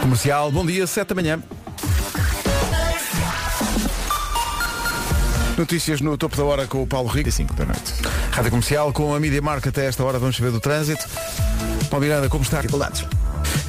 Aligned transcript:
Comercial, 0.00 0.50
bom 0.50 0.64
dia, 0.64 0.86
7 0.86 1.08
da 1.08 1.14
manhã. 1.14 1.42
Notícias 5.56 6.00
no 6.00 6.16
topo 6.16 6.36
da 6.36 6.44
hora 6.44 6.66
com 6.66 6.82
o 6.82 6.86
Paulo 6.86 7.08
Rico. 7.08 7.30
5 7.30 7.52
da 7.54 7.66
noite. 7.66 7.94
Rádio 8.32 8.50
Comercial 8.50 8.92
com 8.92 9.14
a 9.14 9.20
Media 9.20 9.42
Market 9.42 9.68
até 9.68 9.86
esta 9.86 10.02
hora. 10.02 10.18
Vamos 10.18 10.36
saber 10.36 10.50
do 10.50 10.60
trânsito. 10.60 11.04
Paulo 11.90 12.06
Miranda, 12.06 12.28
como 12.28 12.42
está? 12.42 12.56
Dificuldades. 12.56 13.04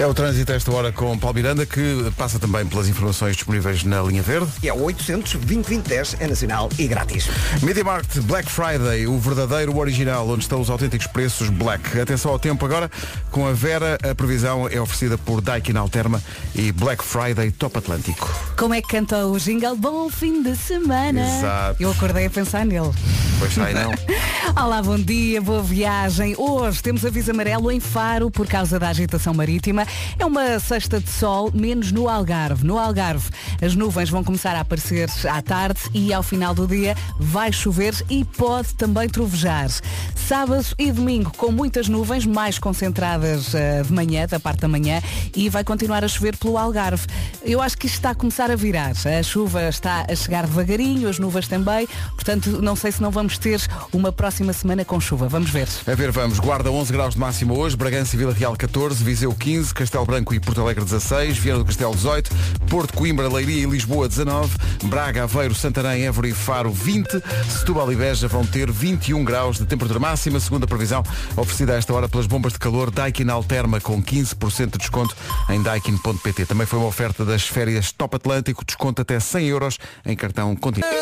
É 0.01 0.07
o 0.07 0.15
trânsito 0.15 0.51
a 0.51 0.55
esta 0.55 0.71
hora 0.71 0.91
com 0.91 1.15
Paulo 1.15 1.35
Miranda, 1.35 1.63
que 1.63 2.11
passa 2.17 2.39
também 2.39 2.65
pelas 2.65 2.89
informações 2.89 3.35
disponíveis 3.35 3.83
na 3.83 4.01
linha 4.01 4.23
verde. 4.23 4.51
E 4.63 4.67
é 4.67 4.73
o 4.73 4.81
800 4.81 5.33
2010 5.33 6.15
é 6.19 6.25
nacional 6.25 6.69
e 6.79 6.87
grátis. 6.87 7.29
Media 7.61 7.83
Market 7.83 8.23
Black 8.23 8.49
Friday, 8.49 9.05
o 9.05 9.19
verdadeiro 9.19 9.77
original, 9.77 10.27
onde 10.27 10.41
estão 10.41 10.59
os 10.59 10.71
autênticos 10.71 11.05
preços 11.05 11.51
Black. 11.51 11.99
Atenção 11.99 12.31
ao 12.31 12.39
tempo 12.39 12.65
agora, 12.65 12.89
com 13.29 13.47
a 13.47 13.53
Vera, 13.53 13.99
a 14.01 14.15
previsão 14.15 14.67
é 14.67 14.81
oferecida 14.81 15.19
por 15.19 15.39
Daikin 15.39 15.77
Alterma 15.77 16.19
e 16.55 16.71
Black 16.71 17.03
Friday 17.03 17.51
Top 17.51 17.77
Atlântico. 17.77 18.27
Como 18.57 18.73
é 18.73 18.81
que 18.81 18.87
canta 18.87 19.27
o 19.27 19.37
jingle? 19.37 19.75
Bom 19.75 20.09
fim 20.09 20.41
de 20.41 20.55
semana. 20.55 21.21
Exato. 21.21 21.75
Eu 21.79 21.91
acordei 21.91 22.25
a 22.25 22.29
pensar 22.31 22.65
nele. 22.65 22.89
Pois 23.37 23.53
sai 23.53 23.75
não. 23.75 23.91
Olá, 24.63 24.81
bom 24.81 24.97
dia, 24.97 25.41
boa 25.41 25.61
viagem. 25.61 26.35
Hoje 26.37 26.81
temos 26.81 27.05
aviso 27.05 27.31
amarelo 27.31 27.71
em 27.71 27.79
Faro 27.79 28.29
por 28.29 28.47
causa 28.47 28.79
da 28.79 28.89
agitação 28.89 29.33
marítima. 29.33 29.85
É 30.17 30.25
uma 30.25 30.59
sexta 30.59 30.99
de 30.99 31.09
sol, 31.09 31.51
menos 31.53 31.91
no 31.91 32.07
Algarve. 32.07 32.65
No 32.65 32.77
Algarve, 32.77 33.29
as 33.61 33.75
nuvens 33.75 34.09
vão 34.09 34.23
começar 34.23 34.55
a 34.55 34.61
aparecer 34.61 35.09
à 35.29 35.41
tarde 35.41 35.81
e 35.93 36.13
ao 36.13 36.23
final 36.23 36.53
do 36.53 36.67
dia 36.67 36.95
vai 37.19 37.51
chover 37.51 37.93
e 38.09 38.23
pode 38.23 38.73
também 38.75 39.07
trovejar. 39.09 39.69
Sábado 40.15 40.65
e 40.79 40.91
domingo 40.91 41.31
com 41.35 41.51
muitas 41.51 41.89
nuvens, 41.89 42.25
mais 42.25 42.57
concentradas 42.57 43.53
eh, 43.53 43.83
de 43.83 43.91
manhã, 43.91 44.25
da 44.25 44.39
parte 44.39 44.61
da 44.61 44.67
manhã, 44.67 45.01
e 45.35 45.49
vai 45.49 45.63
continuar 45.63 46.05
a 46.05 46.07
chover 46.07 46.37
pelo 46.37 46.57
Algarve. 46.57 47.05
Eu 47.43 47.61
acho 47.61 47.77
que 47.77 47.85
isto 47.85 47.95
está 47.95 48.11
a 48.11 48.15
começar 48.15 48.49
a 48.49 48.55
virar. 48.55 48.91
A 48.91 49.23
chuva 49.23 49.67
está 49.67 50.05
a 50.09 50.15
chegar 50.15 50.45
devagarinho, 50.45 51.09
as 51.09 51.19
nuvens 51.19 51.47
também. 51.47 51.87
Portanto, 52.15 52.61
não 52.61 52.75
sei 52.75 52.91
se 52.91 53.01
não 53.01 53.11
vamos 53.11 53.37
ter 53.37 53.59
uma 53.91 54.11
próxima 54.11 54.53
semana 54.53 54.85
com 54.85 55.01
chuva. 55.01 55.27
Vamos 55.27 55.49
ver. 55.49 55.67
A 55.85 55.95
ver, 55.95 56.11
vamos. 56.11 56.39
Guarda 56.39 56.71
11 56.71 56.93
graus 56.93 57.13
de 57.13 57.19
máximo 57.19 57.57
hoje, 57.57 57.75
Bragança 57.75 58.15
e 58.15 58.19
Vila 58.19 58.33
Real 58.33 58.55
14, 58.55 59.03
Viseu 59.03 59.33
15, 59.33 59.73
Castelo 59.81 60.05
Branco 60.05 60.31
e 60.31 60.39
Porto 60.39 60.61
Alegre 60.61 60.85
16, 60.85 61.39
Viana 61.39 61.57
do 61.57 61.65
Castelo 61.65 61.95
18, 61.95 62.29
Porto, 62.69 62.93
Coimbra, 62.93 63.27
Leiria 63.27 63.63
e 63.63 63.65
Lisboa 63.65 64.07
19, 64.07 64.55
Braga, 64.83 65.23
Aveiro, 65.23 65.55
Santarém, 65.55 66.05
Évora 66.05 66.27
e 66.27 66.33
Faro 66.33 66.71
20, 66.71 67.19
Setúbal 67.49 67.91
e 67.91 67.95
Beja 67.95 68.27
vão 68.27 68.45
ter 68.45 68.71
21 68.71 69.23
graus 69.23 69.57
de 69.57 69.65
temperatura 69.65 69.99
máxima, 69.99 70.39
segundo 70.39 70.65
a 70.65 70.67
previsão 70.67 71.01
oferecida 71.35 71.73
a 71.73 71.77
esta 71.77 71.91
hora 71.95 72.07
pelas 72.07 72.27
bombas 72.27 72.53
de 72.53 72.59
calor 72.59 72.91
Daikin 72.91 73.27
Alterma 73.29 73.81
com 73.81 74.03
15% 74.03 74.73
de 74.73 74.77
desconto 74.77 75.17
em 75.49 75.63
daikin.pt. 75.63 76.45
Também 76.45 76.67
foi 76.67 76.77
uma 76.77 76.87
oferta 76.87 77.25
das 77.25 77.41
férias 77.47 77.91
Top 77.91 78.15
Atlântico, 78.15 78.63
desconto 78.63 79.01
até 79.01 79.19
100 79.19 79.47
euros 79.47 79.79
em 80.05 80.15
cartão 80.15 80.55
continente. 80.55 80.95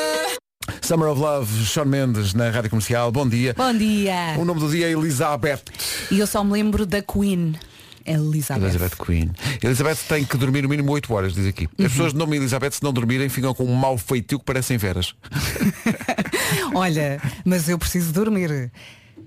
Summer 0.82 1.10
of 1.10 1.20
Love, 1.20 1.66
Sean 1.66 1.84
Mendes 1.84 2.34
na 2.34 2.50
Rádio 2.50 2.70
Comercial. 2.70 3.12
Bom 3.12 3.28
dia. 3.28 3.54
Bom 3.58 3.74
dia. 3.74 4.36
O 4.38 4.46
nome 4.46 4.62
do 4.62 4.70
dia 4.70 4.88
é 4.88 4.92
Elizabeth. 4.92 5.64
E 6.10 6.20
eu 6.20 6.26
só 6.26 6.46
me 6.46 6.54
lembro 6.54 6.86
da 6.86 7.02
Queen. 7.02 7.56
Elizabeth. 8.10 8.64
Elizabeth 8.64 8.96
Queen. 9.06 9.32
Elizabeth 9.62 9.98
tem 10.08 10.26
que 10.26 10.38
dormir 10.38 10.64
no 10.64 10.70
mínimo 10.70 10.92
8 10.92 11.14
horas, 11.14 11.34
diz 11.34 11.46
aqui. 11.46 11.70
As 11.78 11.92
pessoas 11.92 12.12
de 12.14 12.18
nome 12.18 12.38
Elizabeth, 12.38 12.72
se 12.72 12.84
não 12.84 12.92
dormirem, 12.92 13.30
ficam 13.30 13.54
com 13.54 13.64
um 13.64 13.76
mau 13.76 13.98
feitio 13.98 14.40
que 14.40 14.46
parecem 14.46 14.78
veras. 14.78 15.14
Olha, 16.74 17.22
mas 17.46 17.70
eu 17.70 17.78
preciso 17.78 18.12
dormir. 18.12 18.72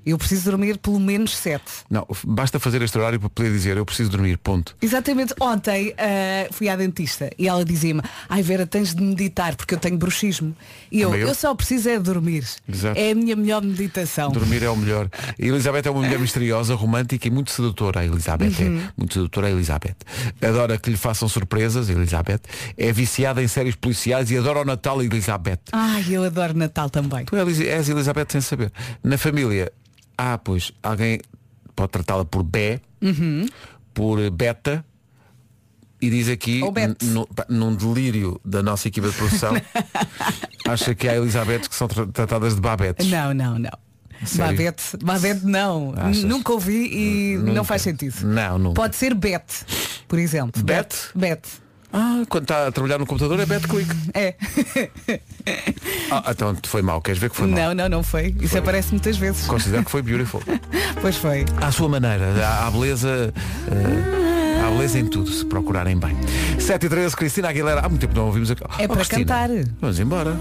Eu 0.04 0.18
preciso 0.18 0.50
dormir 0.50 0.78
pelo 0.78 0.98
menos 0.98 1.36
sete. 1.36 1.64
Não, 1.88 2.06
basta 2.26 2.58
fazer 2.58 2.82
este 2.82 2.98
horário 2.98 3.20
para 3.20 3.28
poder 3.28 3.50
dizer 3.52 3.76
eu 3.76 3.84
preciso 3.86 4.10
dormir, 4.10 4.36
ponto. 4.38 4.76
Exatamente. 4.82 5.34
Ontem 5.40 5.94
ah, 5.98 6.48
fui 6.52 6.68
à 6.68 6.76
dentista 6.76 7.30
e 7.38 7.46
ela 7.48 7.64
dizia-me, 7.64 8.02
ai 8.28 8.42
Vera, 8.42 8.66
tens 8.66 8.94
de 8.94 9.02
meditar 9.02 9.54
porque 9.56 9.74
eu 9.74 9.78
tenho 9.78 9.96
bruxismo. 9.96 10.54
E 10.90 11.00
eu, 11.00 11.14
eu. 11.14 11.28
eu 11.28 11.34
só 11.34 11.54
preciso 11.54 11.88
é 11.88 11.98
dormir. 11.98 12.44
Exato. 12.68 12.98
É 12.98 13.12
a 13.12 13.14
minha 13.14 13.36
melhor 13.36 13.62
meditação. 13.62 14.30
Dormir 14.32 14.62
é 14.62 14.70
o 14.70 14.76
melhor. 14.76 15.08
A 15.12 15.34
Elizabeth 15.38 15.82
é 15.86 15.90
uma 15.90 16.02
mulher 16.02 16.18
misteriosa, 16.18 16.74
romântica 16.74 17.28
e 17.28 17.30
muito 17.30 17.50
sedutora. 17.50 18.00
A 18.00 18.04
Elizabeth 18.04 18.52
Uhum. 18.60 18.78
é 18.78 18.92
muito 18.96 19.14
sedutora, 19.14 19.46
a 19.46 19.50
Elizabeth. 19.50 19.96
Adora 20.40 20.76
que 20.78 20.90
lhe 20.90 20.96
façam 20.96 21.28
surpresas, 21.28 21.88
Elizabeth. 21.88 22.40
É 22.76 22.92
viciada 22.92 23.42
em 23.42 23.48
séries 23.48 23.74
policiais 23.74 24.30
e 24.30 24.36
adora 24.36 24.60
o 24.60 24.64
Natal, 24.64 25.02
Elizabeth. 25.02 25.60
Ai, 25.72 26.04
eu 26.10 26.24
adoro 26.24 26.56
Natal 26.56 26.90
também. 26.90 27.24
Tu 27.24 27.36
és 27.36 27.88
Elizabeth 27.88 28.26
sem 28.30 28.40
saber. 28.40 28.72
Na 29.02 29.16
família, 29.16 29.72
ah, 30.22 30.38
pois, 30.38 30.72
alguém 30.82 31.20
pode 31.74 31.90
tratá-la 31.90 32.24
por 32.24 32.42
Bé, 32.42 32.80
Uhum. 33.00 33.46
por 33.92 34.30
Beta, 34.30 34.84
e 36.00 36.10
diz 36.10 36.28
aqui, 36.28 36.60
num 37.48 37.74
delírio 37.74 38.40
da 38.44 38.62
nossa 38.62 38.88
equipa 38.88 39.08
de 39.08 39.16
produção, 39.16 39.52
acha 40.68 40.94
que 40.94 41.08
há 41.08 41.16
Elizabeth 41.16 41.60
que 41.68 41.74
são 41.74 41.88
tra- 41.88 42.06
tratadas 42.06 42.54
de 42.54 42.60
Babetes. 42.60 43.08
Não, 43.08 43.32
não, 43.34 43.58
não. 43.58 43.70
Sério? 44.24 44.52
Babette, 44.56 44.82
Babette 45.02 45.44
não. 45.44 45.94
Achas? 45.96 46.22
Nunca 46.22 46.52
ouvi 46.52 46.86
e 46.92 47.36
Nunca. 47.38 47.52
não 47.54 47.64
faz 47.64 47.82
sentido. 47.82 48.14
Não, 48.24 48.56
nunca. 48.58 48.74
Pode 48.74 48.94
ser 48.94 49.14
Bet, 49.14 49.44
por 50.06 50.18
exemplo. 50.18 50.62
Bet? 50.62 50.94
Bet. 51.14 51.42
Ah, 51.92 52.22
quando 52.28 52.44
está 52.44 52.68
a 52.68 52.72
trabalhar 52.72 52.98
no 52.98 53.06
computador 53.06 53.38
é 53.40 53.46
Bet 53.46 53.66
Click. 53.68 53.90
É. 54.14 54.34
Ah, 56.10 56.24
então 56.30 56.56
foi 56.66 56.82
mal, 56.82 57.00
queres 57.00 57.20
ver 57.20 57.30
que 57.30 57.36
foi 57.36 57.46
mal? 57.48 57.58
Não, 57.68 57.74
não, 57.74 57.88
não 57.88 58.02
foi. 58.02 58.34
Isso 58.40 58.48
Foi. 58.50 58.60
aparece 58.60 58.90
muitas 58.92 59.16
vezes. 59.16 59.46
Considero 59.46 59.84
que 59.84 59.90
foi 59.90 60.02
beautiful. 60.02 60.42
Pois 61.00 61.16
foi. 61.16 61.44
À 61.60 61.72
sua 61.72 61.88
maneira, 61.88 62.32
há, 62.46 62.66
há 62.66 62.70
beleza. 62.70 63.34
eh, 63.68 64.62
há 64.64 64.70
beleza 64.70 64.98
em 65.00 65.06
tudo, 65.06 65.28
se 65.28 65.44
procurarem 65.44 65.96
bem. 65.98 66.16
7 66.60 66.86
e 66.86 66.88
13, 66.88 67.16
Cristina 67.16 67.48
Aguilera. 67.48 67.80
Há 67.80 67.88
muito 67.88 68.00
tempo 68.00 68.14
não 68.14 68.26
ouvimos 68.26 68.50
aqui. 68.52 68.62
É 68.78 68.86
para 68.86 68.96
Cristina, 68.98 69.20
cantar. 69.24 69.48
Vamos 69.80 69.98
embora. 69.98 70.36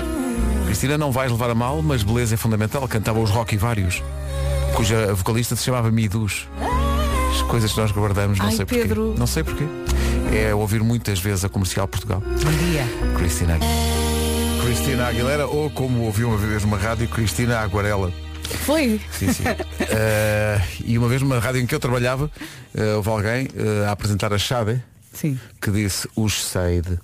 Cristina, 0.67 0.97
não 0.99 1.11
vais 1.11 1.31
levar 1.31 1.49
a 1.49 1.55
mal, 1.55 1.81
mas 1.81 2.03
beleza 2.03 2.35
é 2.35 2.37
fundamental. 2.37 2.87
Cantava 2.87 3.19
os 3.19 3.31
rock 3.31 3.55
e 3.55 3.57
vários, 3.57 4.03
cuja 4.75 5.13
vocalista 5.15 5.55
se 5.55 5.63
chamava 5.63 5.89
Midus. 5.89 6.47
As 7.33 7.41
coisas 7.43 7.71
que 7.71 7.79
nós 7.79 7.91
guardamos, 7.91 8.37
não 8.37 8.45
Ai, 8.45 8.55
sei 8.55 8.65
porquê. 8.65 8.81
Pedro. 8.83 9.15
Não 9.17 9.25
sei 9.25 9.43
porquê. 9.43 9.65
É 10.33 10.53
ouvir 10.55 10.81
muitas 10.81 11.19
vezes 11.19 11.43
a 11.43 11.49
comercial 11.49 11.87
Portugal. 11.87 12.21
Bom 12.21 12.51
dia. 12.51 12.83
Cristina 13.17 13.59
Cristina 14.63 15.07
Aguilera, 15.07 15.47
ou 15.47 15.69
como 15.69 16.03
ouvi 16.03 16.23
uma 16.23 16.37
vez 16.37 16.63
numa 16.63 16.77
rádio, 16.77 17.07
Cristina 17.09 17.59
Aguarela. 17.59 18.13
Foi. 18.65 19.01
Sim, 19.11 19.33
sim. 19.33 19.43
Eh, 19.93 20.61
e 20.85 20.97
uma 20.97 21.09
vez 21.09 21.21
numa 21.21 21.37
rádio 21.39 21.59
em 21.61 21.65
que 21.65 21.75
eu 21.75 21.79
trabalhava, 21.79 22.31
eh, 22.73 22.93
houve 22.93 23.09
alguém 23.09 23.47
eh, 23.55 23.85
a 23.85 23.91
apresentar 23.91 24.31
a 24.31 24.37
Xade 24.37 24.81
Sim. 25.11 25.37
que 25.61 25.69
disse 25.69 26.07
os 26.15 26.45
Seide. 26.45 26.97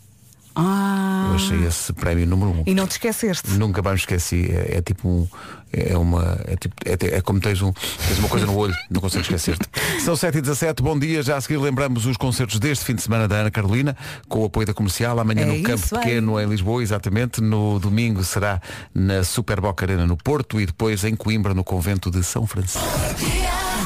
Ah. 0.60 1.28
Eu 1.30 1.36
achei 1.36 1.66
esse 1.66 1.94
prémio 1.94 2.26
número 2.26 2.50
um. 2.50 2.64
E 2.66 2.74
não 2.74 2.88
te 2.88 2.92
esqueceste. 2.92 3.52
Nunca 3.52 3.82
mais 3.82 3.96
me 3.96 4.00
esqueci. 4.00 4.50
É, 4.52 4.78
é 4.78 4.82
tipo 4.82 5.08
um. 5.08 5.28
É 5.72 5.96
uma. 5.98 6.40
É, 6.46 6.56
tipo, 6.56 6.76
é, 6.84 7.18
é 7.18 7.22
como 7.22 7.40
tens, 7.40 7.62
um, 7.62 7.72
tens 7.72 8.18
uma 8.18 8.28
coisa 8.28 8.46
no 8.46 8.56
olho, 8.56 8.74
não 8.90 9.00
consigo 9.00 9.22
esquecer-te. 9.22 9.68
São 10.04 10.16
7 10.16 10.40
e 10.40 10.42
17 10.42 10.82
bom 10.82 10.98
dia. 10.98 11.22
Já 11.22 11.38
a 11.38 11.42
seguir 11.42 11.58
lembramos 11.58 12.06
os 12.08 12.18
concertos 12.18 12.58
deste 12.60 12.86
fim 12.86 12.96
de 12.96 13.04
semana 13.04 13.28
da 13.28 13.36
Ana 13.36 13.52
Carolina, 13.52 13.96
com 14.28 14.40
o 14.40 14.46
apoio 14.46 14.66
da 14.66 14.74
comercial, 14.74 15.20
amanhã 15.20 15.42
É 15.42 15.46
no 15.46 15.54
isso 15.54 15.64
Campo. 15.64 15.90
Pequeno, 15.90 16.40
em 16.40 16.48
Lisboa, 16.48 16.82
exatamente. 16.82 17.40
No 17.40 17.80
domingo 17.80 18.24
será 18.24 18.60
na 18.96 19.24
Super 19.24 19.62
Boca 19.62 19.86
Arena 19.86 20.08
no 20.08 20.18
Porto 20.18 20.60
e 20.60 20.66
depois 20.66 21.04
em 21.04 21.16
Coimbra, 21.16 21.54
no 21.54 21.64
convento 21.64 22.10
de 22.10 22.24
São 22.24 22.48
Francisco. 22.48 22.82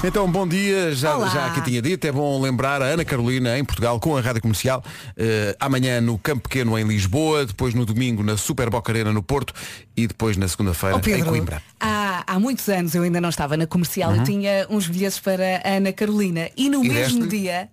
Então, 0.04 0.30
bom 0.32 0.48
dia, 0.48 0.96
já, 0.96 1.16
Olá. 1.16 1.28
já 1.30 1.46
aqui 1.46 1.62
tinha 1.62 1.80
dito, 1.80 2.06
é 2.08 2.12
bom 2.12 2.42
lembrar 2.42 2.82
a 2.82 2.86
Ana 2.86 3.06
Carolina 3.06 3.60
em 3.60 3.64
Portugal 3.64 4.00
com 4.00 4.18
a 4.18 4.22
Rádio 4.22 4.42
Comercial, 4.42 4.84
eh, 5.16 5.56
amanhã 5.60 6.02
no 6.02 6.18
Campo 6.18 6.50
Pequeno 6.50 6.76
em 6.78 6.84
Lisboa, 6.84 7.46
depois 7.46 7.76
no 7.76 7.86
domingo 7.86 8.24
na 8.24 8.36
Super 8.36 8.72
Boca 8.72 8.92
Arena 8.92 9.14
no 9.14 9.22
Porto 9.22 9.54
e 9.96 10.08
depois 10.08 10.38
na 10.38 10.48
segunda-feira 10.48 10.96
Ó 10.96 11.00
em 11.08 11.24
Coimbra. 11.24 11.62
há, 11.80 12.24
há 12.26 12.40
muitos 12.40 12.68
anos 12.68 12.96
eu 12.96 13.04
ainda 13.04 13.22
não 13.22 13.30
estava 13.30 13.56
na 13.56 13.68
comercial 13.68 14.16
e 14.16 14.24
tinha 14.24 14.66
uns 14.72 14.88
bilhetes 14.88 15.20
para 15.20 15.62
a 15.64 15.76
Ana 15.78 15.94
Carolina. 15.94 16.50
E 16.58 16.68
no 16.68 16.80
Uhum. 16.80 16.86
E 16.86 16.90
mesmo 16.90 17.20
deste-lhe? 17.20 17.42
dia. 17.44 17.70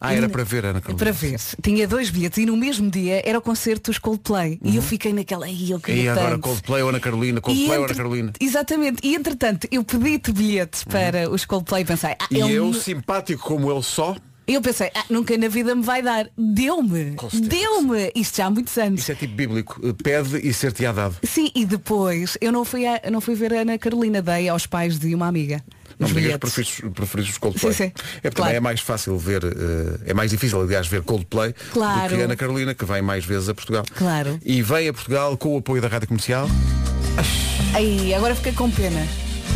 Ah, 0.00 0.14
era 0.14 0.26
e- 0.26 0.28
para 0.30 0.42
ver 0.44 0.64
Ana 0.64 0.80
Carolina. 0.80 0.98
Para 0.98 1.12
ver. 1.12 1.38
Tinha 1.62 1.86
dois 1.86 2.08
bilhetes 2.08 2.38
e 2.38 2.46
no 2.46 2.56
mesmo 2.56 2.90
dia 2.90 3.22
era 3.24 3.38
o 3.38 3.42
concerto 3.42 3.90
dos 3.90 3.98
Coldplay. 3.98 4.58
E 4.64 4.76
eu 4.76 4.82
fiquei 4.82 5.12
naquela. 5.12 5.44
Ai, 5.46 5.56
eu 5.68 5.80
E 5.88 6.08
agora 6.08 6.30
tanto." 6.30 6.40
Coldplay 6.42 6.82
ou 6.82 6.88
Ana 6.88 7.00
Carolina, 7.00 7.38
E 7.38 7.42
Coldplay 7.42 7.68
ou 7.68 7.74
Ana 7.74 7.84
entre- 7.84 7.96
Carolina. 7.96 8.32
Exatamente. 8.40 9.06
E 9.06 9.14
entretanto, 9.14 9.68
eu 9.70 9.84
pedi-te 9.84 10.32
bilhetes 10.32 10.84
para 10.84 11.28
os 11.30 11.44
Coldplay 11.44 11.82
e 11.82 11.84
pensei, 11.84 12.10
ah, 12.18 12.26
E 12.30 12.38
ele 12.40 12.54
eu, 12.54 12.72
simpático 12.72 13.42
como 13.46 13.70
ele 13.70 13.82
só, 13.82 14.16
eu 14.48 14.60
pensei, 14.62 14.90
ah, 14.94 15.04
nunca 15.10 15.36
na 15.36 15.48
vida 15.48 15.74
me 15.74 15.82
vai 15.82 16.00
dar. 16.02 16.28
Deu-me. 16.36 17.14
Deu-me. 17.34 18.10
Isto 18.14 18.36
já 18.38 18.46
há 18.46 18.50
muitos 18.50 18.76
anos. 18.78 19.00
isso 19.00 19.12
é 19.12 19.14
tipo 19.14 19.34
bíblico, 19.34 19.80
eh, 19.86 19.92
pede 20.02 20.38
e 20.48 20.52
ser-te-á 20.52 20.92
dado. 20.92 21.16
Sim, 21.22 21.50
e 21.54 21.64
depois 21.64 22.36
eu 22.40 22.50
não 22.50 22.64
fui, 22.64 22.86
a, 22.86 23.00
não 23.10 23.20
fui 23.20 23.34
ver 23.34 23.52
a 23.54 23.60
Ana 23.60 23.78
Carolina, 23.78 24.20
dei 24.22 24.48
aos 24.48 24.66
pais 24.66 24.98
de 24.98 25.14
uma 25.14 25.26
amiga. 25.28 25.62
Não 26.00 26.06
os 26.08 26.12
me 26.14 26.22
digas 26.22 26.38
preferes, 26.38 26.80
preferes 26.94 27.28
os 27.28 27.38
Coldplay. 27.38 27.72
Sim, 27.74 27.84
sim. 27.84 27.92
É 27.92 27.92
porque 28.22 28.30
Claro. 28.30 28.42
também 28.42 28.56
é 28.56 28.60
mais 28.60 28.80
fácil 28.80 29.16
ver, 29.18 29.44
eh, 29.44 30.00
é 30.06 30.14
mais 30.14 30.30
difícil, 30.30 30.60
aliás, 30.60 30.86
ver 30.88 31.02
Coldplay 31.02 31.54
Claro. 31.72 32.08
do 32.08 32.16
que 32.16 32.22
Ana 32.22 32.34
Carolina, 32.36 32.74
que 32.74 32.84
vem 32.86 33.02
mais 33.02 33.24
vezes 33.24 33.48
a 33.50 33.54
Portugal. 33.54 33.84
Claro. 33.94 34.40
E 34.44 34.62
vem 34.62 34.88
a 34.88 34.92
Portugal 34.92 35.36
com 35.36 35.54
o 35.54 35.58
apoio 35.58 35.80
da 35.82 35.88
Rádio 35.88 36.08
Comercial. 36.08 36.48
Ai, 37.74 38.14
agora 38.14 38.34
fiquei 38.34 38.52
com 38.52 38.70
pena. 38.70 39.06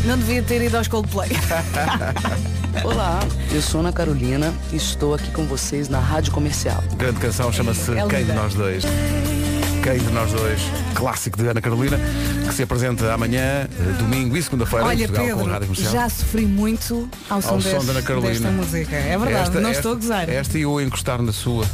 Não 0.04 0.18
devia 0.18 0.42
ter 0.42 0.60
ido 0.62 0.76
aos 0.76 0.86
Coldplay. 0.86 1.30
Olá, 2.84 3.20
eu 3.52 3.62
sou 3.62 3.80
Ana 3.80 3.92
Carolina 3.92 4.52
e 4.72 4.76
estou 4.76 5.14
aqui 5.14 5.30
com 5.30 5.46
vocês 5.46 5.88
na 5.88 5.98
Rádio 5.98 6.32
Comercial. 6.32 6.82
Grande 6.96 7.20
canção 7.20 7.50
chama-se 7.52 7.92
É 7.92 8.06
Quem 8.06 8.24
de. 8.26 8.32
Nós 8.32 8.52
Dois. 8.54 8.84
Quem 9.84 9.98
de 9.98 10.10
Nós 10.12 10.32
Dois, 10.32 10.60
clássico 10.94 11.36
de 11.36 11.46
Ana 11.46 11.60
Carolina, 11.60 12.00
que 12.48 12.54
se 12.54 12.62
apresenta 12.62 13.12
amanhã, 13.12 13.68
eh, 13.68 13.68
domingo 13.98 14.34
e 14.34 14.42
segunda-feira 14.42 14.94
em 14.94 14.98
Portugal 15.06 15.24
com 15.26 15.32
a 15.46 15.52
Rádio 15.52 15.52
Pedro, 15.52 15.66
Comercial. 15.76 15.92
já 15.92 16.08
sofri 16.08 16.46
muito 16.46 17.08
ao 17.28 17.42
som, 17.42 17.48
Ao 17.50 17.56
deste- 17.58 17.70
som 17.78 17.84
da 17.84 17.92
Ana 17.92 18.02
Carolina. 18.02 18.32
desta 18.32 18.50
música. 18.50 18.96
É 18.96 19.18
verdade, 19.18 19.48
Esta- 19.48 19.60
não 19.60 19.68
esta- 19.68 19.80
estou 19.80 19.92
a 19.92 19.94
gozar. 19.96 20.28
Esta 20.30 20.58
e 20.58 20.64
a 20.64 20.82
encostar 20.82 21.20
na 21.20 21.32
sua, 21.32 21.66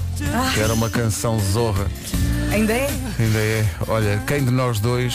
que 0.52 0.60
era 0.60 0.74
uma 0.74 0.90
canção 0.90 1.38
zorra. 1.38 1.86
Ainda 2.50 2.72
é? 2.72 2.90
Ainda 3.18 3.38
é. 3.38 3.64
Olha, 3.86 4.20
quem 4.26 4.44
de 4.44 4.50
nós 4.50 4.80
dois 4.80 5.14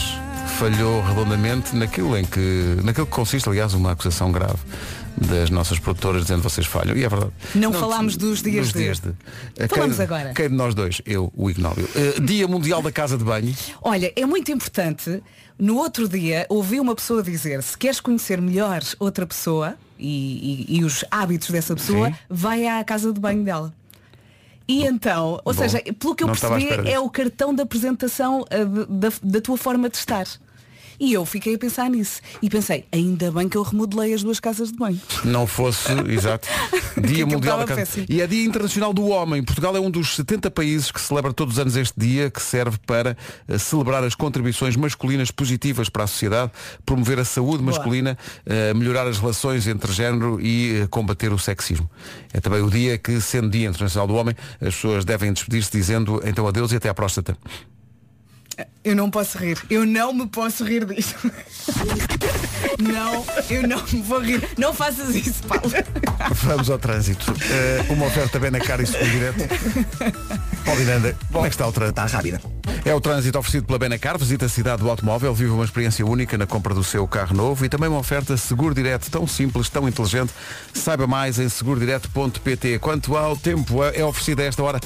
falhou 0.58 1.04
redondamente 1.04 1.76
naquilo 1.76 2.18
em 2.18 2.24
que. 2.24 2.78
naquilo 2.82 3.06
que 3.06 3.12
consiste, 3.12 3.50
aliás, 3.50 3.74
uma 3.74 3.92
acusação 3.92 4.32
grave 4.32 4.56
das 5.18 5.50
nossas 5.50 5.80
produtoras 5.80 6.24
dizendo 6.24 6.42
vocês 6.44 6.66
falham. 6.68 6.96
E 6.96 7.04
é 7.04 7.10
verdade. 7.10 7.32
Não 7.56 7.72
falámos 7.72 8.18
dos 8.18 8.42
dias 8.42 8.66
dos 8.68 8.74
de- 8.74 8.80
dias 8.80 9.00
de. 9.00 9.10
Eh, 9.58 9.68
Falamos 9.68 9.96
quem, 9.96 10.06
agora. 10.06 10.34
Quem 10.34 10.50
de 10.50 10.56
nós 10.56 10.76
dois? 10.76 11.02
Eu, 11.06 11.32
o 11.36 11.50
Ignóbio. 11.50 11.88
Eh, 11.96 12.20
Dia 12.20 12.48
Mundial 12.48 12.82
da 12.82 12.92
Casa 12.92 13.18
de 13.18 13.24
Banho. 13.24 13.54
Olha, 13.82 14.12
é 14.16 14.26
muito 14.26 14.52
importante. 14.52 15.22
No 15.58 15.78
outro 15.78 16.08
dia 16.10 16.46
ouvi 16.50 16.80
uma 16.80 16.94
pessoa 16.96 17.24
dizer 17.24 17.64
se 17.64 17.78
queres 17.78 18.00
conhecer 18.02 18.42
melhor 18.42 18.82
outra 19.00 19.26
pessoa 19.26 19.76
e, 19.98 20.66
e- 20.70 20.78
e 20.80 20.84
os 20.84 21.06
hábitos 21.10 21.50
dessa 21.50 21.74
pessoa, 21.76 22.10
Sim. 22.10 22.16
vai 22.30 22.68
à 22.68 22.84
casa 22.84 23.14
de 23.14 23.20
banho 23.20 23.44
dela. 23.44 23.74
E 24.68 24.84
então, 24.84 25.40
ou 25.46 25.54
seja, 25.54 25.80
pelo 26.00 26.16
que 26.16 26.24
eu 26.24 26.28
não 26.28 26.36
percebi, 26.36 26.90
é 26.90 27.00
o 27.00 27.08
cartão 27.10 27.54
de 27.54 27.62
apresentação 27.62 28.44
de- 28.50 28.86
da, 29.00 29.10
da 29.24 29.40
tua 29.42 29.56
forma 29.58 29.88
de 29.90 29.96
estar. 29.98 30.26
E 31.00 31.14
eu 31.14 31.26
fiquei 31.26 31.56
a 31.56 31.58
pensar 31.58 31.90
nisso. 31.90 32.22
E 32.42 32.50
pensei, 32.50 32.86
ainda 32.92 33.32
bem 33.32 33.50
que 33.50 33.58
eu 33.58 33.64
remodelei 33.64 34.14
as 34.14 34.24
duas 34.24 34.40
casas 34.40 34.72
de 34.72 34.78
banho. 34.78 35.00
Não 35.24 35.46
fosse, 35.46 35.92
exato, 36.10 36.48
Dia 37.02 37.26
Mundial 37.26 37.60
da 37.60 37.66
Casa. 37.66 37.82
péssimo. 37.82 38.06
E 38.10 38.22
é 38.22 38.28
Dia 38.28 38.46
Internacional 38.46 38.94
do 38.94 39.08
Homem. 39.08 39.44
Portugal 39.44 39.76
é 39.76 39.80
um 39.80 39.90
dos 39.90 40.16
70 40.16 40.50
países 40.52 40.92
que 40.92 41.02
celebra 41.02 41.34
todos 41.34 41.56
os 41.56 41.60
anos 41.60 41.76
este 41.76 42.00
dia, 42.00 42.30
que 42.30 42.42
serve 42.42 42.78
para 42.86 43.18
eh, 43.48 43.58
celebrar 43.58 44.04
as 44.04 44.16
contribuições 44.16 44.76
masculinas 44.76 45.32
positivas 45.32 45.90
para 45.90 46.04
a 46.04 46.08
sociedade, 46.08 46.52
promover 46.86 47.20
a 47.20 47.26
saúde 47.26 47.64
Boa. 47.64 47.76
masculina, 47.76 48.18
eh, 48.46 48.74
melhorar 48.74 49.08
as 49.08 49.18
relações 49.20 49.68
entre 49.68 49.92
género 49.92 50.40
e 50.42 50.82
eh, 50.82 50.88
combater 50.88 51.32
o 51.32 51.38
sexismo. 51.38 51.90
É 52.34 52.40
também 52.40 52.62
o 52.62 52.70
dia 52.70 52.98
que, 52.98 53.20
sendo 53.20 53.50
Dia 53.50 53.68
Internacional 53.68 54.08
do 54.08 54.16
Homem, 54.16 54.36
as 54.62 54.76
pessoas 54.76 55.06
devem 55.06 55.32
despedir-se 55.34 55.72
dizendo 55.72 56.22
então 56.26 56.48
adeus 56.48 56.72
e 56.72 56.76
até 56.76 56.90
à 56.90 56.94
próstata. 56.94 57.38
Eu 58.84 58.96
não 58.96 59.10
posso 59.10 59.38
rir. 59.38 59.58
Eu 59.70 59.86
não 59.86 60.14
me 60.14 60.28
posso 60.28 60.64
rir 60.64 60.86
disto. 60.86 61.16
Não, 62.80 63.26
eu 63.50 63.68
não 63.68 63.84
me 63.92 64.02
vou 64.02 64.20
rir. 64.20 64.48
Não 64.58 64.74
faças 64.74 65.16
isso, 65.16 65.44
Paulo. 65.44 65.64
Vamos 66.44 66.70
ao 66.70 66.78
trânsito. 66.78 67.34
Eh, 67.50 67.86
uma 67.90 68.06
oferta 68.08 68.40
bem 68.40 68.52
na 68.52 68.60
cara 68.60 68.82
e 68.84 68.86
seguro 68.86 69.10
direto. 69.10 69.38
Paulo 70.66 70.80
Miranda, 70.80 71.18
como 71.32 71.46
é 71.46 71.50
que 71.50 71.56
está 71.56 71.68
o 71.68 71.72
trânsito? 71.72 72.02
Está 72.02 72.18
rápida. 72.18 72.42
É 72.84 72.94
o 72.94 73.02
trânsito 73.02 73.38
oferecido 73.40 73.66
pela 73.66 73.80
Benacar, 73.80 74.18
visita 74.18 74.46
a 74.46 74.50
cidade 74.50 74.82
do 74.84 74.90
automóvel, 74.90 75.34
vive 75.34 75.50
uma 75.50 75.66
experiência 75.66 76.06
única 76.06 76.38
na 76.38 76.46
compra 76.46 76.74
do 76.74 76.84
seu 76.84 77.08
carro 77.08 77.36
novo 77.36 77.66
e 77.66 77.70
também 77.70 77.90
uma 77.90 78.00
oferta 78.00 78.38
seguro 78.38 78.76
direto 78.76 79.10
tão 79.10 79.26
simples, 79.26 79.70
tão 79.70 79.88
inteligente. 79.88 80.32
Saiba 80.74 81.08
mais 81.08 81.40
em 81.40 81.50
segurodireto.pt. 81.50 82.80
Quanto 82.80 83.18
ao 83.18 83.36
tempo, 83.36 83.84
é 83.84 84.04
oferecido 84.04 84.42
a 84.42 84.46
esta 84.46 84.64
hora 84.64 84.80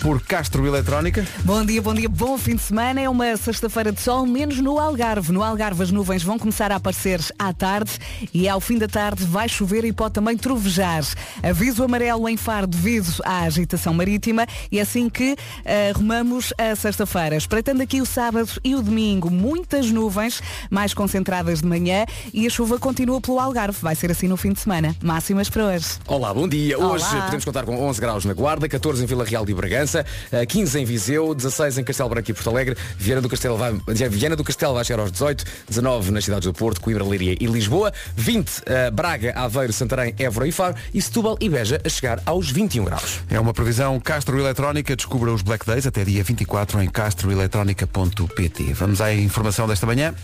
por 0.00 0.20
Castro 0.20 0.66
Eletrónica. 0.66 1.26
Bom 1.44 1.64
dia, 1.64 1.80
bom 1.80 1.94
dia, 1.94 2.08
bom 2.08 2.36
fim 2.36 2.56
de 2.56 2.62
semana. 2.62 3.00
É 3.00 3.08
uma 3.08 3.36
sexta-feira 3.36 3.90
de 3.90 4.02
sol, 4.02 4.26
menos 4.26 4.58
no 4.58 4.78
Algarve. 4.78 5.32
No 5.32 5.42
Algarve 5.42 5.82
as 5.82 5.90
nuvens 5.90 6.22
vão 6.22 6.38
começar 6.38 6.70
a 6.70 6.76
aparecer 6.76 7.20
à 7.38 7.52
tarde 7.52 7.92
e 8.32 8.48
ao 8.48 8.60
fim 8.60 8.78
da 8.78 8.88
tarde 8.88 9.24
vai 9.24 9.48
chover 9.48 9.84
e 9.84 9.92
pode 9.92 10.14
também 10.14 10.36
trovejar. 10.36 11.04
Aviso 11.42 11.82
amarelo 11.82 12.28
em 12.28 12.36
Faro 12.36 12.66
devido 12.66 13.20
à 13.24 13.42
agitação 13.42 13.92
marítima 13.94 14.46
e 14.70 14.78
é 14.78 14.82
assim 14.82 15.08
que 15.08 15.36
eh, 15.64 15.90
arrumamos 15.94 16.52
a 16.58 16.74
sexta-feira. 16.76 17.36
Espreitando 17.36 17.82
aqui 17.82 18.00
o 18.00 18.06
sábado 18.06 18.48
e 18.62 18.74
o 18.74 18.82
domingo, 18.82 19.30
muitas 19.30 19.90
nuvens, 19.90 20.42
mais 20.70 20.94
concentradas 20.94 21.60
de 21.60 21.66
manhã 21.66 22.04
e 22.32 22.46
a 22.46 22.50
chuva 22.50 22.78
continua 22.78 23.20
pelo 23.20 23.40
Algarve. 23.40 23.78
Vai 23.80 23.94
ser 23.94 24.10
assim 24.10 24.28
no 24.28 24.36
fim 24.36 24.52
de 24.52 24.60
semana. 24.60 24.94
Máximas 25.02 25.48
para 25.48 25.64
hoje. 25.66 25.86
Olá, 26.06 26.32
bom 26.32 26.46
dia. 26.46 26.78
Hoje 26.78 27.04
Olá. 27.04 27.22
podemos 27.24 27.44
contar 27.44 27.64
com 27.64 27.76
11 27.80 28.00
graus 28.00 28.24
na 28.24 28.34
Guarda, 28.34 28.68
14 28.68 29.02
em 29.02 29.06
Vila 29.06 29.24
Real 29.24 29.44
de 29.44 29.54
Bragança, 29.54 30.04
eh, 30.30 30.46
15 30.46 30.80
em 30.80 30.84
Viseu, 30.84 31.34
16 31.34 31.78
em 31.78 31.84
Castelo 31.84 32.08
Branco 32.08 32.30
e 32.30 32.34
Porto 32.34 32.50
Alegre, 32.50 32.76
Viana 32.98 33.20
do 33.20 33.28
Castelo 33.28 33.56
vai, 33.56 33.72
Viana 34.10 34.36
do 34.36 34.44
Castelo 34.44 34.74
vai 34.74 34.84
chegar 34.84 35.00
aos 35.00 35.12
18, 35.12 35.44
19 35.68 36.10
nas 36.10 36.24
cidades 36.24 36.46
do 36.46 36.52
Porto, 36.52 36.80
Coimbra, 36.80 37.03
Leiria 37.04 37.36
e 37.40 37.46
Lisboa, 37.46 37.92
20 38.16 38.62
eh, 38.66 38.90
Braga, 38.90 39.32
Aveiro, 39.36 39.72
Santarém, 39.72 40.14
Évora 40.18 40.46
e 40.48 40.52
Faro 40.52 40.74
e 40.92 41.00
Setúbal 41.00 41.36
e 41.40 41.48
Beja 41.48 41.80
a 41.84 41.88
chegar 41.88 42.20
aos 42.26 42.50
21 42.50 42.84
graus. 42.84 43.20
É 43.30 43.38
uma 43.38 43.52
previsão 43.52 43.98
Castro 44.00 44.38
Eletrónica. 44.38 44.96
Descubra 44.96 45.32
os 45.32 45.42
Black 45.42 45.66
Days 45.66 45.86
até 45.86 46.04
dia 46.04 46.22
24 46.24 46.82
em 46.82 46.88
castroeletrónica.pt. 46.88 48.72
Vamos 48.74 49.00
à 49.00 49.14
informação 49.14 49.66
desta 49.66 49.86
manhã. 49.86 50.14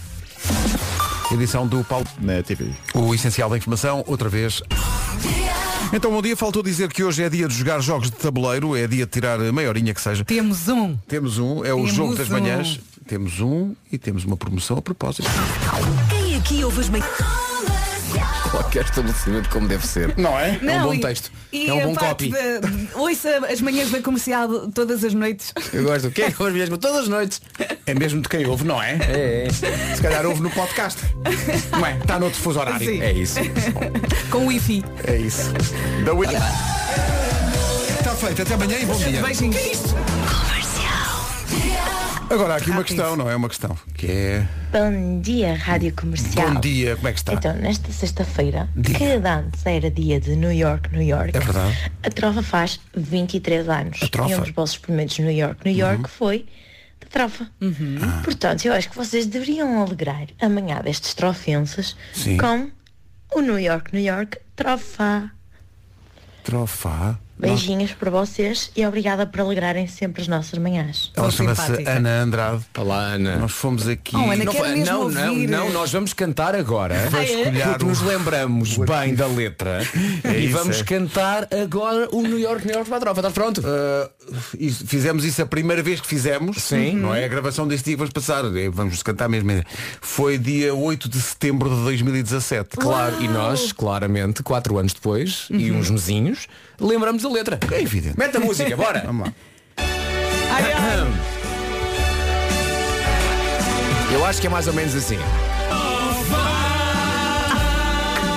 Edição 1.33 1.67
do 1.67 1.85
Paulo. 1.85 2.07
na 2.21 2.43
TV. 2.43 2.71
O 2.95 3.15
essencial 3.15 3.49
da 3.49 3.57
informação, 3.57 4.03
outra 4.07 4.29
vez. 4.29 4.63
Então, 5.93 6.11
bom 6.11 6.23
dia. 6.23 6.37
Faltou 6.37 6.63
dizer 6.63 6.89
que 6.89 7.03
hoje 7.05 7.23
é 7.23 7.29
dia 7.29 7.47
de 7.47 7.55
jogar 7.55 7.81
jogos 7.81 8.11
de 8.11 8.17
tabuleiro, 8.17 8.77
é 8.77 8.87
dia 8.87 9.05
de 9.07 9.11
tirar 9.13 9.39
meia 9.39 9.69
horinha 9.69 9.95
que 9.95 10.01
seja. 10.01 10.25
Temos 10.25 10.69
um. 10.69 10.97
Temos 11.09 11.39
um, 11.39 11.65
é 11.65 11.73
o 11.73 11.77
Temos 11.77 11.93
jogo 11.93 12.15
das 12.17 12.29
um. 12.29 12.33
manhãs. 12.33 12.81
Temos 13.07 13.41
um 13.41 13.75
e 13.91 13.99
temos 13.99 14.25
uma 14.25 14.37
promoção 14.37 14.79
a 14.79 14.83
propósito. 14.83 15.29
Aqui 16.51 16.65
ouve 16.65 16.81
as 16.81 16.89
manhãs? 16.89 17.09
Qualquer 18.51 18.85
estabelecimento 18.85 19.49
como 19.51 19.69
deve 19.69 19.87
ser. 19.87 20.19
Não 20.19 20.37
é? 20.37 20.59
É 20.67 20.79
um 20.79 20.83
bom 20.83 20.95
e- 20.95 21.01
texto. 21.01 21.31
E 21.53 21.69
É 21.69 21.75
um 21.75 21.95
bom 21.95 21.95
copy. 21.95 22.29
de- 22.31 22.89
ouça 22.95 23.47
as 23.49 23.61
manhãs 23.61 23.89
da 23.93 24.03
comercial 24.03 24.67
todas 24.75 25.05
as 25.05 25.15
noites. 25.15 25.53
Eu 25.73 25.85
gosto. 25.85 26.09
O 26.09 26.11
que 26.11 26.23
é 26.23 26.31
que 26.33 26.43
hoje 26.43 26.59
mesmo? 26.59 26.77
Todas 26.77 27.03
as 27.03 27.09
noites. 27.09 27.41
É 27.87 27.95
mesmo 27.95 28.21
de 28.21 28.29
quem 28.29 28.45
ouve, 28.49 28.65
não 28.65 28.83
é? 28.83 28.99
É, 29.01 29.47
é. 29.47 29.95
Se 29.95 30.03
calhar 30.03 30.27
ouve 30.27 30.43
no 30.43 30.51
podcast. 30.51 31.01
Não 31.71 31.87
é? 31.87 31.97
Está 31.99 32.19
noutro 32.19 32.41
fuso 32.41 32.59
horário. 32.59 32.85
Sim. 32.85 33.01
É 33.01 33.13
isso. 33.13 33.39
Com 34.29 34.39
o 34.39 34.47
Wi-Fi. 34.47 34.85
É 35.05 35.17
isso. 35.19 35.53
Da 36.05 36.13
Está 37.97 38.11
feito. 38.17 38.43
Até 38.43 38.55
amanhã 38.55 38.77
e 38.77 38.87
bom 38.87 38.95
dia. 38.97 39.23
Beijinhos. 39.23 39.95
Agora 42.31 42.55
há 42.55 42.57
aqui 42.59 42.71
uma 42.71 42.85
questão, 42.85 43.17
não 43.17 43.29
é 43.29 43.35
uma 43.35 43.49
questão. 43.49 43.77
Que 43.93 44.07
é. 44.07 44.49
Bom 44.71 45.21
dia, 45.21 45.53
Rádio 45.57 45.93
Comercial. 45.97 46.53
Bom 46.55 46.61
dia, 46.61 46.95
como 46.95 47.09
é 47.09 47.13
que 47.13 47.19
está? 47.19 47.33
Então, 47.35 47.53
nesta 47.57 47.91
sexta-feira, 47.91 48.69
Diga. 48.77 48.99
que 48.99 49.05
antes 49.05 49.67
era 49.67 49.91
dia 49.91 50.21
de 50.21 50.37
New 50.37 50.53
York, 50.53 50.93
New 50.93 51.03
York, 51.03 51.37
É 51.37 51.41
verdade. 51.41 51.93
a 52.05 52.09
Trofa 52.09 52.41
faz 52.41 52.79
23 52.97 53.69
anos. 53.69 53.99
A 54.05 54.07
Trofa? 54.09 54.31
E 54.31 54.35
um 54.37 54.41
dos 54.43 54.51
vossos 54.53 54.79
primeiros 54.79 55.19
New 55.19 55.33
York, 55.33 55.61
New 55.69 55.77
York 55.77 56.09
foi 56.09 56.47
da 57.01 57.09
Trofa. 57.09 57.51
Ah. 57.61 58.21
Portanto, 58.23 58.65
eu 58.65 58.75
acho 58.75 58.89
que 58.91 58.97
vocês 58.97 59.27
deveriam 59.27 59.83
alegrar 59.83 60.29
amanhã 60.41 60.81
destes 60.83 61.15
trofenses 61.15 61.97
Sim. 62.15 62.37
com 62.37 62.71
o 63.35 63.41
New 63.41 63.59
York, 63.59 63.93
New 63.93 64.05
York, 64.05 64.39
Trofa. 64.55 65.33
Trofá. 66.45 67.19
Beijinhos 67.41 67.93
para 67.93 68.11
vocês 68.11 68.71
e 68.77 68.85
obrigada 68.87 69.27
por 69.27 69.41
alegrarem 69.41 69.87
sempre 69.87 70.23
as 70.23 70.29
nossas 70.29 70.59
manhãs. 70.59 71.11
Ela 71.17 71.31
chama-se. 71.31 71.83
Ana 71.89 72.23
Andrade. 72.23 72.65
Olá, 72.79 72.99
Ana. 73.15 73.37
Nós 73.37 73.53
fomos 73.53 73.89
aqui. 73.89 74.15
Oh, 74.15 74.31
Ana, 74.31 74.45
Não, 74.45 74.53
quero 74.53 74.65
foi- 74.67 74.75
mesmo 74.77 74.95
não, 74.95 75.09
não, 75.11 75.29
ouvir. 75.33 75.47
não, 75.49 75.71
nós 75.73 75.91
vamos 75.93 76.13
cantar 76.13 76.55
agora. 76.55 76.95
É? 76.95 77.09
Porque 77.09 77.85
nos 77.85 78.01
lembramos 78.03 78.77
bem 78.77 79.15
da 79.15 79.27
letra 79.27 79.81
É 80.25 80.39
e 80.39 80.47
isso, 80.47 80.59
vamos 80.59 80.81
é. 80.81 80.85
cantar 80.85 81.49
agora 81.63 82.09
o 82.13 82.23
New 82.23 82.39
York, 82.39 82.67
New 82.67 82.75
York 82.75 82.89
para 82.89 82.99
a 82.99 83.01
tropa. 83.01 83.21
Estás 83.21 83.35
pronto? 83.35 83.61
Uh, 83.61 84.37
isso- 84.59 84.87
fizemos 84.87 85.25
isso 85.25 85.41
a 85.43 85.47
primeira 85.47 85.83
vez 85.83 86.01
que 86.01 86.07
fizemos. 86.07 86.59
Sim. 86.63 86.97
Não 86.97 87.15
é 87.15 87.25
a 87.25 87.29
gravação 87.29 87.67
deste 87.67 87.87
dia 87.87 87.95
que 87.95 87.99
vamos 87.99 88.13
passar. 88.13 88.43
Vamos 88.73 89.03
cantar 89.03 89.29
mesmo. 89.29 89.51
Foi 90.01 90.37
dia 90.39 90.75
8 90.75 91.09
de 91.09 91.21
setembro 91.21 91.69
de 91.71 91.83
2017. 91.85 92.77
Claro, 92.77 93.17
e 93.23 93.29
nós, 93.29 93.73
claramente, 93.73 94.43
quatro 94.43 94.77
anos 94.79 94.93
depois, 94.93 95.47
e 95.51 95.71
uns 95.73 95.91
mesinhos, 95.91 96.47
lembramos 96.81 97.25
da 97.31 97.35
letra. 97.35 97.59
É 97.73 97.81
evidente. 97.81 98.19
Mete 98.19 98.37
a 98.37 98.41
música, 98.41 98.77
bora! 98.77 99.03
Vamos 99.07 99.29
lá. 99.29 99.35
Eu 104.13 104.25
acho 104.27 104.41
que 104.41 104.47
é 104.47 104.51
mais 104.51 104.67
ou 104.67 104.75
menos 104.75 104.95
assim. 104.95 105.19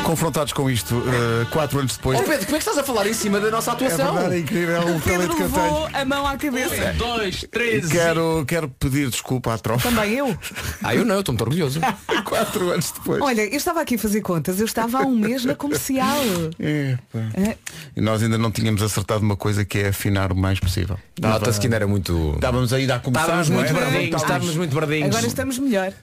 Confrontados 0.03 0.51
com 0.53 0.69
isto, 0.69 0.95
uh, 0.97 1.45
quatro 1.49 1.79
anos 1.79 1.95
depois. 1.95 2.19
Oh 2.19 2.23
Pedro, 2.23 2.45
como 2.45 2.57
é 2.57 2.59
que 2.59 2.67
estás 2.69 2.77
a 2.77 2.83
falar 2.83 3.07
em 3.07 3.13
cima 3.13 3.39
da 3.39 3.49
nossa 3.49 3.71
É 3.71 3.73
atuação? 3.73 4.13
verdade, 4.13 4.35
é 4.35 4.39
incrível 4.39 4.79
o 4.81 4.99
talento 5.01 5.35
que 5.35 5.41
eu 5.43 5.49
tenho. 5.49 5.89
a 5.93 6.05
mão 6.05 6.27
à 6.27 6.37
cabeça. 6.37 6.93
Dois, 6.97 7.45
três. 7.49 7.87
Quero, 7.89 8.43
quero 8.45 8.67
pedir 8.67 9.09
desculpa 9.09 9.53
à 9.53 9.57
trofa. 9.57 9.89
Também 9.89 10.13
eu. 10.15 10.37
Ah, 10.85 10.93
eu 10.93 11.05
não, 11.05 11.15
eu 11.15 11.21
estou 11.21 11.31
muito 11.33 11.43
orgulhoso. 11.43 11.79
Quatro 12.25 12.71
anos 12.71 12.91
depois. 12.91 13.21
Olha, 13.21 13.41
eu 13.45 13.55
estava 13.55 13.79
aqui 13.81 13.95
a 13.95 13.97
fazer 13.97 14.19
contas. 14.19 14.59
Eu 14.59 14.65
estava 14.65 14.97
há 14.99 15.01
um 15.03 15.15
mês 15.15 15.45
na 15.45 15.55
comercial. 15.55 16.17
É. 16.59 16.97
E 17.95 18.01
nós 18.01 18.21
ainda 18.21 18.37
não 18.37 18.51
tínhamos 18.51 18.81
acertado 18.83 19.21
uma 19.23 19.37
coisa 19.37 19.63
que 19.63 19.77
é 19.79 19.87
afinar 19.87 20.33
o 20.33 20.35
mais 20.35 20.59
possível. 20.59 20.99
Nota-se 21.21 21.57
que 21.59 21.67
ainda 21.67 21.77
era 21.77 21.87
muito. 21.87 22.33
Estávamos 22.35 22.73
ainda 22.73 22.95
a 22.95 22.99
começar. 22.99 23.21
Estávamos 23.23 23.49
muito 23.49 23.69
é? 23.69 23.73
verdinhos, 23.73 24.21
Estávamos- 24.21 24.55
muito 24.57 24.75
verdinhos. 24.75 25.09
Agora 25.09 25.25
estamos 25.27 25.57
melhor. 25.59 25.93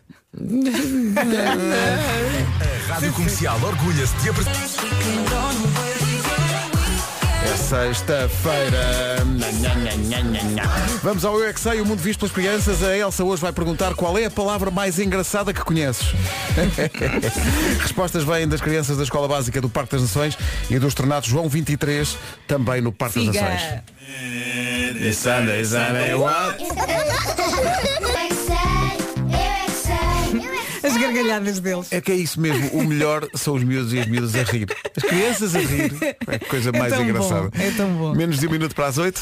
Rádio 2.87 3.12
Comercial 3.14 3.60
orgulha-se 3.60 4.14
de 4.16 4.28
apresentar. 4.28 4.54
É 7.42 7.56
sexta-feira. 7.56 9.16
Vamos 11.02 11.25
ao 11.25 11.37
Eu 11.40 11.49
é 11.49 11.52
que 11.52 11.58
Sei, 11.58 11.80
o 11.80 11.87
mundo 11.87 11.99
visto 11.99 12.20
pelas 12.20 12.32
crianças. 12.32 12.80
A 12.80 12.96
Elsa 12.96 13.25
hoje 13.25 13.42
vai 13.42 13.52
perguntar 13.52 13.94
qual 13.94 14.16
é 14.16 14.26
a 14.26 14.30
palavra 14.30 14.70
mais 14.70 15.00
engraçada 15.00 15.52
que 15.52 15.64
conheces. 15.64 16.14
Respostas 17.80 18.22
vêm 18.22 18.46
das 18.46 18.60
crianças 18.60 18.96
da 18.99 19.02
Escola 19.02 19.26
Básica 19.26 19.60
do 19.60 19.68
Parque 19.68 19.92
das 19.92 20.02
Nações 20.02 20.38
e 20.70 20.78
do 20.78 20.87
Estrenato 20.87 21.28
João 21.28 21.49
23, 21.49 22.16
também 22.46 22.80
no 22.80 22.92
Parque 22.92 23.26
das 23.26 23.34
Nações. 23.34 23.62
gargalhadas 31.12 31.59
deles. 31.61 31.93
É 31.93 32.00
que 32.00 32.12
é 32.12 32.14
isso 32.14 32.40
mesmo, 32.40 32.69
o 32.73 32.85
melhor 32.85 33.26
são 33.35 33.55
os 33.55 33.64
miúdos 33.64 33.93
e 33.93 33.99
as 34.00 34.07
miúdas 34.07 34.35
a 34.35 34.43
rir. 34.43 34.69
As 34.97 35.02
crianças 35.02 35.55
a 35.55 35.61
rir. 35.61 35.93
É 36.29 36.37
a 36.37 36.38
coisa 36.38 36.73
mais 36.73 36.93
tão 36.93 37.02
bom, 37.02 37.09
engraçada. 37.09 37.50
é 37.55 37.71
tão 37.73 37.88
bom. 37.95 38.14
Menos 38.14 38.38
de 38.38 38.47
um 38.47 38.50
minuto 38.50 38.75
para 38.75 38.87
as 38.87 38.99
oito. 38.99 39.21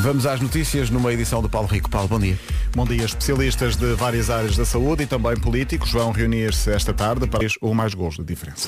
Vamos 0.00 0.24
às 0.24 0.40
notícias 0.40 0.88
numa 0.88 1.12
edição 1.12 1.42
do 1.42 1.48
Paulo 1.48 1.68
Rico. 1.68 1.90
Paulo, 1.90 2.08
bom 2.08 2.18
dia. 2.18 2.38
Bom 2.74 2.86
dia. 2.86 3.04
Especialistas 3.04 3.76
de 3.76 3.92
várias 3.92 4.30
áreas 4.30 4.56
da 4.56 4.64
saúde 4.64 5.02
e 5.02 5.06
também 5.06 5.36
políticos 5.36 5.92
vão 5.92 6.10
reunir-se 6.10 6.70
esta 6.70 6.94
tarde 6.94 7.26
para 7.26 7.46
ou 7.60 7.74
mais 7.74 7.92
gols 7.92 8.16
de 8.16 8.24
diferença. 8.24 8.66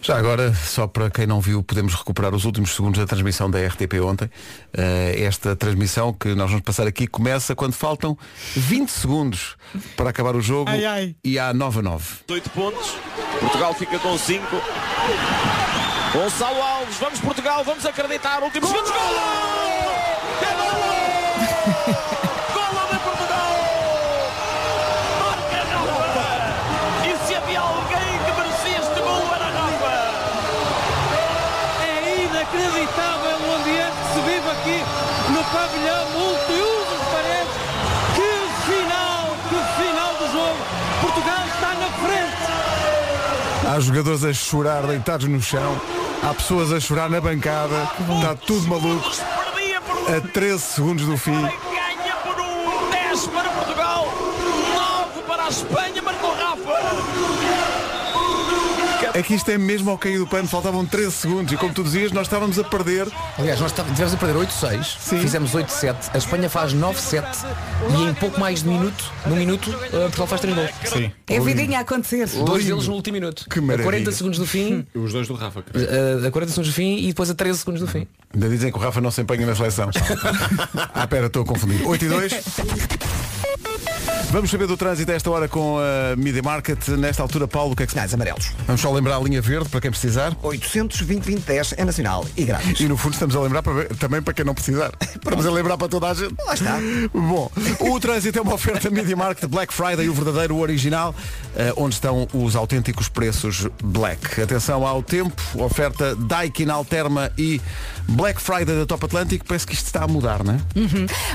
Já 0.00 0.16
agora, 0.16 0.54
só 0.54 0.86
para 0.86 1.10
quem 1.10 1.26
não 1.26 1.38
viu, 1.38 1.62
podemos 1.62 1.94
recuperar 1.94 2.34
os 2.34 2.46
últimos 2.46 2.74
segundos 2.74 2.98
da 2.98 3.06
transmissão 3.06 3.50
da 3.50 3.58
RTP 3.58 4.00
ontem. 4.02 4.30
Eh, 4.72 5.16
esta 5.18 5.54
transmissão 5.54 6.14
que 6.14 6.34
nós 6.34 6.48
vamos 6.48 6.64
passar 6.64 6.86
aqui 6.86 7.06
começa 7.06 7.54
quando 7.54 7.74
faltam 7.74 8.16
20 8.56 8.88
segundos 8.88 9.56
para 9.98 10.08
acabar 10.08 10.34
o 10.34 10.40
jogo 10.40 10.70
Ai, 10.70 10.86
ai. 10.86 11.16
e 11.22 11.38
há 11.38 11.52
9 11.52 11.80
a 11.80 11.82
9. 11.82 12.06
8 12.30 12.50
pontos. 12.50 12.96
Portugal 13.38 13.74
fica 13.74 13.98
com 13.98 14.16
5. 14.16 14.42
Gonçalo 16.14 16.62
Alves, 16.62 16.96
vamos 16.98 17.20
Portugal, 17.20 17.62
vamos 17.64 17.84
acreditar. 17.84 18.42
Últimos 18.42 18.70
segundos, 18.70 18.90
golo! 18.90 19.69
Golo! 21.60 21.76
Golo 22.54 22.82
de 22.90 22.98
Portugal! 23.00 23.52
Marca 25.20 25.60
Rafa! 25.72 26.30
E 27.06 27.26
se 27.26 27.34
havia 27.34 27.60
alguém 27.60 28.12
que 28.24 28.32
merecia 28.32 28.78
este 28.78 29.00
golo 29.00 29.28
era 29.34 29.44
Rafa! 29.44 29.96
É 31.84 32.24
inacreditável 32.24 33.36
o 33.46 33.54
ambiente 33.56 33.92
que 33.92 34.08
se 34.14 34.20
vive 34.20 34.50
aqui 34.50 34.78
no 35.32 35.44
pavilhão 35.44 36.04
multiusos 36.10 37.02
paredes. 37.12 37.54
Que 38.16 38.30
final, 38.72 39.36
que 39.50 39.58
final 39.82 40.14
do 40.14 40.26
jogo. 40.32 40.60
Portugal 41.02 41.44
está 41.46 41.74
na 41.74 41.90
frente. 42.00 42.40
Há 43.68 43.80
jogadores 43.80 44.24
a 44.24 44.32
chorar 44.32 44.82
deitados 44.86 45.28
no 45.28 45.42
chão. 45.42 45.78
Há 46.22 46.32
pessoas 46.34 46.72
a 46.72 46.80
chorar 46.80 47.10
na 47.10 47.20
bancada. 47.20 47.88
Está 48.18 48.34
tudo 48.34 48.66
maluco. 48.66 49.10
A 50.10 50.20
13 50.20 50.58
segundos 50.58 51.06
do 51.06 51.16
fim. 51.16 51.30
ganha 51.30 52.16
por 52.24 52.40
um 52.40 52.90
10 52.90 53.26
para 53.28 53.48
Portugal, 53.50 54.12
9 54.74 55.22
para 55.24 55.44
a 55.44 55.48
Espanha, 55.48 56.02
marcou 56.02 56.34
Rafa. 56.34 57.39
É 59.20 59.22
que 59.22 59.34
isto 59.34 59.50
é 59.50 59.58
mesmo 59.58 59.90
ao 59.90 59.98
cair 59.98 60.18
do 60.18 60.26
pano. 60.26 60.48
Faltavam 60.48 60.86
13 60.86 61.12
segundos. 61.12 61.52
E 61.52 61.56
como 61.58 61.74
tu 61.74 61.84
dizias, 61.84 62.10
nós 62.10 62.26
estávamos 62.26 62.58
a 62.58 62.64
perder. 62.64 63.06
Aliás, 63.36 63.60
nós 63.60 63.70
tá- 63.70 63.84
tivemos 63.84 64.14
a 64.14 64.16
perder 64.16 64.34
8-6, 64.34 64.96
fizemos 65.20 65.54
8-7, 65.54 66.08
a 66.14 66.16
Espanha 66.16 66.48
faz 66.48 66.72
9-7 66.72 67.44
e 67.98 68.04
em 68.04 68.14
pouco 68.14 68.40
mais 68.40 68.62
de 68.62 68.68
minuto, 68.70 69.12
num 69.26 69.36
minuto, 69.36 69.68
uh, 69.68 69.90
Portugal 69.90 70.26
faz 70.26 70.40
3 70.40 70.54
gols. 70.56 70.70
Sim. 70.86 71.12
É 71.28 71.36
a 71.36 71.40
vidinha 71.42 71.78
a 71.78 71.80
acontecer. 71.82 72.26
Dois 72.28 72.64
deles 72.64 72.88
no 72.88 72.94
último 72.94 73.12
minuto. 73.12 73.44
Que 73.50 73.58
a 73.58 73.62
maravilha. 73.62 73.84
40 73.84 74.12
segundos 74.12 74.38
do 74.38 74.46
fim, 74.46 74.86
Os 74.96 75.12
dois 75.12 75.28
do 75.28 75.34
Rafa. 75.34 75.60
uh, 75.60 76.26
a 76.26 76.30
40 76.30 76.52
segundos 76.52 76.70
do 76.72 76.74
fim 76.74 76.96
e 77.00 77.08
depois 77.08 77.28
a 77.28 77.34
13 77.34 77.58
segundos 77.58 77.82
do 77.82 77.88
fim. 77.88 78.06
Ainda 78.32 78.48
dizem 78.48 78.72
que 78.72 78.78
o 78.78 78.80
Rafa 78.80 79.02
não 79.02 79.10
se 79.10 79.20
empenha 79.20 79.44
na 79.44 79.54
seleção. 79.54 79.90
ah, 80.94 81.06
pera, 81.06 81.26
estou 81.26 81.42
a 81.42 81.44
confundir. 81.44 81.86
8 81.86 82.04
e 82.06 82.08
2. 82.08 82.32
Vamos 84.30 84.48
saber 84.48 84.68
do 84.68 84.76
trânsito 84.76 85.10
a 85.10 85.14
esta 85.16 85.28
hora 85.28 85.48
com 85.48 85.76
a 85.80 86.14
Media 86.14 86.40
Market. 86.40 86.86
Nesta 86.90 87.20
altura, 87.20 87.48
Paulo, 87.48 87.72
o 87.72 87.76
que 87.76 87.82
é 87.82 87.86
que 87.86 87.90
se 87.90 87.94
Sinais 87.94 88.14
amarelos. 88.14 88.52
Vamos 88.64 88.80
só 88.80 88.92
lembrar 88.92 89.16
a 89.16 89.18
linha 89.18 89.42
verde 89.42 89.68
para 89.68 89.80
quem 89.80 89.90
precisar. 89.90 90.36
820 90.40 91.74
é 91.76 91.84
nacional 91.84 92.24
e 92.36 92.44
grátis. 92.44 92.78
E 92.78 92.86
no 92.86 92.96
fundo 92.96 93.14
estamos 93.14 93.34
a 93.34 93.40
lembrar 93.40 93.60
para 93.60 93.86
também 93.96 94.22
para 94.22 94.32
quem 94.32 94.44
não 94.44 94.54
precisar. 94.54 94.92
Estamos 95.20 95.44
a 95.44 95.50
lembrar 95.50 95.76
para 95.76 95.88
toda 95.88 96.08
a 96.08 96.14
gente. 96.14 96.34
Lá 96.46 96.54
está. 96.54 96.78
Bom, 97.12 97.50
o 97.80 98.00
trânsito 98.00 98.38
é 98.38 98.42
uma 98.42 98.54
oferta 98.54 98.88
Media 98.88 99.16
Market 99.16 99.48
Black 99.48 99.74
Friday, 99.74 100.08
o 100.08 100.14
verdadeiro, 100.14 100.54
o 100.54 100.60
original, 100.60 101.14
eh, 101.56 101.72
onde 101.76 101.94
estão 101.94 102.26
os 102.32 102.56
autênticos 102.56 103.08
preços 103.08 103.66
Black. 103.82 104.40
Atenção 104.40 104.86
ao 104.86 105.02
tempo, 105.02 105.42
oferta 105.56 106.14
Daikin 106.14 106.70
Alterma 106.70 107.30
e 107.36 107.60
Black 108.08 108.40
Friday 108.40 108.76
da 108.76 108.86
Top 108.86 109.04
Atlântico. 109.04 109.44
Parece 109.44 109.66
que 109.66 109.74
isto 109.74 109.86
está 109.86 110.04
a 110.04 110.08
mudar, 110.08 110.42
não 110.44 110.54
é? 110.54 110.58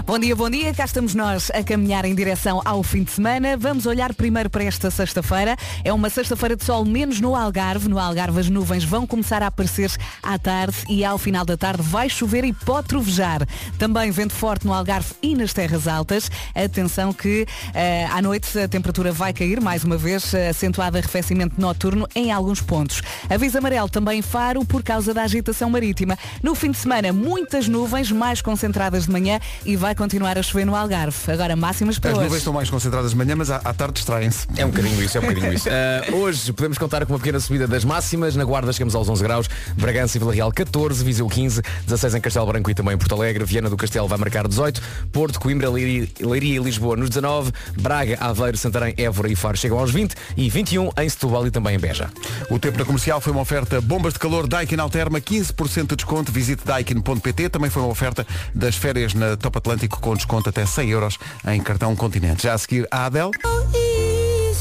Bom 0.05 0.17
dia, 0.17 0.35
bom 0.35 0.49
dia. 0.49 0.73
Cá 0.73 0.85
estamos 0.85 1.13
nós 1.13 1.51
a 1.53 1.63
caminhar 1.63 2.05
em 2.05 2.15
direção 2.15 2.61
ao 2.65 2.84
fim 2.85 3.03
de 3.03 3.11
semana. 3.11 3.57
Vamos 3.57 3.85
olhar 3.85 4.13
primeiro 4.13 4.49
para 4.49 4.63
esta 4.63 4.89
sexta-feira. 4.91 5.55
É 5.83 5.91
uma 5.91 6.09
sexta-feira 6.09 6.55
de 6.55 6.63
sol, 6.63 6.85
menos 6.85 7.19
no 7.19 7.35
Algarve. 7.35 7.87
No 7.87 7.99
Algarve 7.99 8.39
as 8.39 8.49
nuvens 8.49 8.83
vão 8.83 9.05
começar 9.05 9.41
a 9.43 9.47
aparecer 9.47 9.91
à 10.21 10.37
tarde 10.37 10.77
e 10.89 11.03
ao 11.03 11.17
final 11.17 11.45
da 11.45 11.57
tarde 11.57 11.81
vai 11.81 12.09
chover 12.09 12.43
e 12.43 12.53
pode 12.53 12.87
trovejar. 12.87 13.47
Também 13.77 14.11
vento 14.11 14.33
forte 14.33 14.65
no 14.65 14.73
Algarve 14.73 15.13
e 15.21 15.35
nas 15.35 15.53
terras 15.53 15.87
altas. 15.87 16.29
Atenção 16.53 17.11
que 17.11 17.45
eh, 17.73 18.07
à 18.11 18.21
noite 18.21 18.57
a 18.59 18.67
temperatura 18.67 19.11
vai 19.11 19.33
cair, 19.33 19.59
mais 19.59 19.83
uma 19.83 19.97
vez, 19.97 20.33
eh, 20.33 20.49
acentuado 20.49 20.97
arrefecimento 20.97 21.59
noturno 21.59 22.07
em 22.15 22.31
alguns 22.31 22.61
pontos. 22.61 23.01
Aviso 23.29 23.57
amarelo 23.57 23.89
também 23.89 24.21
Faro 24.21 24.63
por 24.65 24.83
causa 24.83 25.13
da 25.13 25.23
agitação 25.23 25.69
marítima. 25.69 26.17
No 26.41 26.55
fim 26.55 26.71
de 26.71 26.77
semana, 26.77 27.11
muitas 27.11 27.67
nuvens 27.67 28.11
mais 28.11 28.41
concentradas 28.41 29.05
de 29.05 29.11
manhã 29.11 29.39
e 29.65 29.75
vai 29.75 29.95
continuar 29.95 30.37
a 30.37 30.43
chover 30.43 30.65
no 30.65 30.75
Algarve. 30.75 31.31
Agora 31.31 31.55
máximas 31.55 31.99
para 31.99 32.11
As 32.11 32.17
hoje. 32.17 32.27
Concentradas 32.75 33.11
de 33.11 33.17
manhã, 33.17 33.37
mas 33.37 33.49
à, 33.49 33.55
à 33.57 33.73
tarde 33.73 33.93
distraem-se. 33.93 34.47
É 34.57 34.65
um 34.65 34.69
bocadinho 34.69 35.01
isso, 35.01 35.17
é 35.17 35.21
um 35.21 35.23
bocadinho 35.23 35.53
isso. 35.53 35.69
Uh, 35.75 36.15
hoje 36.17 36.53
podemos 36.53 36.77
contar 36.77 37.05
com 37.05 37.13
uma 37.13 37.19
pequena 37.19 37.39
subida 37.39 37.67
das 37.67 37.83
máximas. 37.83 38.35
Na 38.35 38.43
Guarda 38.45 38.71
chegamos 38.71 38.95
aos 38.95 39.09
11 39.09 39.23
graus. 39.23 39.49
Bragança 39.75 40.17
e 40.17 40.19
Vila 40.19 40.33
Real 40.33 40.51
14, 40.51 41.03
Viseu 41.03 41.27
15, 41.27 41.61
16 41.85 42.15
em 42.15 42.21
Castelo 42.21 42.45
Branco 42.45 42.71
e 42.71 42.73
também 42.73 42.93
em 42.93 42.97
Porto 42.97 43.13
Alegre. 43.13 43.43
Viana 43.43 43.69
do 43.69 43.75
Castelo 43.75 44.07
vai 44.07 44.17
marcar 44.17 44.47
18. 44.47 44.81
Porto, 45.11 45.39
Coimbra, 45.39 45.69
Leiria, 45.69 46.07
Leiria 46.21 46.55
e 46.55 46.63
Lisboa 46.63 46.95
nos 46.95 47.09
19. 47.09 47.51
Braga, 47.77 48.17
Aveiro, 48.21 48.57
Santarém, 48.57 48.93
Évora 48.97 49.29
e 49.29 49.35
Faro 49.35 49.57
chegam 49.57 49.77
aos 49.77 49.91
20. 49.91 50.15
E 50.37 50.49
21 50.49 50.91
em 50.97 51.09
Setúbal 51.09 51.47
e 51.47 51.51
também 51.51 51.75
em 51.75 51.79
Beja. 51.79 52.09
O 52.49 52.57
tempo 52.57 52.77
na 52.77 52.85
comercial 52.85 53.19
foi 53.19 53.33
uma 53.33 53.41
oferta 53.41 53.81
bombas 53.81 54.13
de 54.13 54.19
calor 54.19 54.47
Daikin 54.47 54.79
Alterma, 54.79 55.19
15% 55.19 55.87
de 55.87 55.95
desconto. 55.95 56.31
Visite 56.31 56.65
daikin.pt. 56.65 57.49
Também 57.49 57.69
foi 57.69 57.81
uma 57.81 57.91
oferta 57.91 58.25
das 58.53 58.75
férias 58.75 59.13
na 59.13 59.35
Top 59.35 59.57
Atlântico 59.57 59.99
com 59.99 60.15
desconto 60.15 60.49
até 60.49 60.65
100 60.65 60.89
euros 60.89 61.17
em 61.47 61.61
cartão 61.61 61.95
Continente. 61.95 62.43
Já 62.43 62.53
seguir 62.65 62.87
a 62.89 63.05
Adele. 63.05 63.31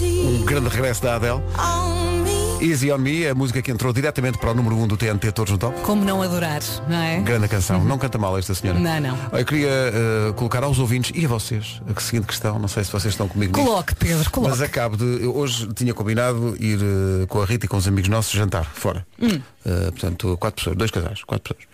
Um 0.02 0.44
grande 0.44 0.68
regresso 0.68 1.02
da 1.02 1.16
Adele. 1.16 1.42
Easy 2.60 2.90
on 2.92 2.98
Me, 2.98 3.26
a 3.26 3.34
música 3.34 3.60
que 3.60 3.70
entrou 3.70 3.92
diretamente 3.92 4.38
para 4.38 4.50
o 4.50 4.54
número 4.54 4.76
1 4.76 4.86
do 4.86 4.96
TNT 4.96 5.32
Todos 5.32 5.52
no 5.52 5.58
Top. 5.58 5.78
Como 5.82 6.04
não 6.04 6.22
adorar, 6.22 6.62
não 6.88 6.96
é? 6.96 7.20
Grande 7.20 7.48
canção. 7.48 7.84
Não 7.84 7.98
canta 7.98 8.16
mal 8.16 8.38
esta 8.38 8.54
senhora. 8.54 8.78
Não, 8.78 9.00
não. 9.00 9.18
Eu 9.38 9.44
queria 9.44 9.68
eh, 9.68 10.32
colocar 10.36 10.62
aos 10.62 10.78
ouvintes 10.78 11.12
e 11.14 11.24
a 11.24 11.28
vocês 11.28 11.82
a 11.94 12.00
seguinte 12.00 12.26
questão. 12.26 12.58
Não 12.58 12.68
sei 12.68 12.84
se 12.84 12.92
vocês 12.92 13.12
estão 13.12 13.28
comigo 13.28 13.54
nisto. 13.56 13.68
Coloque, 13.68 13.94
Pedro, 13.94 14.30
coloque. 14.30 14.50
Mas 14.50 14.62
acabo 14.62 14.96
de. 14.96 15.26
Hoje 15.26 15.68
tinha 15.74 15.92
combinado 15.92 16.56
ir 16.58 16.78
eh, 16.80 17.26
com 17.26 17.42
a 17.42 17.44
Rita 17.44 17.66
e 17.66 17.68
com 17.68 17.76
os 17.76 17.86
amigos 17.86 18.08
nossos 18.08 18.32
jantar 18.32 18.64
fora. 18.64 19.06
Hum. 19.20 19.40
Eh, 19.66 19.90
portanto, 19.92 20.36
quatro 20.38 20.56
pessoas, 20.60 20.76
dois 20.76 20.90
casais, 20.90 21.22
quatro 21.24 21.54
pessoas. 21.54 21.68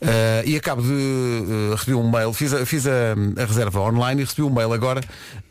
Eh, 0.00 0.42
e 0.46 0.56
acabo 0.56 0.82
de 0.82 0.88
eh, 0.92 1.74
receber 1.76 1.94
um 1.94 2.10
mail, 2.10 2.32
fiz, 2.32 2.52
a, 2.52 2.66
fiz 2.66 2.86
a, 2.86 3.14
a 3.40 3.44
reserva 3.44 3.80
online 3.82 4.22
e 4.22 4.24
recebi 4.24 4.42
um 4.42 4.50
mail 4.52 4.72
agora 4.72 5.00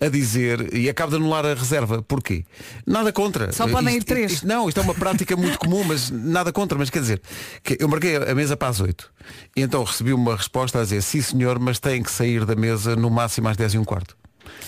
a 0.01 0.07
dizer, 0.09 0.73
e 0.73 0.89
acabo 0.89 1.11
de 1.11 1.15
anular 1.17 1.45
a 1.45 1.53
reserva. 1.53 2.01
Porquê? 2.01 2.43
Nada 2.85 3.13
contra. 3.13 3.51
Só 3.53 3.65
podem 3.67 3.95
ir 3.95 4.03
três. 4.03 4.33
isto- 4.33 4.47
não, 4.47 4.67
isto 4.67 4.79
é 4.79 4.83
uma 4.83 4.93
prática 4.93 5.37
muito 5.37 5.57
comum, 5.57 5.83
mas 5.85 6.09
nada 6.11 6.51
contra. 6.51 6.77
Mas 6.77 6.89
quer 6.89 6.99
dizer, 6.99 7.21
que 7.63 7.77
eu 7.79 7.87
marquei 7.87 8.17
a 8.17 8.35
mesa 8.35 8.57
para 8.57 8.67
as 8.67 8.79
8. 8.81 9.09
E 9.55 9.61
então 9.61 9.81
recebi 9.83 10.11
uma 10.11 10.35
resposta 10.35 10.79
a 10.79 10.83
dizer, 10.83 11.01
sim 11.01 11.21
senhor, 11.21 11.59
mas 11.59 11.79
têm 11.79 12.03
que 12.03 12.11
sair 12.11 12.43
da 12.45 12.55
mesa 12.55 12.95
no 12.95 13.09
máximo 13.09 13.47
às 13.47 13.55
10 13.55 13.73
e 13.75 13.77
um 13.77 13.85
quarto. 13.85 14.17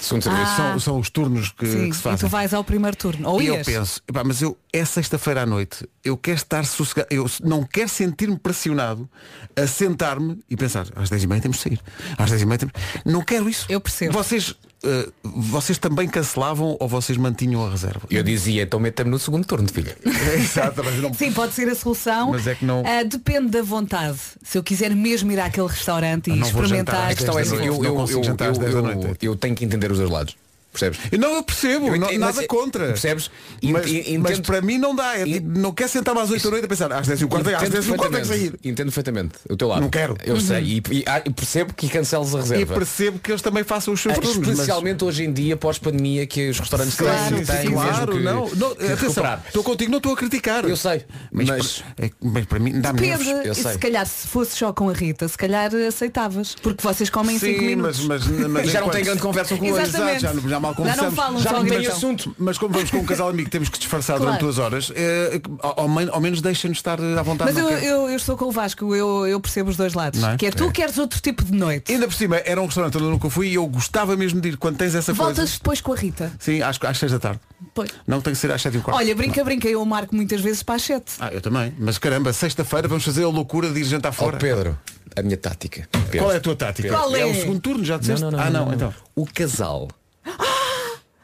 Segundo 0.02 0.24
serviço. 0.24 0.52
Ah. 0.52 0.56
São, 0.56 0.80
são 0.80 1.00
os 1.00 1.10
turnos 1.10 1.52
que, 1.52 1.66
Sim, 1.66 1.90
que 1.90 1.94
se 1.96 2.00
e 2.00 2.04
fazem. 2.04 2.20
tu 2.20 2.32
vais 2.32 2.54
ao 2.54 2.64
primeiro 2.64 2.96
turno. 2.96 3.28
Ou 3.30 3.42
E 3.42 3.48
eu 3.48 3.56
ias? 3.56 3.66
penso, 3.66 4.02
"Epá, 4.08 4.24
mas 4.24 4.42
eu 4.42 4.58
é 4.72 4.86
sexta-feira 4.86 5.42
à 5.44 5.46
noite, 5.46 5.88
eu 6.04 6.16
quero 6.18 6.38
estar 6.38 6.66
sossegado, 6.66 7.08
eu 7.12 7.26
não 7.44 7.64
quero 7.64 7.90
sentir-me 7.90 8.38
pressionado 8.38 9.10
a 9.56 9.66
sentar-me 9.68 10.40
e 10.50 10.56
pensar, 10.56 10.86
às 10.96 11.10
10 11.10 11.24
e 11.24 11.28
meia 11.28 11.42
temos 11.42 11.58
de 11.58 11.64
sair. 11.64 11.80
Às 12.18 12.30
10 12.30 12.42
e 12.42 12.46
meia 12.46 12.58
temos... 12.60 12.74
Não 13.06 13.22
quero 13.24 13.50
isso. 13.50 13.66
Eu 13.70 13.82
percebo. 13.82 14.14
Vocês 14.14 14.56
eh, 14.84 15.10
vocês 15.24 15.78
também 15.78 16.08
cancelavam 16.08 16.78
ou 16.80 16.88
vocês 16.88 17.18
mantinham 17.18 17.66
a 17.66 17.70
reserva? 17.70 18.02
Eu 18.10 18.24
dizia, 18.24 18.64
então 18.64 18.80
meta-me 18.80 19.10
no 19.10 19.20
segundo 19.20 19.46
turno, 19.46 19.68
filho. 19.72 19.92
Exato, 20.36 20.84
mas 20.84 20.96
não... 21.02 21.14
Sim, 21.14 21.32
pode 21.32 21.54
ser 21.54 21.68
a 21.70 21.76
solução. 21.76 22.32
Mas 22.32 22.48
é 22.48 22.56
que 22.56 22.66
não- 22.66 22.84
Ah, 22.86 23.04
depende 23.04 23.50
da 23.50 23.62
vontade. 23.62 24.20
Se 24.44 24.58
eu 24.58 24.64
quiser 24.64 24.96
mesmo 24.96 25.32
ir 25.32 25.40
àquele 25.40 25.68
restaurante 25.68 26.30
e 26.32 26.40
experimentar. 26.42 27.10
A 27.12 27.16
questão 27.16 27.38
é 27.38 27.42
assim, 27.42 27.56
eu, 27.58 27.84
eu, 27.84 28.06
eu, 28.08 28.24
jantar 28.24 28.50
às 28.52 28.58
eu, 28.58 28.64
10 28.64 28.74
da 28.74 28.80
eu- 28.80 28.96
noite. 28.96 29.26
eu 29.26 29.36
tenho 29.36 29.56
que 29.56 29.66
entender 29.66 29.92
os 29.92 29.98
dois 29.98 30.10
lados. 30.10 30.36
Percebes? 30.80 31.00
Eu 31.12 31.20
Não, 31.20 31.34
eu 31.36 31.44
percebo, 31.44 31.88
Eu 31.88 31.98
não- 31.98 32.08
entendo, 32.08 32.20
nada 32.20 32.34
mas- 32.36 32.48
contra. 32.48 32.88
Percebes? 32.88 33.32
E- 33.62 33.72
Mas, 33.72 33.86
e- 33.88 34.18
mas 34.20 34.32
entendo- 34.34 34.46
para 34.46 34.62
mim 34.62 34.78
não 34.78 34.96
dá. 34.96 35.18
É, 35.18 35.24
E- 35.28 35.34
tipo, 35.34 35.60
não 35.60 35.72
quer 35.72 35.88
sentar-me 35.90 36.22
às 36.22 36.30
8 36.30 36.44
da 36.44 36.50
noite 36.52 36.66
a 36.66 36.68
pensar, 36.68 36.92
às 36.94 37.08
10 37.08 37.22
e 37.22 37.26
um 37.26 37.28
quarto, 37.28 37.48
às 37.50 37.56
Entendo 37.56 37.72
10 37.72 37.88
e 37.88 37.92
um 37.92 37.98
quarto 37.98 38.16
é 38.16 38.22
que 38.22 38.28
sair. 38.28 38.38
perfeitamente. 38.40 38.70
Entendo 38.70 38.86
perfeitamente 38.88 39.34
o 39.50 39.58
teu 39.58 39.68
lado. 39.68 39.82
Não 39.82 39.90
quero. 39.90 40.16
Eu 40.24 40.40
sei. 40.40 40.58
Uhum. 40.58 40.64
E, 40.92 40.98
e- 41.00 41.04
ah, 41.08 41.22
e 41.26 41.30
percebo 41.32 41.74
que 41.74 41.90
canceles 41.90 42.34
a 42.36 42.38
E 42.38 42.42
reserva. 42.42 42.74
percebo 42.76 43.20
que 43.20 43.32
eles 43.32 43.42
também 43.42 43.64
façam 43.64 43.94
os 43.94 44.02
seus 44.02 44.16
Ah, 44.18 44.22
turnos. 44.22 44.38
mas- 44.40 44.50
Especialmente 44.50 45.04
hoje 45.04 45.24
em 45.24 45.34
dia, 45.34 45.58
pós-pandemia, 45.58 46.26
que 46.28 46.50
os 46.50 46.60
restaurantes 46.60 46.96
Claro, 46.96 47.36
têm, 47.36 47.46
sim, 47.46 47.52
têm 47.52 47.72
claro, 47.72 47.92
mesmo 47.98 48.08
que, 48.12 48.20
não, 48.24 48.50
não, 48.70 48.76
que 48.76 48.86
atenção, 48.92 49.40
estou 49.48 49.64
contigo, 49.64 49.92
não 49.92 49.98
estou 49.98 50.14
a 50.14 50.18
criticar. 50.18 50.64
Eu 50.66 50.78
sei, 50.78 51.06
mas, 51.32 51.48
mas- 51.48 51.84
para, 51.96 52.06
é- 52.06 52.12
mas 52.22 52.46
para 52.46 52.60
mim 52.60 52.80
dá. 52.80 52.92
Depende. 52.92 53.30
eu 53.30 53.52
E 53.52 53.56
sei. 53.56 53.72
se 53.74 53.78
calhar 53.80 54.06
se 54.06 54.28
fosse 54.28 54.56
só 54.56 54.72
com 54.74 54.90
a 54.90 54.94
Rita, 54.94 55.28
se 55.28 55.38
calhar 55.38 55.72
aceitavas. 55.88 56.56
Porque 56.62 56.82
vocês 56.84 57.10
comem 57.10 57.38
5 57.40 57.60
Sim, 57.60 57.66
minutos. 57.66 58.00
mas, 58.06 58.26
mas, 58.28 58.48
mas 58.48 58.66
E 58.68 58.72
já 58.72 58.82
não 58.82 58.90
tem 58.90 59.04
grande 59.04 59.22
conversa 59.22 59.56
com 59.58 59.66
já, 59.66 60.34
não- 60.34 60.50
já 60.50 60.60
mal 60.68 60.76
Já 60.76 60.96
não 60.96 61.12
conversamos. 61.12 61.16
falam 61.16 61.40
Já 61.42 61.52
não 61.54 61.66
tem 61.66 61.88
assunto. 61.88 62.36
Mas 62.38 62.58
como 62.58 62.74
vamos 62.74 62.92
com 62.92 62.98
um 62.98 63.06
casal 63.06 63.30
amigo, 63.30 63.50
temos 63.50 63.70
que 63.70 63.78
disfarçar 63.78 64.18
Claro. 64.18 64.26
durante 64.32 64.42
duas 64.42 64.58
horas. 64.60 64.92
eh, 64.96 65.42
ao, 65.62 65.82
ao 65.82 65.88
men- 65.90 66.10
ao 66.12 66.20
menos 66.22 66.42
deixem-nos 66.42 66.78
estar 66.80 67.00
à 67.02 67.22
vontade. 67.24 67.52
Mas 67.54 67.62
não 67.64 67.70
eu, 67.72 67.78
eu, 67.80 68.10
eu 68.10 68.16
estou 68.16 68.36
com 68.38 68.46
o 68.46 68.52
Vasco, 68.52 68.96
eu, 68.96 69.28
eu 69.28 69.40
percebo 69.40 69.70
os 69.70 69.78
dois 69.78 69.94
lados. 69.94 70.20
Não 70.20 70.32
é? 70.32 70.38
Que 70.38 70.46
é 70.48 70.52
tu 70.52 70.66
É. 70.66 70.72
queres 70.72 70.98
outro 70.98 71.20
tipo 71.22 71.44
de 71.44 71.52
noite. 71.54 71.92
Ainda 71.92 72.08
por 72.08 72.14
cima, 72.14 72.38
era 72.38 72.62
um 72.62 72.66
restaurante 72.66 72.96
onde 72.98 73.06
eu 73.06 73.12
nunca 73.12 73.30
fui 73.30 73.48
e 73.50 73.54
eu 73.56 73.68
gostava 73.68 74.16
mesmo 74.16 74.40
de 74.42 74.50
ir 74.50 74.58
quando 74.58 74.78
tens 74.78 74.96
essa 74.96 75.14
Voltas 75.14 75.38
coisa. 75.38 75.54
depois 75.54 75.82
com 75.82 75.94
a 75.94 75.96
Rita. 75.96 76.32
Sim, 76.40 76.62
às, 76.62 76.78
às 76.82 76.98
6 76.98 77.12
da 77.12 77.20
tarde. 77.20 77.40
Pois. 77.74 77.90
Não 78.06 78.22
tem 78.22 78.34
que 78.34 78.40
ser 78.40 78.52
às 78.52 78.62
7 78.62 78.76
e 78.76 78.78
um 78.78 78.82
quarto. 78.82 78.98
Olha, 78.98 79.16
brinca, 79.16 79.44
brinca, 79.44 79.68
eu 79.68 79.84
marco 79.86 80.16
muitas 80.16 80.42
vezes 80.42 80.64
para 80.64 80.76
as 80.76 80.82
7. 80.84 81.14
Ah, 81.20 81.30
eu 81.32 81.42
também. 81.42 81.74
Mas 81.78 81.98
caramba, 81.98 82.32
sexta-feira 82.34 82.88
vamos 82.88 83.04
fazer 83.04 83.24
a 83.24 83.28
loucura 83.30 83.70
de 83.72 83.80
ir 83.80 83.84
jantar 83.84 84.12
fora. 84.12 84.38
Pedro, 84.38 84.78
a 85.16 85.22
minha 85.22 85.38
tática. 85.38 85.88
Pedro. 85.92 86.20
Qual 86.20 86.32
é 86.32 86.38
a 86.38 86.40
tua 86.40 86.56
tática? 86.56 86.90
Qual 86.90 87.16
é? 87.16 87.26
o 87.26 87.34
segundo 87.36 87.60
turno, 87.60 87.84
já 87.84 87.98
disseste? 87.98 88.22
Não, 88.24 88.32
não, 88.32 88.38
não, 88.40 88.46
ah, 88.46 88.50
não, 88.50 88.60
não, 88.60 88.66
não. 88.68 88.74
então. 88.76 88.94
O 89.16 89.26
casal. 89.26 89.88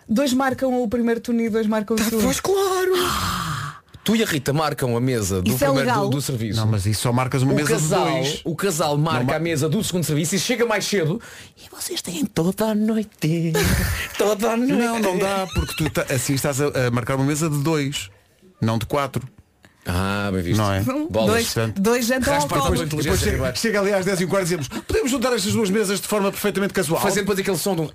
Dois 0.07 0.33
marcam 0.33 0.81
o 0.83 0.87
primeiro 0.87 1.19
turno 1.21 1.41
e 1.41 1.49
dois 1.49 1.65
marcam 1.67 1.95
o 1.95 1.99
segundo. 2.03 2.23
Pois 2.23 2.39
claro. 2.39 2.93
Tu 4.03 4.17
e 4.17 4.23
a 4.23 4.25
Rita 4.25 4.51
marcam 4.51 4.97
a 4.97 4.99
mesa 4.99 5.41
do 5.41 5.47
Isso 5.51 5.63
é 5.63 5.67
primeiro 5.67 5.87
legal? 5.89 6.03
do, 6.09 6.17
do 6.17 6.21
serviço. 6.21 6.59
Não, 6.59 6.67
mas 6.67 6.85
isso 6.85 6.99
só 7.03 7.13
marcas 7.13 7.41
uma 7.41 7.53
o 7.53 7.55
mesa 7.55 7.69
casal, 7.69 8.05
de 8.05 8.11
dois. 8.11 8.41
o 8.43 8.53
casal 8.53 8.97
marca 8.97 9.23
ma- 9.23 9.35
a 9.35 9.39
mesa 9.39 9.69
do 9.69 9.81
segundo 9.81 10.03
serviço 10.03 10.35
e 10.35 10.39
chega 10.39 10.65
mais 10.65 10.83
cedo 10.85 11.21
e 11.57 11.73
vocês 11.73 12.01
têm 12.01 12.25
toda 12.25 12.65
a 12.65 12.75
noite. 12.75 13.53
toda 14.17 14.51
a 14.51 14.57
noite. 14.57 14.73
Não, 14.73 14.99
não 14.99 15.17
dá, 15.17 15.47
porque 15.55 15.73
tu 15.77 15.89
tá- 15.89 16.05
assim 16.13 16.33
estás 16.33 16.59
a, 16.59 16.87
a 16.87 16.91
marcar 16.91 17.15
uma 17.15 17.23
mesa 17.25 17.49
de 17.49 17.57
dois, 17.59 18.09
não 18.59 18.77
de 18.77 18.85
quatro. 18.85 19.25
Ah, 19.85 20.29
bem 20.33 20.41
visto. 20.41 20.57
Não 20.59 20.71
é? 20.73 20.81
Bolas. 21.09 21.53
Dois, 21.53 21.71
dois 21.75 22.05
jantam 22.05 22.33
ao 22.33 22.39
Raspa 22.41 22.57
colo. 22.57 22.71
depois 22.71 22.89
Depois 22.89 23.05
inteligência 23.05 23.31
chega, 23.31 23.55
chega 23.55 23.79
ali 23.81 23.93
às 23.93 24.05
10 24.05 24.21
e 24.21 24.25
um 24.25 24.27
quarto 24.29 24.43
e 24.43 24.45
dizemos 24.45 24.67
podemos 24.67 25.11
juntar 25.11 25.33
estas 25.33 25.51
duas 25.51 25.69
mesas 25.69 25.99
de 25.99 26.07
forma 26.07 26.31
perfeitamente 26.31 26.73
casual. 26.73 27.01
Fazendo 27.01 27.23
depois 27.23 27.39
aquele 27.39 27.57
som 27.57 27.75
de 27.75 27.81
um. 27.81 27.89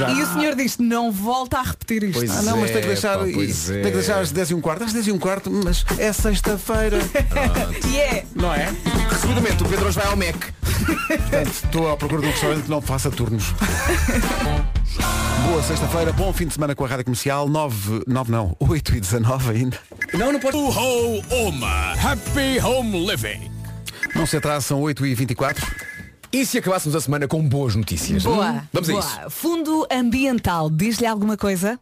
E 0.00 0.22
o 0.22 0.26
senhor 0.32 0.54
diz, 0.54 0.78
não 0.78 1.10
volta 1.12 1.58
a 1.58 1.62
repetir 1.62 2.02
isto. 2.04 2.18
Pois 2.18 2.30
Ah, 2.30 2.42
não, 2.42 2.58
mas 2.58 2.70
tem 2.70 2.80
que 2.80 2.86
É, 2.86 2.88
deixar, 2.92 3.18
pá, 3.18 3.24
pois 3.32 3.64
tem 3.66 3.78
é. 3.78 3.82
que 3.82 3.90
deixar 3.90 4.20
às 4.20 4.30
10 4.32 4.50
e 4.50 4.54
um 4.54 4.60
quarto. 4.60 4.84
Às 4.84 4.92
10 4.92 5.06
e 5.08 5.12
um 5.12 5.18
quarto, 5.18 5.50
mas 5.50 5.84
é 5.98 6.12
sexta-feira. 6.12 6.98
E 7.90 7.96
é. 7.98 8.24
não 8.34 8.52
é? 8.52 8.72
Resumidamente, 9.10 9.62
o 9.62 9.68
Pedro 9.68 9.86
hoje 9.86 9.96
vai 9.98 10.06
ao 10.06 10.16
Mac. 10.16 10.36
Portanto, 11.06 11.50
estou 11.64 11.92
à 11.92 11.96
procura 11.96 12.20
de 12.22 12.28
um 12.28 12.30
restaurante 12.30 12.62
que 12.64 12.70
não 12.70 12.80
faça 12.80 13.10
turnos. 13.10 13.44
Boa 15.46 15.62
sexta-feira, 15.62 16.12
bom 16.12 16.32
fim 16.32 16.46
de 16.46 16.54
semana 16.54 16.74
com 16.74 16.84
a 16.84 16.88
Rádio 16.88 17.04
Comercial. 17.04 17.48
9, 17.48 18.02
9 18.06 18.30
não, 18.32 18.56
8 18.58 18.96
e 18.96 19.00
19 19.00 19.50
ainda. 19.50 19.78
Não, 20.14 20.32
não 20.32 20.40
pode. 20.40 20.56
Ho, 20.56 21.22
Oma. 21.46 21.92
Happy 21.92 22.58
Home 22.64 23.06
Living. 23.06 23.50
Não 24.14 24.26
se 24.26 24.36
atrasa, 24.36 24.60
são 24.66 24.80
8 24.80 25.04
e 25.06 25.14
24 25.14 25.66
E 26.34 26.44
se 26.44 26.58
acabássemos 26.58 26.96
a 26.96 27.00
semana 27.00 27.28
com 27.28 27.40
boas 27.48 27.76
notícias? 27.76 28.24
Boa. 28.24 28.50
Hum? 28.50 28.60
Vamos 28.72 28.88
boa. 28.88 29.00
a 29.00 29.06
isso. 29.06 29.30
Fundo 29.30 29.86
Ambiental, 29.88 30.68
diz-lhe 30.68 31.06
alguma 31.06 31.36
coisa? 31.36 31.78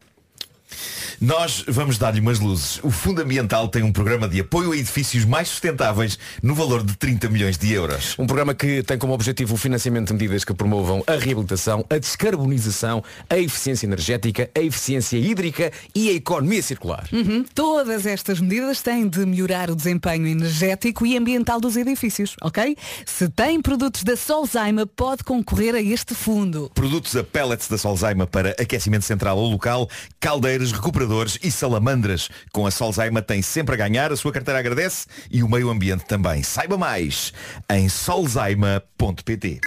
Nós 1.23 1.64
vamos 1.69 1.99
dar-lhe 1.99 2.19
umas 2.19 2.41
luzes. 2.41 2.81
O 2.83 2.91
Fundo 2.91 3.23
Ambiental 3.23 3.69
tem 3.69 3.85
um 3.85 3.93
programa 3.93 4.28
de 4.28 4.41
apoio 4.41 4.73
a 4.73 4.76
edifícios 4.76 5.25
mais 5.25 5.47
sustentáveis 5.47 6.19
no 6.43 6.52
valor 6.52 6.82
de 6.82 6.97
30 6.97 7.28
milhões 7.28 7.56
de 7.56 7.73
euros. 7.73 8.17
Um 8.19 8.26
programa 8.26 8.52
que 8.54 8.82
tem 8.82 8.99
como 8.99 9.13
objetivo 9.13 9.54
o 9.54 9.56
financiamento 9.56 10.08
de 10.08 10.15
medidas 10.15 10.45
que 10.45 10.52
promovam 10.52 11.04
a 11.06 11.13
reabilitação, 11.13 11.87
a 11.89 11.97
descarbonização, 11.97 13.04
a 13.30 13.39
eficiência 13.39 13.87
energética, 13.87 14.50
a 14.52 14.58
eficiência 14.58 15.17
hídrica 15.17 15.71
e 15.95 16.08
a 16.08 16.13
economia 16.13 16.61
circular. 16.61 17.08
Uhum. 17.13 17.45
Todas 17.54 18.04
estas 18.04 18.41
medidas 18.41 18.82
têm 18.82 19.08
de 19.08 19.25
melhorar 19.25 19.71
o 19.71 19.76
desempenho 19.76 20.26
energético 20.26 21.06
e 21.06 21.17
ambiental 21.17 21.61
dos 21.61 21.76
edifícios, 21.76 22.35
ok? 22.43 22.76
Se 23.06 23.28
tem 23.28 23.63
produtos 23.63 24.02
da 24.02 24.17
Solzaima, 24.17 24.89
pode 24.89 25.23
concorrer 25.23 25.76
a 25.76 25.80
este 25.80 26.17
fundo. 26.17 26.69
Produtos 26.75 27.15
a 27.15 27.23
pellets 27.23 27.69
da 27.69 27.78
Solzaima 27.78 28.26
para 28.26 28.56
aquecimento 28.58 29.04
central 29.04 29.39
ou 29.39 29.49
local, 29.49 29.89
caldeiras, 30.19 30.73
recuperadores 30.73 31.11
e 31.42 31.50
salamandras. 31.50 32.28
Com 32.52 32.66
a 32.66 32.70
Solzaima 32.70 33.22
tem 33.22 33.42
sempre 33.42 33.75
a 33.75 33.78
ganhar, 33.78 34.12
a 34.12 34.16
sua 34.16 34.32
carteira 34.32 34.58
agradece 34.58 35.06
e 35.30 35.42
o 35.42 35.48
meio 35.48 35.70
ambiente 35.70 36.04
também. 36.04 36.42
Saiba 36.42 36.78
mais 36.78 37.32
em 37.70 37.88
solzaima.pt. 37.88 39.60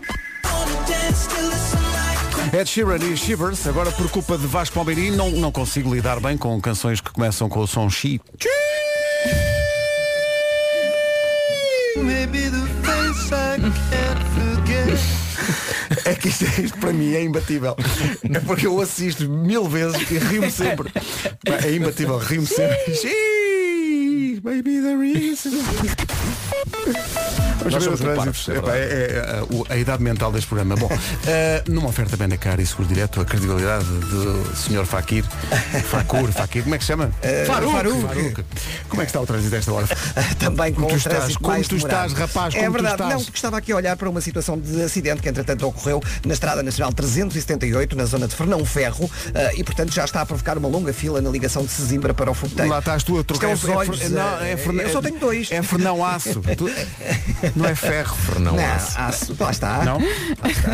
Ed 2.53 2.69
Sheeran 2.69 2.97
e 2.97 3.17
Shivers, 3.17 3.67
agora 3.67 3.91
por 3.91 4.09
culpa 4.09 4.37
de 4.37 4.47
Vasco 4.47 4.75
Palmeirim, 4.75 5.11
não, 5.11 5.31
não 5.31 5.51
consigo 5.51 5.93
lidar 5.93 6.19
bem 6.19 6.37
com 6.37 6.59
canções 6.61 7.01
que 7.01 7.11
começam 7.11 7.49
com 7.49 7.59
o 7.59 7.67
som 7.67 7.89
chi. 7.89 8.21
É 16.05 16.13
que 16.13 16.29
isto, 16.29 16.45
isto 16.61 16.77
para 16.77 16.93
mim 16.93 17.13
é 17.13 17.23
imbatível. 17.23 17.75
É 18.31 18.39
porque 18.39 18.67
eu 18.67 18.79
assisto 18.79 19.27
mil 19.27 19.65
vezes 19.67 20.09
e 20.09 20.17
rio-me 20.17 20.51
sempre. 20.51 20.91
É 21.45 21.71
imbatível, 21.71 22.17
rio-me 22.17 22.47
sempre. 22.47 22.77
Maybe 24.43 24.79
there 24.79 25.03
is. 25.03 25.43
Nós 27.73 27.83
ver 27.83 27.89
somos 27.89 28.01
muito 28.01 28.23
trânsito. 28.23 28.61
parvos, 28.61 28.75
é 28.75 28.79
é, 28.79 28.83
é, 28.83 29.69
é, 29.69 29.73
a 29.73 29.77
idade 29.77 30.03
mental 30.03 30.31
deste 30.31 30.47
programa. 30.47 30.75
Bom, 30.75 30.89
eh, 31.27 31.63
numa 31.67 31.89
oferta 31.89 32.15
bem 32.17 32.27
na 32.27 32.37
cara 32.37 32.61
e 32.61 32.65
seguro 32.65 32.87
direto, 32.87 33.21
a 33.21 33.25
credibilidade 33.25 33.85
do 33.85 34.55
Sr. 34.55 34.85
Fakir. 34.85 35.23
Facur, 35.89 36.31
Fakir, 36.31 36.63
como 36.63 36.75
é 36.75 36.77
que 36.77 36.83
se 36.83 36.87
chama? 36.87 37.11
Faruque. 37.47 38.01
Faruque. 38.01 38.45
Como 38.89 39.01
é 39.01 39.05
que 39.05 39.09
está 39.09 39.21
o 39.21 39.25
trânsito 39.25 39.51
desta 39.51 39.71
hora? 39.73 39.87
Também 40.39 40.73
com 40.73 40.81
Como 40.83 40.93
tu 40.93 40.97
estás, 40.97 41.35
como 41.37 41.63
tu 41.63 41.75
demorado. 41.75 42.07
estás, 42.07 42.13
rapaz, 42.13 42.55
É 42.55 42.59
como 42.59 42.69
tu 42.69 42.73
verdade, 42.73 42.95
estás? 42.95 43.13
não, 43.13 43.23
porque 43.23 43.37
estava 43.37 43.57
aqui 43.57 43.71
a 43.71 43.75
olhar 43.75 43.95
para 43.97 44.09
uma 44.09 44.21
situação 44.21 44.57
de 44.59 44.81
acidente 44.81 45.21
que 45.21 45.29
entretanto 45.29 45.65
ocorreu 45.67 46.01
na 46.25 46.33
Estrada 46.33 46.61
Nacional 46.63 46.93
378, 46.93 47.95
na 47.95 48.05
zona 48.05 48.27
de 48.27 48.35
Fernão 48.35 48.63
Ferro, 48.65 49.09
eh, 49.33 49.53
e 49.57 49.63
portanto 49.63 49.93
já 49.93 50.05
está 50.05 50.21
a 50.21 50.25
provocar 50.25 50.57
uma 50.57 50.67
longa 50.67 50.93
fila 50.93 51.21
na 51.21 51.29
ligação 51.29 51.63
de 51.63 51.71
Sesimbra 51.71 52.13
para 52.13 52.29
o 52.31 52.33
Fogoteiro. 52.33 52.69
Lá 52.71 52.79
estás 52.79 53.03
tu 53.03 53.17
a 53.19 53.23
trocar. 53.23 53.49
É 53.49 53.53
os 53.53 53.63
olhos, 53.65 54.09
não, 54.09 54.39
é 54.41 54.53
eh, 54.53 54.57
eu 54.83 54.89
só 54.89 55.01
tenho 55.01 55.19
dois. 55.19 55.51
É 55.51 55.61
Fernão 55.63 56.03
Aço. 56.05 56.41
Tu- 56.57 56.69
não 57.55 57.65
é 57.65 57.75
ferro. 57.75 58.15
Fernão 58.15 58.55
Não, 58.55 58.65
Aço. 58.65 58.99
aço, 58.99 59.35
lá 59.39 59.51
está. 59.51 59.83
Não? 59.85 59.99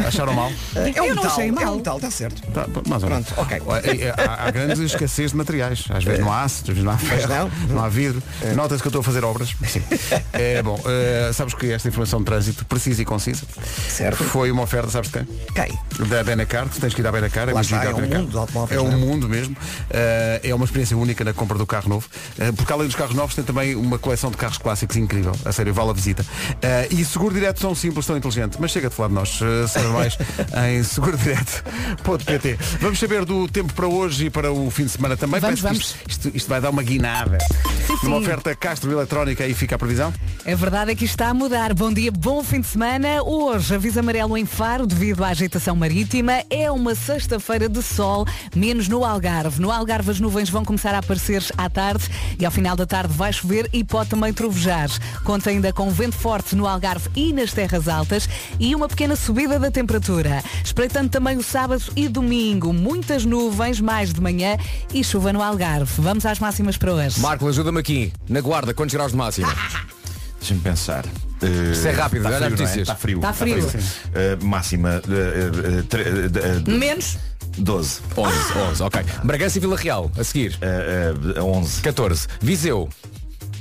Acharam 0.07 0.33
mal? 0.33 0.51
Eh, 0.75 0.93
É 0.95 1.01
um 1.01 1.05
Eu 1.05 1.15
não 1.15 1.23
metal, 1.23 1.31
achei 1.37 1.47
é 1.47 1.51
mal. 1.51 1.73
um 1.73 1.77
metal, 1.77 1.95
está 1.97 2.11
certo. 2.11 2.41
Tá, 2.51 2.65
mais 2.87 3.03
ou 3.03 3.09
menos. 3.09 3.27
Pronto, 3.29 3.41
ok. 3.41 3.61
É, 3.83 4.05
é, 4.07 4.09
Há, 4.17 4.47
há 4.47 4.51
grande 4.51 4.83
escassez 4.85 5.31
de 5.31 5.37
materiais. 5.37 5.85
Às 5.89 6.03
vezes 6.03 6.19
não 6.19 6.31
há 6.31 6.43
aço, 6.43 6.61
às 6.61 6.67
vezes 6.69 6.83
não 6.83 6.91
há 6.91 6.97
ferro, 6.97 7.27
não. 7.67 7.75
não 7.75 7.83
há 7.83 7.89
vidro. 7.89 8.21
Nota-se 8.55 8.81
que 8.81 8.87
eu 8.87 8.89
estou 8.89 9.01
a 9.01 9.03
fazer 9.03 9.23
obras. 9.23 9.55
Sim. 9.67 9.81
É 10.33 10.61
bom. 10.63 10.79
eh, 10.85 11.31
sabes 11.33 11.53
que 11.53 11.71
esta 11.71 11.87
informação 11.87 12.19
de 12.19 12.25
trânsito, 12.25 12.65
precisa 12.65 13.01
e 13.01 13.05
concisa, 13.05 13.43
Certo. 13.89 14.23
foi 14.23 14.49
uma 14.51 14.63
oferta, 14.63 14.89
sabes 14.89 15.09
de 15.11 15.19
quem? 15.19 15.27
Quem? 15.99 16.07
Da 16.07 16.23
Benacar, 16.23 16.67
tu 16.67 16.79
tens 16.79 16.93
que 16.93 17.01
ir 17.01 17.07
à 17.07 17.11
Benacar, 17.11 17.47
muito 17.47 17.61
está, 17.61 17.83
é 17.85 17.89
um 17.89 17.93
Benacar. 17.95 18.19
mundo 18.19 18.31
de 18.31 18.37
automóveis, 18.37 18.79
É 18.79 18.83
um 18.83 18.91
é? 18.91 18.95
mundo 18.95 19.29
mesmo. 19.29 19.55
Eh, 19.89 20.41
é 20.43 20.55
uma 20.55 20.65
experiência 20.65 20.97
única 20.97 21.23
na 21.23 21.33
compra 21.33 21.57
do 21.57 21.65
carro 21.65 21.89
novo. 21.89 22.07
Eh, 22.39 22.51
porque 22.53 22.71
além 22.73 22.87
dos 22.87 22.95
carros 22.95 23.15
novos 23.15 23.35
tem 23.35 23.43
também 23.43 23.75
uma 23.75 23.99
coleção 23.99 24.31
de 24.31 24.37
carros 24.37 24.57
clássicos 24.57 24.95
incrível. 24.95 25.33
A 25.45 25.51
sério, 25.51 25.73
vale 25.73 25.89
a 25.91 25.93
visita. 25.93 26.25
Eh, 26.61 26.70
e 26.89 27.03
seguro 27.05 27.33
direto 27.33 27.59
tão 27.61 27.73
simples, 27.75 28.05
tão 28.05 28.17
inteligente. 28.17 28.57
Mas 28.59 28.71
chega 28.71 28.89
de 28.89 28.95
falar 28.95 29.09
de 29.09 29.15
nós. 29.15 29.39
Uh, 29.41 29.93
mais 29.93 30.17
em 30.69 30.83
segurodireto.pt. 30.83 32.57
Vamos 32.79 32.99
saber 32.99 33.25
do 33.25 33.47
tempo 33.47 33.73
para 33.73 33.87
hoje 33.87 34.25
e 34.25 34.29
para 34.29 34.51
o 34.51 34.69
fim 34.71 34.85
de 34.85 34.91
semana 34.91 35.15
também. 35.17 35.39
Vamos, 35.39 35.61
que 35.61 35.71
Isto, 35.73 35.95
isto- 36.07 36.31
isto 36.33 36.47
vai 36.49 36.61
dar 36.61 36.69
uma 36.69 36.83
guinada. 36.83 37.37
Uma 38.03 38.17
sim. 38.17 38.23
oferta 38.23 38.55
Castro 38.55 38.91
Eletrónica 38.91 39.45
e 39.47 39.53
fica 39.53 39.75
a 39.75 39.79
previsão. 39.79 40.13
É 40.45 40.55
verdade 40.55 40.91
é 40.91 40.95
que 40.95 41.05
isto 41.05 41.13
está 41.13 41.29
a 41.29 41.33
mudar. 41.33 41.73
Bom 41.73 41.91
dia, 41.93 42.11
bom 42.11 42.43
fim 42.43 42.61
de 42.61 42.67
semana. 42.67 43.21
Hoje, 43.23 43.75
aviso 43.75 43.99
amarelo 43.99 44.37
em 44.37 44.45
Faro 44.45 44.85
devido 44.87 45.23
à 45.23 45.29
agitação 45.29 45.75
marítima. 45.75 46.43
É 46.49 46.71
uma 46.71 46.95
sexta-feira 46.95 47.67
de 47.69 47.81
sol, 47.83 48.25
menos 48.55 48.87
no 48.87 49.03
Algarve. 49.05 49.61
No 49.61 49.71
Algarve 49.71 50.11
as 50.11 50.19
nuvens 50.19 50.49
vão 50.49 50.63
começar 50.65 50.93
a 50.95 50.99
aparecer 50.99 51.43
à 51.57 51.69
tarde 51.69 52.05
e 52.39 52.45
ao 52.45 52.51
final 52.51 52.75
da 52.75 52.85
tarde 52.85 53.13
vai 53.13 53.31
chover 53.31 53.69
e 53.73 53.83
pode 53.83 54.09
também 54.09 54.33
trovejar. 54.33 54.89
Conta 55.23 55.49
ainda 55.49 55.71
com 55.73 55.89
vento 55.91 56.15
forte 56.15 56.55
no 56.55 56.60
no 56.61 56.67
Algarve 56.67 57.09
e 57.15 57.33
nas 57.33 57.51
terras 57.51 57.87
altas 57.87 58.29
e 58.59 58.75
uma 58.75 58.87
pequena 58.87 59.15
subida 59.15 59.59
da 59.59 59.71
temperatura. 59.71 60.43
Espreitando 60.63 61.09
também 61.09 61.35
o 61.37 61.43
sábado 61.43 61.81
e 61.95 62.07
domingo, 62.07 62.71
muitas 62.71 63.25
nuvens, 63.25 63.81
mais 63.81 64.13
de 64.13 64.21
manhã 64.21 64.57
e 64.93 65.03
chuva 65.03 65.33
no 65.33 65.41
Algarve. 65.41 65.91
Vamos 65.99 66.23
às 66.25 66.37
máximas 66.39 66.77
para 66.77 66.93
hoje. 66.93 67.19
Marco, 67.19 67.47
ajuda-me 67.47 67.79
aqui. 67.79 68.13
Na 68.29 68.41
guarda, 68.41 68.73
quantos 68.75 68.93
graus 68.93 69.11
de 69.11 69.17
máxima? 69.17 69.53
Deixa-me 70.39 70.59
pensar. 70.61 71.03
Isto 71.71 71.87
é 71.87 71.91
rápido, 71.91 72.17
está 72.25 72.29
olha 72.29 72.37
as 72.37 72.43
é? 72.43 72.49
notícias. 72.49 72.77
Está 72.81 72.95
frio. 72.95 73.17
Está 73.17 73.33
frio. 73.33 73.57
Uh, 73.67 74.45
máxima. 74.45 75.01
uh, 75.07 75.77
uh, 75.77 75.79
uh, 75.79 75.83
tre- 75.83 76.03
uh, 76.03 76.73
uh, 76.73 76.77
Menos? 76.77 77.17
12. 77.57 77.99
11, 78.15 78.35
11, 78.71 78.83
ok. 78.83 79.01
Bragança 79.23 79.57
e 79.57 79.61
Vila 79.61 79.75
Real, 79.75 80.11
a 80.17 80.23
seguir. 80.23 80.57
Uh, 81.37 81.39
uh, 81.41 81.43
11. 81.57 81.81
14. 81.81 82.27
Viseu. 82.39 82.87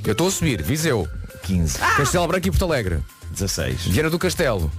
Eu 0.04 0.12
estou 0.12 0.28
a 0.28 0.30
subir. 0.30 0.62
Viseu. 0.62 1.06
15. 1.50 1.78
Castelo 1.96 2.28
Branco 2.28 2.46
e 2.46 2.50
Porto 2.52 2.64
Alegre. 2.64 3.00
16. 3.32 3.86
Viana 3.86 4.08
do 4.08 4.20
Castelo. 4.20 4.70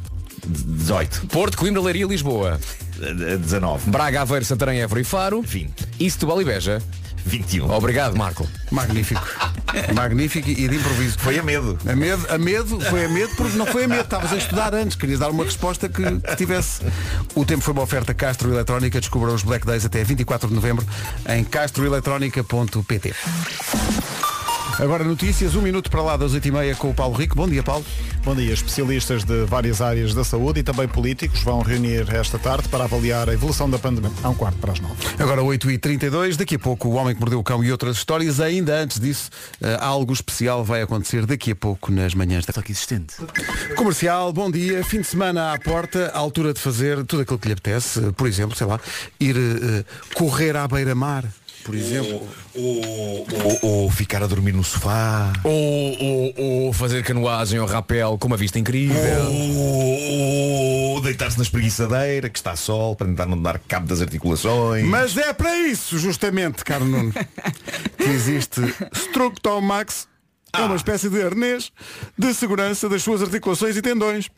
18. 0.46 1.28
Porto, 1.28 1.58
Coimbra, 1.58 1.82
Leiria 1.82 2.06
e 2.06 2.08
Lisboa. 2.08 2.60
Uh, 2.98 3.36
uh, 3.36 3.38
19. 3.38 3.90
Braga, 3.90 4.22
Aveiro, 4.22 4.46
Santarém, 4.46 4.82
Évora 4.82 5.02
e 5.02 5.04
Faro. 5.04 5.42
20. 5.42 5.74
E 6.00 6.10
Setúbal 6.10 6.42
e 6.42 6.46
Beja. 6.46 6.82
21. 7.26 7.70
Obrigado, 7.70 8.16
Marco. 8.16 8.48
Magnífico. 8.72 9.22
Magnífico 9.94 10.50
e 10.50 10.68
de 10.68 10.76
improviso. 10.78 11.20
Foi 11.20 11.38
a 11.38 11.44
medo. 11.44 11.78
A 11.86 11.94
medo, 11.94 12.26
a 12.30 12.38
medo, 12.38 12.80
foi 12.80 13.06
a 13.06 13.10
medo 13.10 13.36
porque 13.36 13.58
não 13.58 13.66
foi 13.66 13.84
a 13.84 13.88
medo, 13.88 14.02
estavas 14.04 14.32
a 14.32 14.38
estudar 14.38 14.74
antes, 14.74 14.96
querias 14.96 15.20
dar 15.20 15.30
uma 15.30 15.44
resposta 15.44 15.88
que, 15.88 16.02
que 16.04 16.36
tivesse. 16.38 16.82
O 17.36 17.46
tempo 17.46 17.62
foi 17.62 17.74
uma 17.74 17.84
oferta 17.84 18.14
Castro 18.14 18.52
Eletrónica, 18.52 19.00
descubra 19.00 19.32
os 19.32 19.44
Black 19.44 19.66
Days 19.66 19.86
até 19.86 20.04
24 20.04 20.48
de 20.48 20.56
novembro 20.56 20.86
em 21.28 21.44
castroeletrónica.pt. 21.44 23.14
Agora 24.80 25.04
notícias, 25.04 25.56
um 25.56 25.62
minuto 25.62 25.92
para 25.92 26.02
lá 26.02 26.18
das 26.18 26.34
8h30 26.34 26.76
com 26.76 26.90
o 26.90 26.94
Paulo 26.94 27.16
Rico. 27.16 27.36
Bom 27.36 27.48
dia, 27.48 27.62
Paulo. 27.62 27.86
Bom 28.24 28.36
dia. 28.36 28.54
Especialistas 28.54 29.24
de 29.24 29.46
várias 29.46 29.82
áreas 29.82 30.14
da 30.14 30.24
saúde 30.24 30.62
e 30.62 30.64
também 30.64 30.88
políticos 30.88 31.42
vão 31.44 31.62
reunir 31.62 32.06
esta 32.14 32.40
tarde 32.40 32.68
para 32.68 32.86
avaliar 32.86 33.30
a 33.30 33.34
evolução 33.34 33.70
da 33.70 33.78
pandemia. 33.78 34.12
Há 34.24 34.30
um 34.30 34.34
quarto 34.34 34.58
para 34.58 34.72
as 34.72 34.80
nove. 34.80 34.96
Agora 35.20 35.42
8h32, 35.42 36.36
daqui 36.36 36.56
a 36.56 36.60
pouco 36.60 36.88
o 36.88 36.94
Homem 36.94 37.14
que 37.14 37.20
Mordeu 37.20 37.40
o 37.40 37.44
Cão 37.44 37.64
e 37.64 37.72
outras 37.72 37.98
histórias. 37.98 38.40
Ainda 38.40 38.76
antes 38.76 39.00
disso, 39.00 39.30
eh, 39.62 39.78
algo 39.80 40.14
especial 40.14 40.64
vai 40.64 40.82
acontecer 40.82 41.26
daqui 41.26 41.52
a 41.52 41.56
pouco 41.56 41.92
nas 41.92 42.14
manhãs 42.16 42.46
da 42.46 42.52
Aqui 42.62 42.74
existente. 42.74 43.16
Comercial, 43.76 44.32
bom 44.34 44.52
dia. 44.52 44.84
Fim 44.84 45.02
de 45.02 45.08
semana 45.08 45.54
à 45.54 45.60
porta, 45.60 46.12
à 46.14 46.18
altura 46.18 46.54
de 46.54 46.60
fazer 46.60 47.04
tudo 47.06 47.22
aquilo 47.22 47.40
que 47.40 47.48
lhe 47.48 47.54
apetece. 47.54 48.00
Eh, 48.00 48.12
Por 48.12 48.28
exemplo, 48.28 48.56
sei 48.58 48.68
lá, 48.68 48.80
ir 49.20 49.36
eh, 49.38 49.86
correr 50.16 50.56
à 50.56 50.68
beira-mar, 50.68 51.24
por 51.64 51.76
exemplo. 51.76 52.28
Ou, 52.54 52.82
ou- 52.82 53.60
ou 53.84 53.90
ficar 53.92 54.22
a 54.24 54.28
dormir 54.28 54.52
no 54.54 54.64
sofá. 54.64 55.32
Ou, 55.44 55.54
ou, 56.00 56.34
ou 56.66 56.74
fazer 56.74 57.04
canoagem 57.04 57.60
ou 57.60 57.66
rapel 57.68 58.18
com 58.18 58.28
uma 58.28 58.38
vista 58.38 58.58
incrível. 58.60 59.26
Ou, 59.26 60.96
ou 60.96 61.02
deitar-se 61.02 61.38
na 61.38 61.44
espreguiçadeira, 61.44 62.30
que 62.30 62.38
está 62.38 62.56
sol, 62.56 62.96
para 62.96 63.08
tentar 63.08 63.26
não 63.26 63.42
dar 63.42 63.60
cabo 63.60 63.88
das 63.88 64.02
articulações. 64.02 64.86
Mas 64.86 65.18
é 65.18 65.34
para 65.34 65.58
isso, 65.60 65.98
justamente, 65.98 66.64
caro 66.64 66.86
Nuno, 66.86 67.14
que 67.98 68.04
existe 68.10 68.62
Structomax. 68.94 70.08
É 70.54 70.60
uma 70.64 70.76
espécie 70.76 71.10
de 71.10 71.22
arnês 71.22 71.72
de 72.18 72.34
segurança 72.34 72.90
das 72.90 73.02
suas 73.02 73.22
articulações 73.22 73.78
e 73.78 73.82
tendões. 73.82 74.30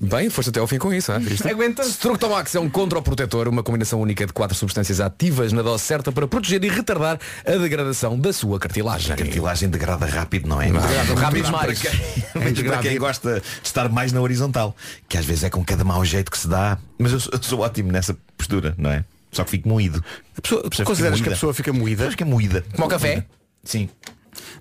Bem, 0.00 0.30
foste 0.30 0.50
até 0.50 0.60
ao 0.60 0.66
fim 0.66 0.78
com 0.78 0.92
isso? 0.92 1.10
Aguenta. 1.12 1.82
Structomax 1.82 2.54
é 2.54 2.60
um 2.60 2.68
controprotetor, 2.68 3.48
uma 3.48 3.62
combinação 3.62 4.00
única 4.00 4.26
de 4.26 4.32
quatro 4.32 4.56
substâncias 4.56 5.00
ativas 5.00 5.52
na 5.52 5.62
dose 5.62 5.82
certa 5.84 6.12
para 6.12 6.28
proteger 6.28 6.62
e 6.64 6.68
retardar 6.68 7.18
a 7.46 7.50
degradação 7.52 8.18
da 8.18 8.32
sua 8.32 8.58
cartilagem. 8.58 9.12
A 9.12 9.16
cartilagem 9.16 9.68
degrada 9.68 10.06
rápido, 10.06 10.48
não 10.48 10.60
é? 10.60 10.66
Degrada 10.66 11.14
rápido 11.14 11.44
demais. 11.46 11.80
Para 11.80 11.90
quem, 11.90 12.42
mesmo 12.42 12.64
para 12.64 12.78
quem 12.78 12.98
gosta 12.98 13.40
de 13.40 13.66
estar 13.66 13.88
mais 13.88 14.12
na 14.12 14.20
horizontal, 14.20 14.76
que 15.08 15.16
às 15.16 15.24
vezes 15.24 15.44
é 15.44 15.50
com 15.50 15.64
cada 15.64 15.84
mau 15.84 16.04
jeito 16.04 16.30
que 16.30 16.38
se 16.38 16.48
dá. 16.48 16.78
Mas 16.98 17.12
eu 17.12 17.20
sou, 17.20 17.32
eu 17.32 17.42
sou 17.42 17.60
ótimo 17.60 17.90
nessa 17.90 18.16
postura, 18.36 18.74
não 18.78 18.90
é? 18.90 19.04
Só 19.32 19.44
que 19.44 19.50
fico 19.50 19.68
moído. 19.68 20.02
A 20.36 20.40
pessoa, 20.40 20.62
Fica 20.70 20.84
consideras 20.84 21.20
que 21.20 21.28
a 21.28 21.32
pessoa 21.32 21.54
fica 21.54 21.72
moída? 21.72 22.06
Acho 22.06 22.16
que 22.16 22.22
é 22.22 22.26
moída. 22.26 22.64
Como 22.74 22.86
o 22.86 22.90
café? 22.90 23.24
Sim. 23.62 23.88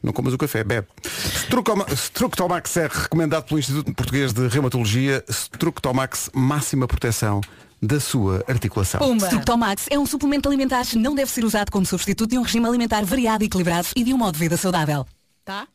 Não 0.02 0.14
comas 0.14 0.34
o 0.34 0.38
café, 0.38 0.64
bebe. 0.64 0.88
Structoma- 1.20 1.86
Structomax 1.94 2.78
é 2.78 2.88
recomendado 2.88 3.44
pelo 3.46 3.60
Instituto 3.60 3.94
Português 3.94 4.34
de 4.34 4.48
Reumatologia. 4.48 5.24
Structomax, 5.30 6.30
máxima 6.34 6.88
proteção 6.88 7.42
da 7.82 8.00
sua 8.00 8.44
articulação. 8.48 9.00
Pumba. 9.00 9.26
Structomax 9.28 9.86
é 9.90 9.98
um 9.98 10.06
suplemento 10.06 10.48
alimentar 10.50 10.86
que 10.86 10.98
não 10.98 11.16
deve 11.16 11.32
ser 11.32 11.44
usado 11.46 11.72
como 11.72 11.86
substituto 11.86 12.30
de 12.32 12.38
um 12.38 12.42
regime 12.42 12.66
alimentar 12.68 13.04
variado, 13.06 13.44
equilibrado 13.44 13.88
e 13.96 14.04
de 14.04 14.14
um 14.14 14.18
modo 14.18 14.34
de 14.34 14.40
vida 14.40 14.58
saudável. 14.58 15.06
Tá? 15.46 15.68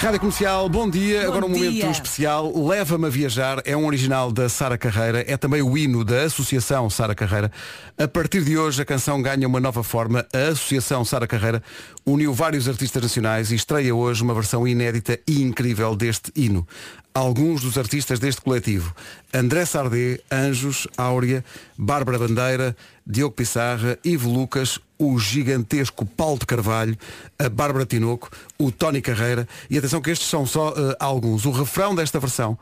Rádio 0.00 0.20
Comercial, 0.20 0.68
bom 0.68 0.88
dia. 0.88 1.22
Bom 1.22 1.26
Agora 1.26 1.46
um 1.46 1.48
momento 1.48 1.72
dia. 1.72 1.90
especial. 1.90 2.52
Leva-me 2.68 3.06
a 3.06 3.08
viajar. 3.08 3.60
É 3.64 3.76
um 3.76 3.84
original 3.84 4.30
da 4.30 4.48
Sara 4.48 4.78
Carreira. 4.78 5.24
É 5.26 5.36
também 5.36 5.60
o 5.60 5.76
hino 5.76 6.04
da 6.04 6.22
Associação 6.22 6.88
Sara 6.88 7.16
Carreira. 7.16 7.50
A 7.98 8.06
partir 8.06 8.44
de 8.44 8.56
hoje 8.56 8.80
a 8.80 8.84
canção 8.84 9.20
ganha 9.20 9.48
uma 9.48 9.58
nova 9.58 9.82
forma. 9.82 10.24
A 10.32 10.52
Associação 10.52 11.04
Sara 11.04 11.26
Carreira 11.26 11.60
uniu 12.06 12.32
vários 12.32 12.68
artistas 12.68 13.02
nacionais 13.02 13.50
e 13.50 13.56
estreia 13.56 13.92
hoje 13.92 14.22
uma 14.22 14.34
versão 14.34 14.68
inédita 14.68 15.18
e 15.26 15.42
incrível 15.42 15.96
deste 15.96 16.30
hino. 16.36 16.64
Alguns 17.12 17.62
dos 17.62 17.76
artistas 17.76 18.20
deste 18.20 18.40
coletivo. 18.40 18.94
André 19.34 19.64
Sardé, 19.64 20.20
Anjos, 20.30 20.86
Áurea, 20.96 21.44
Bárbara 21.76 22.20
Bandeira, 22.20 22.76
Diogo 23.04 23.34
Pissarra, 23.34 23.98
Ivo 24.04 24.30
Lucas, 24.30 24.78
o 24.98 25.18
gigantesco 25.18 26.04
Paulo 26.04 26.38
de 26.38 26.46
Carvalho, 26.46 26.96
a 27.38 27.48
Bárbara 27.48 27.86
Tinoco, 27.86 28.30
o 28.58 28.72
Tony 28.72 29.00
Carreira 29.00 29.46
e 29.70 29.78
atenção 29.78 30.00
que 30.00 30.10
estes 30.10 30.28
são 30.28 30.44
só 30.44 30.70
eh, 30.70 30.96
alguns. 30.98 31.44
O 31.46 31.50
refrão 31.50 31.94
desta 31.94 32.18
versão 32.18 32.58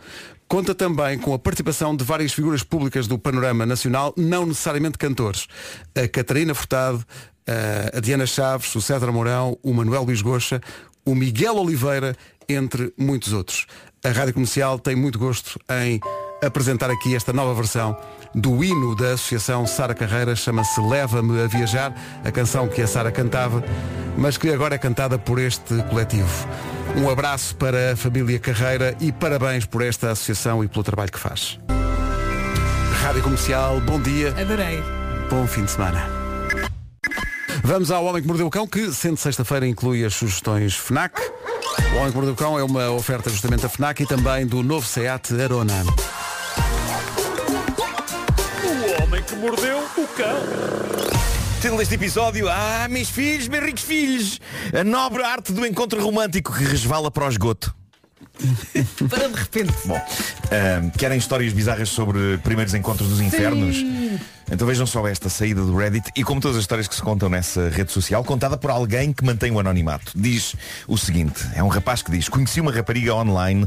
conta 0.46 0.74
também 0.74 1.18
com 1.18 1.32
a 1.32 1.38
participação 1.38 1.96
de 1.96 2.04
várias 2.04 2.32
figuras 2.32 2.62
públicas 2.62 3.06
do 3.06 3.18
panorama 3.18 3.64
nacional, 3.64 4.12
não 4.16 4.46
necessariamente 4.46 4.98
cantores. 4.98 5.46
A 5.94 6.06
Catarina 6.06 6.54
Furtado, 6.54 7.04
eh, 7.46 7.92
a 7.94 8.00
Diana 8.00 8.26
Chaves, 8.26 8.74
o 8.74 8.80
César 8.80 9.10
Mourão, 9.10 9.58
o 9.62 9.72
Manuel 9.72 10.04
Luís 10.04 10.20
Goxa, 10.20 10.60
o 11.04 11.14
Miguel 11.14 11.56
Oliveira, 11.56 12.16
entre 12.48 12.92
muitos 12.96 13.32
outros. 13.32 13.66
A 14.04 14.10
Rádio 14.10 14.34
Comercial 14.34 14.78
tem 14.78 14.94
muito 14.94 15.18
gosto 15.18 15.58
em 15.68 16.00
apresentar 16.44 16.90
aqui 16.90 17.14
esta 17.14 17.32
nova 17.32 17.54
versão 17.54 17.96
do 18.36 18.62
hino 18.62 18.94
da 18.94 19.14
Associação 19.14 19.66
Sara 19.66 19.94
Carreira, 19.94 20.36
chama-se 20.36 20.78
Leva-me 20.78 21.42
a 21.42 21.46
Viajar, 21.46 21.94
a 22.22 22.30
canção 22.30 22.68
que 22.68 22.82
a 22.82 22.86
Sara 22.86 23.10
cantava, 23.10 23.64
mas 24.16 24.36
que 24.36 24.50
agora 24.50 24.74
é 24.74 24.78
cantada 24.78 25.18
por 25.18 25.38
este 25.38 25.82
coletivo. 25.84 26.46
Um 26.94 27.08
abraço 27.08 27.56
para 27.56 27.92
a 27.92 27.96
família 27.96 28.38
Carreira 28.38 28.94
e 29.00 29.10
parabéns 29.10 29.64
por 29.64 29.82
esta 29.82 30.10
associação 30.10 30.62
e 30.62 30.68
pelo 30.68 30.84
trabalho 30.84 31.10
que 31.10 31.18
faz. 31.18 31.58
Rádio 33.02 33.22
Comercial, 33.22 33.80
bom 33.80 34.00
dia, 34.00 34.34
Adorei. 34.38 34.82
bom 35.30 35.46
fim 35.46 35.64
de 35.64 35.70
semana. 35.70 36.06
Vamos 37.64 37.90
ao 37.90 38.04
Homem 38.04 38.20
que 38.20 38.28
Mordeu 38.28 38.46
o 38.46 38.50
Cão, 38.50 38.66
que, 38.66 38.92
sendo 38.92 39.16
sexta-feira, 39.16 39.66
inclui 39.66 40.04
as 40.04 40.14
sugestões 40.14 40.74
FNAC. 40.74 41.18
O 41.94 41.96
Homem 41.96 42.10
que 42.10 42.14
Mordeu 42.14 42.34
o 42.34 42.36
Cão 42.36 42.58
é 42.58 42.62
uma 42.62 42.90
oferta 42.90 43.30
justamente 43.30 43.62
da 43.62 43.68
FNAC 43.68 44.02
e 44.02 44.06
também 44.06 44.46
do 44.46 44.62
novo 44.62 44.86
SEAT 44.86 45.40
Arona. 45.42 45.84
Que 49.36 49.38
mordeu 49.38 49.78
o 49.78 50.08
cão. 50.08 50.36
Título 51.60 51.78
deste 51.78 51.94
episódio, 51.94 52.48
ah, 52.48 52.86
meus 52.88 53.10
filhos, 53.10 53.48
meus 53.48 53.64
ricos 53.64 53.82
filhos, 53.82 54.40
a 54.72 54.82
nobre 54.82 55.22
arte 55.22 55.52
do 55.52 55.66
encontro 55.66 56.02
romântico 56.02 56.52
que 56.52 56.64
resvala 56.64 57.10
para 57.10 57.26
o 57.26 57.28
esgoto. 57.28 57.74
Para 59.08 59.28
de 59.28 59.34
repente. 59.34 59.72
Bom, 59.84 59.96
ahm, 59.96 60.90
querem 60.90 61.18
histórias 61.18 61.52
bizarras 61.52 61.88
sobre 61.88 62.38
primeiros 62.38 62.74
encontros 62.74 63.08
dos 63.08 63.20
infernos? 63.20 63.76
Então 64.50 64.66
vejam 64.66 64.86
só 64.86 65.06
esta 65.06 65.28
saída 65.28 65.62
do 65.62 65.76
Reddit 65.76 66.10
e 66.14 66.22
como 66.22 66.40
todas 66.40 66.56
as 66.56 66.62
histórias 66.62 66.86
que 66.86 66.94
se 66.94 67.02
contam 67.02 67.28
nessa 67.28 67.68
rede 67.68 67.92
social, 67.92 68.22
contada 68.24 68.56
por 68.56 68.70
alguém 68.70 69.12
que 69.12 69.24
mantém 69.24 69.50
o 69.50 69.58
anonimato. 69.58 70.12
Diz 70.14 70.54
o 70.86 70.96
seguinte, 70.96 71.46
é 71.54 71.62
um 71.62 71.68
rapaz 71.68 72.02
que 72.02 72.10
diz, 72.10 72.28
conheci 72.28 72.60
uma 72.60 72.72
rapariga 72.72 73.14
online, 73.14 73.66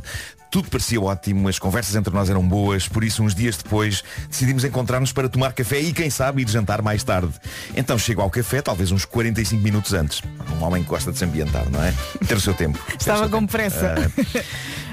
tudo 0.51 0.69
parecia 0.69 0.99
ótimo, 0.99 1.47
as 1.47 1.59
conversas 1.59 1.95
entre 1.95 2.13
nós 2.13 2.29
eram 2.29 2.45
boas, 2.47 2.87
por 2.87 3.03
isso 3.03 3.23
uns 3.23 3.35
dias 3.35 3.57
depois 3.57 4.03
decidimos 4.29 4.63
encontrar-nos 4.63 5.11
para 5.11 5.29
tomar 5.29 5.53
café 5.53 5.79
e 5.79 5.93
quem 5.93 6.09
sabe 6.09 6.41
ir 6.41 6.49
jantar 6.49 6.81
mais 6.81 7.03
tarde. 7.03 7.33
Então 7.75 7.97
chego 7.97 8.21
ao 8.21 8.29
café, 8.29 8.61
talvez 8.61 8.91
uns 8.91 9.05
45 9.05 9.61
minutos 9.61 9.93
antes. 9.93 10.21
Um 10.59 10.63
homem 10.63 10.83
que 10.83 10.89
gosta 10.89 11.11
de 11.11 11.17
se 11.17 11.25
ambientar, 11.25 11.69
não 11.69 11.83
é? 11.83 11.93
Ter 12.27 12.35
o 12.35 12.41
seu 12.41 12.53
tempo. 12.53 12.79
Estava 12.99 13.19
seu 13.19 13.29
com 13.29 13.39
tempo. 13.39 13.51
pressa. 13.51 13.95
Ah, 13.97 14.43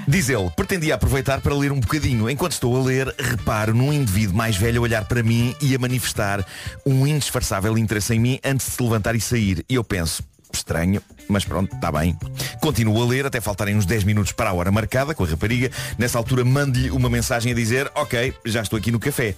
Diz 0.07 0.29
ele, 0.29 0.49
pretendia 0.55 0.95
aproveitar 0.95 1.41
para 1.41 1.53
ler 1.53 1.71
um 1.71 1.79
bocadinho. 1.81 2.29
Enquanto 2.29 2.53
estou 2.53 2.79
a 2.79 2.83
ler, 2.83 3.13
reparo 3.19 3.73
num 3.73 3.91
indivíduo 3.91 4.37
mais 4.37 4.55
velho 4.55 4.79
a 4.79 4.83
olhar 4.83 5.03
para 5.03 5.21
mim 5.21 5.53
e 5.61 5.75
a 5.75 5.79
manifestar 5.79 6.45
um 6.85 7.05
indisfarçável 7.05 7.77
interesse 7.77 8.13
em 8.13 8.19
mim 8.19 8.39
antes 8.41 8.67
de 8.67 8.71
se 8.73 8.81
levantar 8.83 9.15
e 9.15 9.19
sair. 9.19 9.65
E 9.67 9.75
eu 9.75 9.83
penso, 9.83 10.23
estranho, 10.53 11.01
mas 11.27 11.45
pronto, 11.45 11.75
está 11.75 11.91
bem. 11.91 12.17
Continuo 12.61 13.01
a 13.01 13.05
ler 13.05 13.25
até 13.25 13.41
faltarem 13.41 13.75
uns 13.75 13.85
10 13.85 14.03
minutos 14.03 14.31
para 14.31 14.49
a 14.49 14.53
hora 14.53 14.71
marcada 14.71 15.13
com 15.13 15.23
a 15.23 15.27
rapariga. 15.27 15.71
Nessa 15.97 16.17
altura 16.17 16.43
mando-lhe 16.43 16.89
uma 16.91 17.09
mensagem 17.09 17.51
a 17.51 17.55
dizer, 17.55 17.91
ok, 17.95 18.33
já 18.45 18.61
estou 18.61 18.77
aqui 18.77 18.91
no 18.91 18.99
café. 18.99 19.35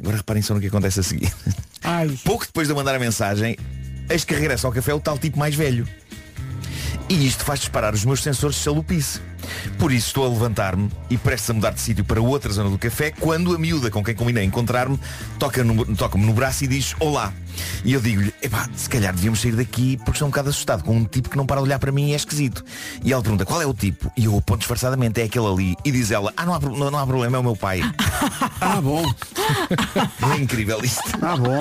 Agora 0.00 0.16
reparem 0.16 0.42
só 0.42 0.54
no 0.54 0.60
que 0.60 0.68
acontece 0.68 1.00
a 1.00 1.02
seguir. 1.02 1.32
Ai. 1.82 2.18
Pouco 2.24 2.46
depois 2.46 2.68
de 2.68 2.72
eu 2.72 2.76
mandar 2.76 2.94
a 2.94 2.98
mensagem, 2.98 3.56
eis 4.08 4.24
que 4.24 4.34
regressa 4.34 4.66
ao 4.66 4.72
café 4.72 4.94
o 4.94 5.00
tal 5.00 5.18
tipo 5.18 5.38
mais 5.38 5.54
velho. 5.54 5.86
E 7.08 7.26
isto 7.26 7.44
faz 7.44 7.60
disparar 7.60 7.94
os 7.94 8.04
meus 8.04 8.22
sensores 8.22 8.56
de 8.56 8.62
chalupice. 8.62 9.20
Por 9.78 9.92
isso 9.92 10.08
estou 10.08 10.24
a 10.24 10.28
levantar-me 10.28 10.90
e 11.10 11.16
prestes 11.16 11.50
a 11.50 11.54
mudar 11.54 11.70
de 11.70 11.80
sítio 11.80 12.04
para 12.04 12.20
outra 12.20 12.52
zona 12.52 12.70
do 12.70 12.78
café 12.78 13.10
quando 13.10 13.54
a 13.54 13.58
miúda 13.58 13.90
com 13.90 14.02
quem 14.02 14.14
combinei 14.14 14.44
encontrar-me 14.44 14.98
toca-me 15.38 15.72
no, 15.74 15.96
toca 15.96 16.16
no 16.18 16.32
braço 16.32 16.64
e 16.64 16.66
diz 16.66 16.94
Olá. 17.00 17.32
E 17.84 17.92
eu 17.92 18.00
digo-lhe, 18.00 18.32
epá, 18.40 18.68
se 18.76 18.88
calhar 18.88 19.12
devíamos 19.12 19.40
sair 19.40 19.52
daqui 19.56 19.96
porque 19.98 20.12
estou 20.12 20.28
um 20.28 20.30
bocado 20.30 20.48
assustado 20.50 20.84
com 20.84 20.94
um 20.96 21.04
tipo 21.04 21.28
que 21.28 21.36
não 21.36 21.44
para 21.44 21.56
de 21.60 21.64
olhar 21.64 21.78
para 21.78 21.90
mim 21.90 22.08
e 22.10 22.12
é 22.12 22.16
esquisito. 22.16 22.64
E 23.04 23.12
ela 23.12 23.20
pergunta, 23.22 23.44
qual 23.44 23.60
é 23.60 23.66
o 23.66 23.74
tipo? 23.74 24.12
E 24.16 24.26
eu 24.26 24.36
aponto 24.38 24.58
disfarçadamente, 24.60 25.20
é 25.20 25.24
aquele 25.24 25.46
ali. 25.46 25.76
E 25.84 25.90
diz 25.90 26.10
ela, 26.12 26.32
ah, 26.36 26.46
não 26.46 26.54
há, 26.54 26.60
não, 26.60 26.90
não 26.90 26.98
há 26.98 27.06
problema, 27.06 27.36
é 27.36 27.40
o 27.40 27.42
meu 27.42 27.56
pai. 27.56 27.80
ah, 28.60 28.80
bom. 28.80 29.04
É 30.32 30.36
incrível 30.40 30.78
isto? 30.84 31.02
Ah, 31.20 31.36
bom. 31.36 31.60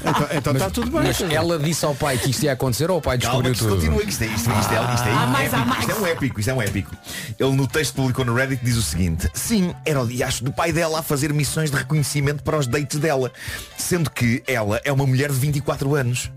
Então, 0.00 0.28
então 0.36 0.52
Mas- 0.52 0.62
está 0.62 0.70
tudo 0.70 0.90
bem. 0.90 1.02
Mas 1.04 1.20
ela 1.22 1.58
disse 1.58 1.84
ao 1.84 1.94
pai 1.94 2.18
que 2.18 2.30
isto 2.30 2.42
ia 2.44 2.52
acontecer 2.52 2.90
ou 2.90 2.98
o 2.98 3.00
pai 3.02 3.18
Calma, 3.18 3.42
descobriu 3.50 3.52
isto 3.52 3.64
tudo? 3.64 3.74
continua, 3.76 4.10
isto 4.10 4.22
é, 4.22 4.26
isto, 4.26 4.50
isto 4.50 4.50
é, 4.50 4.94
isto 4.94 5.08
é 5.08 5.12
Ah, 5.12 5.26
mais, 5.26 5.46
épico, 5.46 5.62
há 5.62 5.64
mais. 5.66 5.80
isto 5.80 5.90
é 5.92 5.94
um 6.00 6.06
épico, 6.06 6.40
isto 6.40 6.48
é 6.50 6.54
um 6.54 6.62
épico. 6.62 6.95
Ele 7.38 7.52
no 7.52 7.66
texto 7.66 7.92
que 7.92 7.96
publicou 7.96 8.24
no 8.24 8.34
Reddit 8.34 8.64
diz 8.64 8.76
o 8.76 8.82
seguinte, 8.82 9.28
sim, 9.34 9.74
era 9.84 10.00
o 10.00 10.06
diacho 10.06 10.44
do 10.44 10.52
pai 10.52 10.72
dela 10.72 11.00
a 11.00 11.02
fazer 11.02 11.32
missões 11.32 11.70
de 11.70 11.76
reconhecimento 11.76 12.42
para 12.42 12.58
os 12.58 12.66
dates 12.66 12.98
dela, 12.98 13.32
sendo 13.76 14.10
que 14.10 14.42
ela 14.46 14.80
é 14.84 14.92
uma 14.92 15.06
mulher 15.06 15.30
de 15.30 15.38
24 15.38 15.94
anos. 15.94 16.30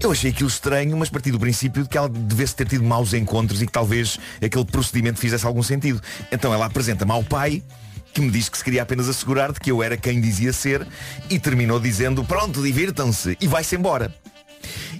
Eu 0.00 0.12
achei 0.12 0.30
aquilo 0.30 0.48
estranho, 0.48 0.96
mas 0.96 1.10
parti 1.10 1.30
do 1.30 1.38
princípio 1.38 1.82
de 1.82 1.88
que 1.88 1.96
ela 1.96 2.08
devesse 2.08 2.54
ter 2.54 2.68
tido 2.68 2.84
maus 2.84 3.12
encontros 3.14 3.62
e 3.62 3.66
que 3.66 3.72
talvez 3.72 4.18
aquele 4.42 4.64
procedimento 4.64 5.18
fizesse 5.18 5.46
algum 5.46 5.62
sentido. 5.62 6.00
Então 6.30 6.52
ela 6.52 6.66
apresenta-me 6.66 7.12
ao 7.12 7.22
pai 7.24 7.62
que 8.12 8.20
me 8.20 8.30
diz 8.30 8.48
que 8.48 8.58
se 8.58 8.64
queria 8.64 8.82
apenas 8.82 9.08
assegurar 9.08 9.52
de 9.52 9.60
que 9.60 9.70
eu 9.70 9.82
era 9.82 9.96
quem 9.96 10.20
dizia 10.20 10.52
ser 10.52 10.86
e 11.30 11.38
terminou 11.38 11.80
dizendo 11.80 12.22
pronto, 12.24 12.62
divirtam-se 12.62 13.36
e 13.40 13.46
vai-se 13.46 13.74
embora. 13.74 14.14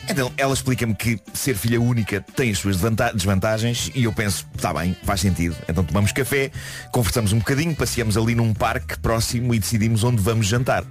Então, 0.08 0.32
ela 0.36 0.52
explica-me 0.52 0.94
que 0.94 1.18
ser 1.32 1.54
filha 1.54 1.80
única 1.80 2.24
tem 2.34 2.50
as 2.50 2.58
suas 2.58 2.76
desvanta- 2.76 3.12
desvantagens 3.12 3.90
e 3.94 4.04
eu 4.04 4.12
penso, 4.12 4.46
está 4.54 4.72
bem, 4.74 4.96
faz 5.04 5.20
sentido. 5.20 5.56
Então 5.68 5.84
tomamos 5.84 6.12
café, 6.12 6.50
conversamos 6.90 7.32
um 7.32 7.38
bocadinho, 7.38 7.74
passeamos 7.74 8.16
ali 8.16 8.34
num 8.34 8.52
parque 8.52 8.98
próximo 8.98 9.54
e 9.54 9.58
decidimos 9.58 10.02
onde 10.04 10.20
vamos 10.20 10.46
jantar. 10.46 10.84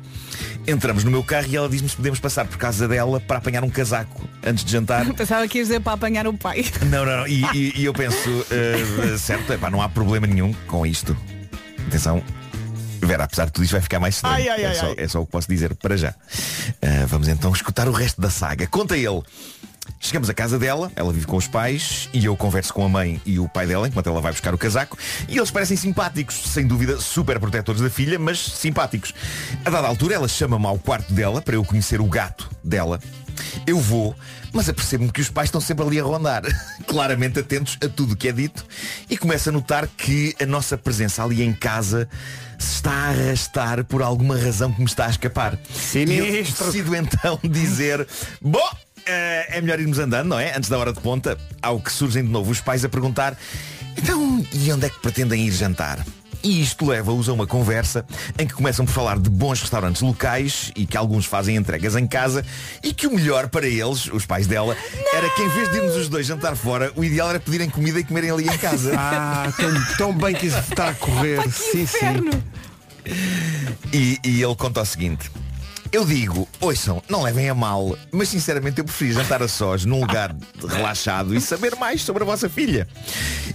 Entramos 0.66 1.04
no 1.04 1.12
meu 1.12 1.24
carro 1.24 1.48
e 1.50 1.56
ela 1.56 1.68
diz-me 1.70 1.90
se 1.90 1.96
podemos 1.96 2.20
passar 2.20 2.46
por 2.46 2.58
casa 2.58 2.88
dela 2.88 3.20
para 3.20 3.38
apanhar 3.38 3.64
um 3.64 3.70
casaco 3.70 4.28
antes 4.44 4.64
de 4.64 4.72
jantar. 4.72 5.06
Pensava 5.14 5.48
que 5.48 5.58
ias 5.58 5.68
dizer 5.68 5.82
para 5.82 5.94
apanhar 5.94 6.26
o 6.28 6.34
pai. 6.34 6.66
Não, 6.90 7.06
não, 7.06 7.18
não. 7.18 7.28
E, 7.28 7.44
e- 7.54 7.74
e 7.82 7.86
eu 7.86 7.94
penso, 7.94 8.30
eh, 8.50 9.18
certo, 9.18 9.52
epá, 9.54 9.70
não 9.70 9.82
há 9.82 9.90
problema 9.90 10.26
nenhum 10.28 10.54
com 10.68 10.86
isto. 10.86 11.16
Atenção, 11.88 12.24
Vera, 13.02 13.24
apesar 13.24 13.46
de 13.46 13.52
tudo 13.52 13.64
isto 13.64 13.74
vai 13.74 13.82
ficar 13.82 14.00
mais 14.00 14.16
estranho. 14.16 14.36
É, 14.98 15.04
é 15.04 15.08
só 15.08 15.22
o 15.22 15.26
que 15.26 15.32
posso 15.32 15.48
dizer 15.48 15.76
para 15.76 15.98
já. 15.98 16.14
Ah, 16.82 17.06
vamos 17.08 17.28
então 17.28 17.52
escutar 17.52 17.88
o 17.88 17.92
resto 17.92 18.22
da 18.22 18.30
saga. 18.30 18.68
Conta 18.68 18.98
ele. 18.98 19.22
Chegamos 20.00 20.30
à 20.30 20.34
casa 20.34 20.58
dela, 20.58 20.92
ela 20.96 21.12
vive 21.12 21.28
com 21.28 21.38
os 21.38 21.48
pais 21.48 22.10
e 22.14 22.26
eu 22.26 22.36
converso 22.36 22.74
com 22.74 22.84
a 22.86 22.90
mãe 22.90 23.22
e 23.26 23.40
o 23.40 23.48
pai 23.48 23.68
dela 23.68 23.88
enquanto 23.88 24.08
ela 24.08 24.22
vai 24.22 24.32
buscar 24.32 24.54
o 24.54 24.58
casaco 24.58 24.98
e 25.28 25.38
eles 25.38 25.52
parecem 25.52 25.78
simpáticos, 25.78 26.36
sem 26.36 26.66
dúvida 26.66 27.00
super 27.00 27.40
protetores 27.40 27.82
da 27.82 27.90
filha, 27.90 28.18
mas 28.18 28.40
simpáticos. 28.40 29.14
A 29.64 29.70
dada 29.70 29.88
altura 29.88 30.16
ela 30.16 30.28
chama-me 30.28 30.66
ao 30.66 30.80
quarto 30.80 31.14
dela 31.14 31.42
para 31.42 31.56
eu 31.56 31.64
conhecer 31.64 32.02
o 32.02 32.06
gato 32.06 32.50
dela. 32.64 33.00
Eu 33.66 33.80
vou, 33.80 34.16
mas 34.54 34.68
apercebo-me 34.70 35.12
que 35.12 35.22
os 35.22 35.30
pais 35.30 35.48
estão 35.48 35.62
sempre 35.62 35.86
ali 35.86 36.00
a 36.00 36.04
rondar, 36.04 36.44
claramente 36.88 37.40
atentos 37.40 37.78
a 37.84 37.88
tudo 37.88 38.14
o 38.14 38.16
que 38.16 38.28
é 38.28 38.32
dito 38.32 38.66
e 39.10 39.18
começo 39.18 39.50
a 39.50 39.52
notar 39.52 39.88
que 39.88 40.36
a 40.42 40.46
nossa 40.46 40.78
presença 40.78 41.24
ali 41.24 41.42
em 41.42 41.54
casa 41.54 42.08
se 42.58 42.76
está 42.76 42.92
a 42.92 43.10
arrastar 43.10 43.84
por 43.86 44.02
alguma 44.02 44.38
razão 44.38 44.72
que 44.72 44.80
me 44.80 44.86
está 44.86 45.08
a 45.08 45.10
escapar. 45.10 45.54
E 45.54 45.58
eu 45.58 46.26
Sinistro. 46.26 46.66
decido 46.68 46.96
então 46.96 47.40
dizer, 47.44 48.08
bom, 48.42 48.70
eh, 49.06 49.58
é 49.58 49.62
melhor 49.62 49.80
irmos 49.80 49.98
andando, 50.00 50.28
não 50.28 50.40
é? 50.40 50.56
Antes 50.56 50.70
da 50.70 50.78
hora 50.78 50.94
de 50.94 51.00
ponta, 51.00 51.38
ao 51.62 51.80
que 51.80 51.92
surgem 51.92 52.24
de 52.24 52.30
novo 52.30 52.52
os 52.52 52.62
pais 52.62 52.86
a 52.86 52.90
perguntar, 52.90 53.38
então, 53.98 54.46
e 54.54 54.72
onde 54.72 54.86
é 54.86 54.90
que 54.90 55.00
pretendem 55.00 55.48
ir 55.48 55.52
jantar? 55.52 56.06
E 56.44 56.62
isto 56.62 56.86
leva-os 56.86 57.30
a 57.30 57.34
uma 57.34 57.46
conversa 57.46 58.06
em 58.38 58.48
que 58.48 58.54
começam 58.54 58.86
por 58.86 58.92
falar 58.92 59.20
de 59.20 59.30
bons 59.30 59.62
restaurantes 59.62 60.02
locais 60.02 60.72
e 60.76 60.86
que 60.86 60.98
alguns 60.98 61.26
fazem 61.26 61.56
entregas 61.56 61.96
em 61.96 62.08
casa 62.08 62.44
e 62.84 62.94
que 62.94 63.06
o 63.08 63.14
melhor 63.14 63.48
para 63.48 63.68
eles, 63.68 64.08
os 64.08 64.26
pais 64.26 64.48
dela, 64.48 64.76
era 65.14 65.30
que 65.30 65.42
em 65.42 65.50
vez 65.50 65.72
de 65.72 65.78
irmos 65.78 65.96
os 65.96 66.10
dois 66.10 66.26
jantar 66.26 66.56
fora, 66.56 66.92
o 66.96 67.04
ideal 67.04 67.30
era 67.30 67.40
pedirem 67.40 67.70
comida 67.70 68.00
e 68.00 68.04
comerem 68.04 68.32
ali 68.32 68.48
em 68.48 68.58
casa. 68.58 68.92
Ah, 69.04 69.52
tão, 69.58 69.98
tão 69.98 70.14
bem 70.14 70.34
que 70.36 70.46
isso 70.46 70.58
está 70.58 70.90
a 70.90 70.94
correr. 70.94 71.42
sim, 71.52 71.86
sim. 71.86 72.30
E, 73.92 74.20
e 74.24 74.42
ele 74.42 74.56
conta 74.56 74.82
o 74.82 74.86
seguinte. 74.86 75.30
Eu 75.92 76.06
digo, 76.06 76.48
ouçam, 76.62 77.04
não 77.10 77.22
levem 77.22 77.50
a 77.50 77.54
mal, 77.54 77.98
mas 78.14 78.30
sinceramente 78.30 78.80
eu 78.80 78.86
prefiro 78.86 79.12
jantar 79.12 79.44
a 79.44 79.48
sós 79.50 79.84
num 79.84 80.00
lugar 80.00 80.34
relaxado 80.66 81.36
e 81.36 81.42
saber 81.42 81.76
mais 81.76 82.02
sobre 82.02 82.24
a 82.24 82.26
vossa 82.26 82.50
filha. 82.50 82.88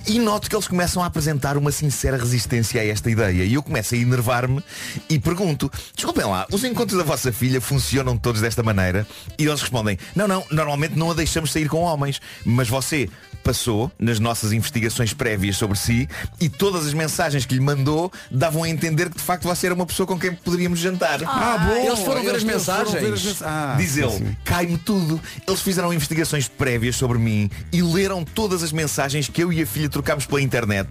E 0.07 0.19
noto 0.19 0.51
que 0.51 0.55
eles 0.55 0.69
começam 0.69 1.03
a 1.03 1.07
apresentar 1.07 1.57
uma 1.57 1.73
sincera 1.73 2.19
resistência 2.19 2.79
a 2.79 2.85
esta 2.85 3.11
ideia. 3.11 3.43
E 3.43 3.55
eu 3.55 3.63
começo 3.63 3.95
a 3.95 3.99
enervar-me 3.99 4.63
e 5.09 5.19
pergunto, 5.19 5.73
desculpem 5.95 6.27
lá, 6.27 6.47
os 6.53 6.63
encontros 6.63 6.99
da 6.99 7.05
vossa 7.05 7.33
filha 7.33 7.59
funcionam 7.59 8.19
todos 8.19 8.43
desta 8.43 8.63
maneira? 8.63 9.07
E 9.39 9.47
eles 9.47 9.63
respondem, 9.63 9.99
não, 10.15 10.29
não, 10.29 10.45
normalmente 10.51 10.95
não 10.95 11.11
a 11.11 11.15
deixamos 11.15 11.51
sair 11.51 11.71
com 11.71 11.81
homens, 11.81 12.21
mas 12.45 12.69
você 12.69 13.09
passou 13.47 13.93
nas 13.97 14.19
nossas 14.19 14.51
investigações 14.53 15.13
prévias 15.15 15.57
sobre 15.57 15.79
si 15.79 16.09
e 16.41 16.49
todas 16.49 16.85
as 16.85 16.93
mensagens 16.93 17.47
que 17.47 17.55
lhe 17.55 17.61
mandou 17.61 18.11
davam 18.29 18.65
a 18.65 18.69
entender 18.69 19.09
que 19.09 19.17
de 19.17 19.23
facto 19.23 19.45
você 19.45 19.67
era 19.67 19.75
uma 19.75 19.87
pessoa 19.87 20.05
com 20.05 20.19
quem 20.19 20.35
poderíamos 20.35 20.81
jantar. 20.81 21.21
Ah, 21.25 21.57
bom. 21.59 21.87
Eles 21.87 22.01
foram 22.01 22.25
ver 22.25 22.35
as 22.35 22.43
mensagens. 22.43 23.01
ver 23.01 23.13
as 23.13 23.23
mens- 23.23 23.43
Ah, 23.43 23.77
Diz 23.79 23.91
sim, 23.93 24.03
ele, 24.03 24.37
cai-me 24.45 24.77
tudo. 24.77 25.21
Eles 25.47 25.61
fizeram 25.61 25.93
investigações 25.95 26.49
prévias 26.49 26.97
sobre 26.97 27.19
mim 27.19 27.49
e 27.73 27.81
leram 27.83 28.25
todas 28.25 28.65
as 28.65 28.73
mensagens 28.73 29.29
que 29.29 29.45
eu 29.45 29.53
e 29.53 29.63
a 29.63 29.67
filha 29.67 29.89
trocámos 29.89 30.27
pela 30.27 30.43
internet. 30.43 30.89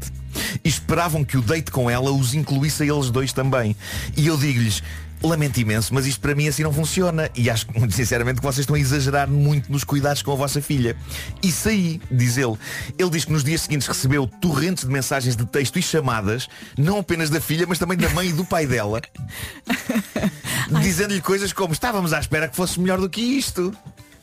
E 0.63 0.69
esperavam 0.69 1.23
que 1.25 1.37
o 1.37 1.41
date 1.41 1.71
com 1.71 1.89
ela 1.89 2.11
os 2.11 2.33
incluísse 2.33 2.83
a 2.83 2.85
eles 2.85 3.09
dois 3.09 3.33
também. 3.33 3.75
E 4.15 4.27
eu 4.27 4.37
digo-lhes, 4.37 4.81
lamento 5.23 5.59
imenso, 5.59 5.93
mas 5.93 6.05
isto 6.05 6.19
para 6.19 6.35
mim 6.35 6.47
assim 6.47 6.63
não 6.63 6.73
funciona. 6.73 7.29
E 7.35 7.49
acho 7.49 7.67
muito 7.75 7.93
sinceramente 7.95 8.39
que 8.39 8.45
vocês 8.45 8.59
estão 8.59 8.75
a 8.75 8.79
exagerar 8.79 9.27
muito 9.29 9.71
nos 9.71 9.83
cuidados 9.83 10.21
com 10.21 10.31
a 10.31 10.35
vossa 10.35 10.61
filha. 10.61 10.95
E 11.41 11.51
saí, 11.51 12.01
diz 12.11 12.37
ele. 12.37 12.57
Ele 12.97 13.09
diz 13.09 13.25
que 13.25 13.31
nos 13.31 13.43
dias 13.43 13.61
seguintes 13.61 13.87
recebeu 13.87 14.27
torrentes 14.27 14.83
de 14.83 14.91
mensagens 14.91 15.35
de 15.35 15.45
texto 15.45 15.77
e 15.77 15.81
chamadas, 15.81 16.47
não 16.77 16.99
apenas 16.99 17.29
da 17.29 17.39
filha, 17.39 17.65
mas 17.67 17.79
também 17.79 17.97
da 17.97 18.09
mãe 18.09 18.29
e 18.29 18.33
do 18.33 18.45
pai 18.45 18.65
dela, 18.65 19.01
dizendo-lhe 20.81 21.21
coisas 21.21 21.53
como 21.53 21.73
estávamos 21.73 22.13
à 22.13 22.19
espera 22.19 22.47
que 22.47 22.55
fosse 22.55 22.79
melhor 22.79 22.99
do 22.99 23.09
que 23.09 23.21
isto. 23.21 23.73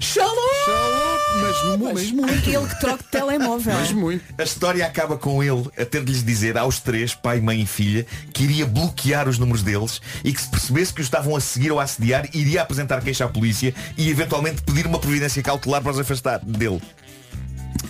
Shalom! 0.02 0.42
Mas, 1.40 1.80
mas 1.92 2.10
muito. 2.10 2.50
Ele 2.50 2.66
que 2.66 2.80
troca 2.80 3.04
de 3.04 3.08
telemóvel. 3.08 3.72
Mas 3.72 3.92
muito. 3.92 4.24
A 4.36 4.42
história 4.42 4.84
acaba 4.84 5.16
com 5.16 5.42
ele 5.42 5.70
a 5.78 5.84
ter 5.84 6.04
de 6.04 6.10
lhes 6.10 6.24
dizer 6.24 6.58
aos 6.58 6.80
três, 6.80 7.14
pai, 7.14 7.40
mãe 7.40 7.60
e 7.60 7.66
filha, 7.66 8.04
que 8.32 8.42
iria 8.42 8.66
bloquear 8.66 9.28
os 9.28 9.38
números 9.38 9.62
deles 9.62 10.02
e 10.24 10.32
que 10.32 10.42
se 10.42 10.48
percebesse 10.48 10.92
que 10.92 11.00
os 11.00 11.06
estavam 11.06 11.36
a 11.36 11.40
seguir 11.40 11.70
ou 11.70 11.78
a 11.78 11.84
assediar, 11.84 12.28
iria 12.34 12.62
apresentar 12.62 13.00
queixa 13.00 13.24
à 13.24 13.28
polícia 13.28 13.72
e 13.96 14.10
eventualmente 14.10 14.62
pedir 14.62 14.86
uma 14.86 14.98
providência 14.98 15.40
cautelar 15.40 15.80
para 15.80 15.92
os 15.92 16.00
afastar 16.00 16.40
dele. 16.40 16.82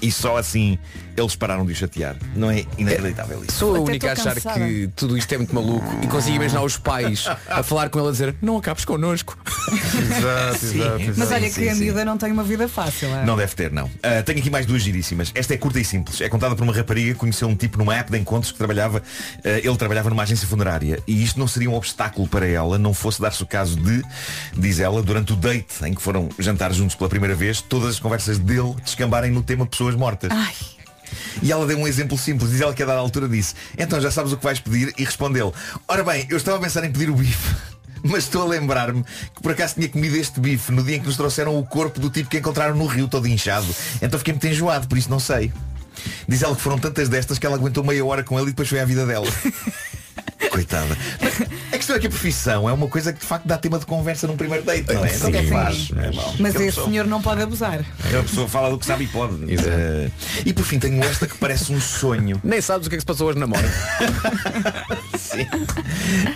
E 0.03 0.12
só 0.12 0.37
assim 0.37 0.79
eles 1.16 1.35
pararam 1.37 1.64
de 1.66 1.72
o 1.72 1.75
chatear. 1.75 2.16
Não 2.35 2.51
é 2.51 2.64
inacreditável 2.79 3.42
isso? 3.44 3.59
Sou 3.59 3.75
a 3.75 3.79
Até 3.79 3.90
única 3.90 4.12
a 4.12 4.14
tô 4.14 4.20
achar 4.22 4.35
cansada. 4.35 4.59
que 4.66 4.90
tudo 4.96 5.16
isto 5.16 5.33
é 5.33 5.38
muito 5.38 5.55
maluco 5.55 5.87
e 6.03 6.07
consigo 6.07 6.37
imaginar 6.37 6.62
os 6.62 6.77
pais 6.77 7.27
a 7.48 7.62
falar 7.62 7.88
com 7.90 7.98
ele 7.98 8.09
a 8.09 8.11
dizer 8.12 8.35
não 8.42 8.57
acabes 8.57 8.85
connosco. 8.85 9.37
Exato, 9.68 10.64
exato, 10.64 10.98
Mas 10.98 11.09
exato. 11.09 11.35
olha 11.35 11.51
sim, 11.51 11.61
que 11.62 11.68
a 11.68 11.75
miúda 11.75 12.05
não 12.05 12.16
tem 12.18 12.33
uma 12.33 12.42
vida 12.44 12.68
fácil. 12.68 13.09
é? 13.09 13.25
Não 13.25 13.37
deve 13.37 13.55
ter, 13.55 13.70
não. 13.70 13.90
Ah, 14.03 14.22
tenho 14.22 14.38
aqui 14.38 14.51
mais 14.51 14.66
duas 14.66 14.83
giríssimas. 14.83 15.31
Esta 15.35 15.55
é 15.55 15.57
curta 15.57 15.79
e 15.81 15.85
simples. 15.85 16.20
É 16.20 16.29
contada 16.29 16.55
por 16.57 16.62
uma 16.64 16.72
rapariga 16.75 17.12
que 17.12 17.18
conheceu 17.18 17.48
um 17.48 17.57
tipo 17.57 17.79
numa 17.79 17.94
app 17.94 18.11
de 18.11 18.18
encontros 18.18 18.53
que 18.53 18.59
trabalhava, 18.59 19.03
ah, 19.44 19.48
ele 19.48 19.77
trabalhava 19.77 20.11
numa 20.11 20.22
agência 20.22 20.46
funerária. 20.46 20.98
E 21.07 21.22
isto 21.22 21.38
não 21.38 21.46
seria 21.46 21.70
um 21.70 21.75
obstáculo 21.75 22.27
para 22.29 22.46
ela, 22.46 22.79
não 22.79 22.92
fosse 22.94 23.20
dar-se 23.20 23.42
o 23.42 23.46
caso 23.46 23.77
de, 23.77 24.03
diz 24.57 24.81
ela, 24.81 25.03
durante 25.03 25.33
o 25.33 25.37
date 25.37 25.85
em 25.85 25.94
que 25.94 26.03
foram 26.03 26.29
jantar 26.38 26.72
juntos 26.72 26.94
pela 26.96 27.09
primeira 27.09 27.35
vez, 27.35 27.61
todas 27.61 27.90
as 27.90 28.01
conversas 28.01 28.38
dele 28.38 28.75
descambarem 28.85 29.31
no 29.31 29.42
tema 29.42 29.66
pessoas 29.66 29.94
mortas. 29.94 30.31
Ai, 30.33 30.53
E 31.42 31.51
ela 31.53 31.66
deu 31.66 31.79
um 31.79 31.87
exemplo 31.87 32.16
simples. 32.18 32.51
Diz 32.51 32.61
ela 32.61 32.75
que 32.75 32.83
a 32.83 32.87
dada 32.87 32.98
altura 32.98 33.29
disse, 33.29 33.55
então 33.77 34.01
já 34.01 34.11
sabes 34.11 34.33
o 34.33 34.37
que 34.37 34.44
vais 34.44 34.61
pedir? 34.61 34.92
E 34.98 35.05
respondeu, 35.05 35.53
ora 35.88 36.05
bem, 36.05 36.27
eu 36.29 36.37
estava 36.37 36.59
a 36.59 36.61
pensar 36.61 36.85
em 36.85 36.90
pedir 36.90 37.11
o 37.11 37.14
bife. 37.14 37.55
Mas 38.05 38.25
estou 38.25 38.42
a 38.42 38.46
lembrar-me 38.46 39.05
que 39.05 39.42
por 39.42 39.53
acaso 39.53 39.75
tinha 39.75 39.88
comido 39.88 40.16
este 40.16 40.40
bife 40.40 40.72
no 40.72 40.83
dia 40.83 40.96
em 40.96 41.01
que 41.01 41.07
nos 41.07 41.16
trouxeram 41.16 41.57
o 41.57 41.64
corpo 41.64 42.01
do 42.01 42.11
tipo 42.11 42.29
que 42.29 42.38
encontraram 42.38 42.75
no 42.75 42.87
rio 42.87 43.07
todo 43.07 43.29
inchado. 43.29 43.66
Então 44.01 44.18
fiquei 44.18 44.35
muito 44.35 44.46
enjoado, 44.46 44.88
por 44.88 44.98
isso 44.98 45.09
não 45.09 45.20
sei. 45.20 45.53
Diz 46.27 46.42
ela 46.42 46.57
que 46.57 46.62
foram 46.62 46.79
tantas 46.79 47.09
destas 47.09 47.38
que 47.38 47.46
ela 47.46 47.57
aguentou 47.57 47.85
meia 47.85 48.05
hora 48.05 48.25
com 48.25 48.37
ele 48.38 48.48
e 48.48 48.51
depois 48.51 48.68
foi 48.68 48.81
à 48.81 48.85
vida 48.85 49.07
dela. 49.07 49.27
Coitada. 50.53 50.95
Mas 51.19 51.41
a 51.73 51.77
questão 51.79 51.97
é 51.97 51.99
que 51.99 52.07
a 52.07 52.11
profissão 52.11 52.69
é 52.69 52.73
uma 52.75 52.87
coisa 52.87 53.11
que 53.11 53.21
de 53.21 53.25
facto 53.27 53.47
dá 53.47 53.57
tema 53.57 53.79
de 53.79 53.87
conversa 53.87 54.27
num 54.27 54.37
primeiro 54.37 54.62
date, 54.65 54.93
não 54.93 55.03
é? 55.03 55.15
Então 55.15 55.33
quem 55.33 55.45
Sim. 55.45 55.51
faz? 55.51 55.88
É 55.97 56.12
mau. 56.15 56.35
mas 56.38 56.51
Aquela 56.51 56.51
esse 56.51 56.65
pessoa- 56.67 56.87
senhor 56.88 57.07
não 57.07 57.23
pode 57.23 57.41
abusar. 57.43 57.81
a 57.81 58.23
pessoa 58.23 58.47
fala 58.47 58.69
do 58.71 58.79
que 58.79 58.85
sabe 58.85 59.05
e 59.05 59.07
pode. 59.07 59.35
Eh, 59.51 60.11
e 60.45 60.53
por 60.53 60.65
fim 60.65 60.79
tenho 60.79 61.03
esta 61.03 61.27
que 61.27 61.38
parece 61.38 61.73
um 61.73 61.81
sonho. 61.81 62.38
Nem 62.45 62.61
sabes 62.61 62.87
o 62.87 62.91
que 62.91 62.97
é 62.97 62.99
que 62.99 63.03
se 63.03 63.07
passou 63.07 63.29
hoje 63.29 63.38
na 63.38 63.47
moda. 63.47 63.62
Sim. 65.19 65.47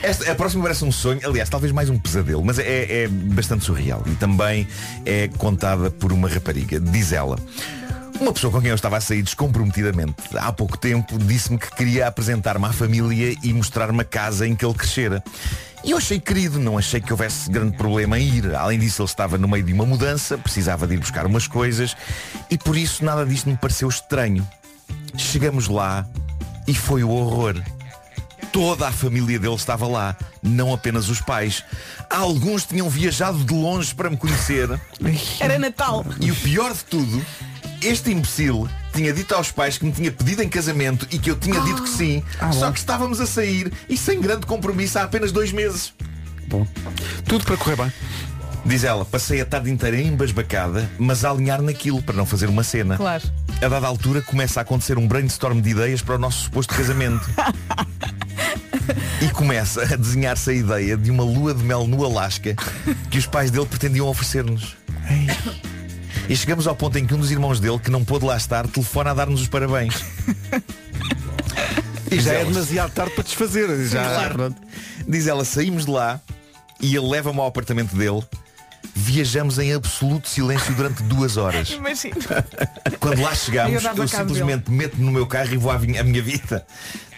Esta, 0.02 0.32
a 0.32 0.34
próxima 0.34 0.62
parece 0.62 0.82
um 0.84 0.92
sonho, 0.92 1.20
aliás, 1.22 1.48
talvez 1.50 1.70
mais 1.72 1.90
um 1.90 1.98
pesadelo, 1.98 2.42
mas 2.42 2.58
é, 2.58 3.02
é 3.04 3.08
bastante 3.08 3.64
surreal 3.66 4.02
e 4.06 4.14
também 4.14 4.66
é 5.04 5.28
contada 5.36 5.90
por 5.90 6.10
uma 6.12 6.28
rapariga. 6.28 6.80
Diz 6.80 7.12
ela. 7.12 7.38
Uma 8.20 8.32
pessoa 8.32 8.50
com 8.50 8.60
quem 8.60 8.70
eu 8.70 8.74
estava 8.74 8.96
a 8.96 9.00
sair 9.00 9.22
descomprometidamente 9.22 10.14
há 10.36 10.50
pouco 10.52 10.76
tempo 10.78 11.18
disse-me 11.18 11.58
que 11.58 11.70
queria 11.74 12.06
apresentar-me 12.06 12.64
à 12.64 12.72
família 12.72 13.36
e 13.42 13.52
mostrar-me 13.52 14.00
a 14.00 14.04
casa 14.04 14.46
em 14.46 14.54
que 14.54 14.64
ele 14.64 14.74
crescera. 14.74 15.22
E 15.84 15.90
eu 15.90 15.98
achei 15.98 16.18
querido, 16.18 16.58
não 16.58 16.78
achei 16.78 17.00
que 17.00 17.12
houvesse 17.12 17.50
grande 17.50 17.76
problema 17.76 18.18
em 18.18 18.26
ir. 18.26 18.54
Além 18.54 18.78
disso, 18.78 19.02
ele 19.02 19.08
estava 19.08 19.36
no 19.36 19.46
meio 19.46 19.62
de 19.62 19.72
uma 19.72 19.84
mudança, 19.84 20.38
precisava 20.38 20.86
de 20.86 20.94
ir 20.94 20.98
buscar 20.98 21.26
umas 21.26 21.46
coisas 21.46 21.96
e 22.50 22.56
por 22.56 22.76
isso 22.76 23.04
nada 23.04 23.24
disto 23.24 23.48
me 23.48 23.56
pareceu 23.56 23.88
estranho. 23.88 24.46
Chegamos 25.16 25.68
lá 25.68 26.06
e 26.66 26.74
foi 26.74 27.04
o 27.04 27.10
horror. 27.10 27.62
Toda 28.50 28.88
a 28.88 28.92
família 28.92 29.38
dele 29.38 29.54
estava 29.54 29.86
lá, 29.86 30.16
não 30.42 30.72
apenas 30.72 31.10
os 31.10 31.20
pais. 31.20 31.62
Alguns 32.08 32.64
tinham 32.64 32.88
viajado 32.88 33.44
de 33.44 33.52
longe 33.52 33.94
para 33.94 34.08
me 34.08 34.16
conhecer. 34.16 34.68
Era 35.38 35.58
Natal. 35.58 36.04
E 36.20 36.30
o 36.30 36.36
pior 36.36 36.72
de 36.72 36.84
tudo, 36.84 37.24
este 37.82 38.10
imbecil 38.10 38.68
tinha 38.92 39.12
dito 39.12 39.34
aos 39.34 39.50
pais 39.50 39.78
que 39.78 39.84
me 39.84 39.92
tinha 39.92 40.10
pedido 40.10 40.42
em 40.42 40.48
casamento 40.48 41.06
e 41.10 41.18
que 41.18 41.30
eu 41.30 41.36
tinha 41.36 41.60
dito 41.60 41.82
que 41.82 41.88
sim. 41.88 42.22
só 42.52 42.70
que 42.70 42.78
estávamos 42.78 43.20
a 43.20 43.26
sair 43.26 43.72
e 43.88 43.96
sem 43.96 44.20
grande 44.20 44.46
compromisso 44.46 44.98
há 44.98 45.02
apenas 45.02 45.32
dois 45.32 45.52
meses. 45.52 45.92
Bom, 46.48 46.66
tudo 47.26 47.44
para 47.44 47.56
correr 47.56 47.76
bem. 47.76 47.92
Diz 48.64 48.82
ela, 48.82 49.04
passei 49.04 49.40
a 49.40 49.46
tarde 49.46 49.70
inteira 49.70 50.00
embasbacada, 50.00 50.90
mas 50.98 51.24
a 51.24 51.30
alinhar 51.30 51.62
naquilo 51.62 52.02
para 52.02 52.16
não 52.16 52.26
fazer 52.26 52.48
uma 52.48 52.64
cena. 52.64 52.96
Claro. 52.96 53.22
A 53.62 53.68
dada 53.68 53.86
altura 53.86 54.20
começa 54.20 54.60
a 54.60 54.62
acontecer 54.62 54.98
um 54.98 55.06
brainstorm 55.06 55.60
de 55.60 55.70
ideias 55.70 56.02
para 56.02 56.16
o 56.16 56.18
nosso 56.18 56.44
suposto 56.44 56.74
casamento. 56.74 57.24
e 59.22 59.28
começa 59.30 59.82
a 59.82 59.96
desenhar-se 59.96 60.50
a 60.50 60.52
ideia 60.52 60.96
de 60.96 61.10
uma 61.10 61.22
lua 61.22 61.54
de 61.54 61.62
mel 61.62 61.86
no 61.86 62.04
Alasca 62.04 62.56
que 63.08 63.18
os 63.18 63.26
pais 63.26 63.52
dele 63.52 63.66
pretendiam 63.66 64.08
oferecer-nos. 64.08 64.76
E 66.28 66.36
chegamos 66.36 66.66
ao 66.66 66.74
ponto 66.74 66.98
em 66.98 67.06
que 67.06 67.14
um 67.14 67.18
dos 67.18 67.30
irmãos 67.30 67.60
dele, 67.60 67.78
que 67.78 67.90
não 67.90 68.04
pôde 68.04 68.24
lá 68.24 68.36
estar, 68.36 68.66
telefona 68.66 69.10
a 69.12 69.14
dar-nos 69.14 69.42
os 69.42 69.48
parabéns. 69.48 69.94
E 72.10 72.20
já 72.20 72.34
é 72.34 72.44
demasiado 72.44 72.92
tarde 72.92 73.14
para 73.14 73.24
desfazer. 73.24 73.88
Já, 73.88 74.04
Claro. 74.04 74.54
Diz 75.08 75.26
ela, 75.26 75.44
saímos 75.44 75.84
de 75.86 75.90
lá 75.90 76.20
e 76.80 76.94
ele 76.94 77.06
leva-me 77.08 77.40
ao 77.40 77.46
apartamento 77.46 77.96
dele. 77.96 78.22
Viajamos 78.94 79.58
em 79.58 79.74
absoluto 79.74 80.28
silêncio 80.28 80.72
durante 80.74 81.02
duas 81.02 81.36
horas. 81.36 81.70
Imagina. 81.74 82.14
Quando 83.00 83.20
lá 83.22 83.30
Eu 83.30 83.36
chegamos, 83.36 83.84
eu 83.84 83.90
cabo 83.90 84.08
simplesmente 84.08 84.70
meto-me 84.70 85.04
no 85.04 85.12
meu 85.12 85.26
carro 85.26 85.52
e 85.52 85.56
vou 85.56 85.70
à 85.70 85.78
minha 85.78 86.22
vida. 86.22 86.64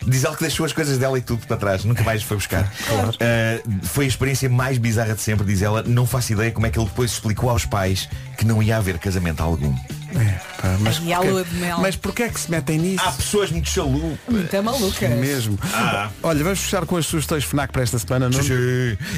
Diz 0.07 0.25
ela 0.25 0.35
que 0.35 0.43
deixou 0.43 0.65
as 0.65 0.73
coisas 0.73 0.99
dela 0.99 1.19
e 1.19 1.21
tudo 1.21 1.47
para 1.47 1.57
trás, 1.57 1.85
nunca 1.85 2.03
mais 2.03 2.23
foi 2.23 2.37
buscar. 2.37 2.69
Uh, 3.19 3.87
foi 3.87 4.05
a 4.05 4.09
experiência 4.09 4.49
mais 4.49 4.79
bizarra 4.79 5.15
de 5.15 5.21
sempre, 5.21 5.47
diz 5.47 5.63
ela. 5.63 5.83
Não 5.83 6.07
faço 6.07 6.33
ideia 6.33 6.51
como 6.51 6.67
é 6.67 6.71
que 6.71 6.79
ele 6.79 6.87
depois 6.87 7.11
explicou 7.13 7.51
aos 7.51 7.65
pais 7.65 8.09
que 8.37 8.45
não 8.45 8.63
ia 8.63 8.77
haver 8.77 8.99
casamento 8.99 9.43
algum. 9.43 9.75
Pá, 10.13 10.77
mas, 10.81 10.97
E 10.97 11.01
porquê- 11.15 11.31
lua 11.31 11.45
de 11.45 11.55
mel. 11.57 11.79
mas 11.81 11.97
porquê 11.97 12.23
é 12.25 12.29
que 12.29 12.41
se 12.41 12.51
metem 12.51 12.79
nisso? 12.79 13.05
Há 13.07 13.13
pessoas 13.13 13.51
muito 13.51 13.69
chalu. 13.69 14.19
Muito 14.29 14.63
maluca. 14.63 15.09
Mesmo. 15.09 15.59
Ah. 15.73 16.09
Olha, 16.23 16.43
vamos 16.43 16.61
fechar 16.61 16.85
com 16.87 16.97
as 16.97 17.07
sugestões 17.07 17.45
FNAC 17.45 17.73
para 17.73 17.83
esta 17.83 17.99
semana, 17.99 18.29
não? 18.29 18.41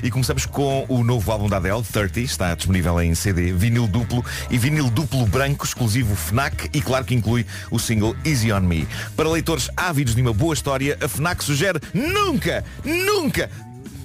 E 0.02 0.10
começamos 0.10 0.46
com 0.46 0.84
o 0.88 1.02
novo 1.04 1.30
álbum 1.30 1.48
da 1.48 1.56
Adele, 1.58 1.82
30, 1.82 2.20
está 2.20 2.54
disponível 2.54 3.00
em 3.00 3.14
CD, 3.14 3.52
vinil 3.52 3.86
duplo 3.86 4.24
e 4.50 4.58
vinil 4.58 4.90
duplo 4.90 5.24
branco, 5.26 5.64
exclusivo 5.64 6.14
FNAC 6.16 6.68
e 6.72 6.80
claro 6.82 7.04
que 7.04 7.14
inclui 7.14 7.46
o 7.70 7.78
single 7.78 8.16
Easy 8.24 8.52
On 8.52 8.60
Me. 8.60 8.86
Para 9.16 9.28
leitores 9.28 9.70
ávidos 9.76 10.14
de 10.14 10.20
uma 10.22 10.32
boa 10.32 10.54
história, 10.54 10.98
a 11.00 11.08
FNAC 11.08 11.42
sugere 11.44 11.80
nunca, 11.94 12.64
nunca... 12.84 13.48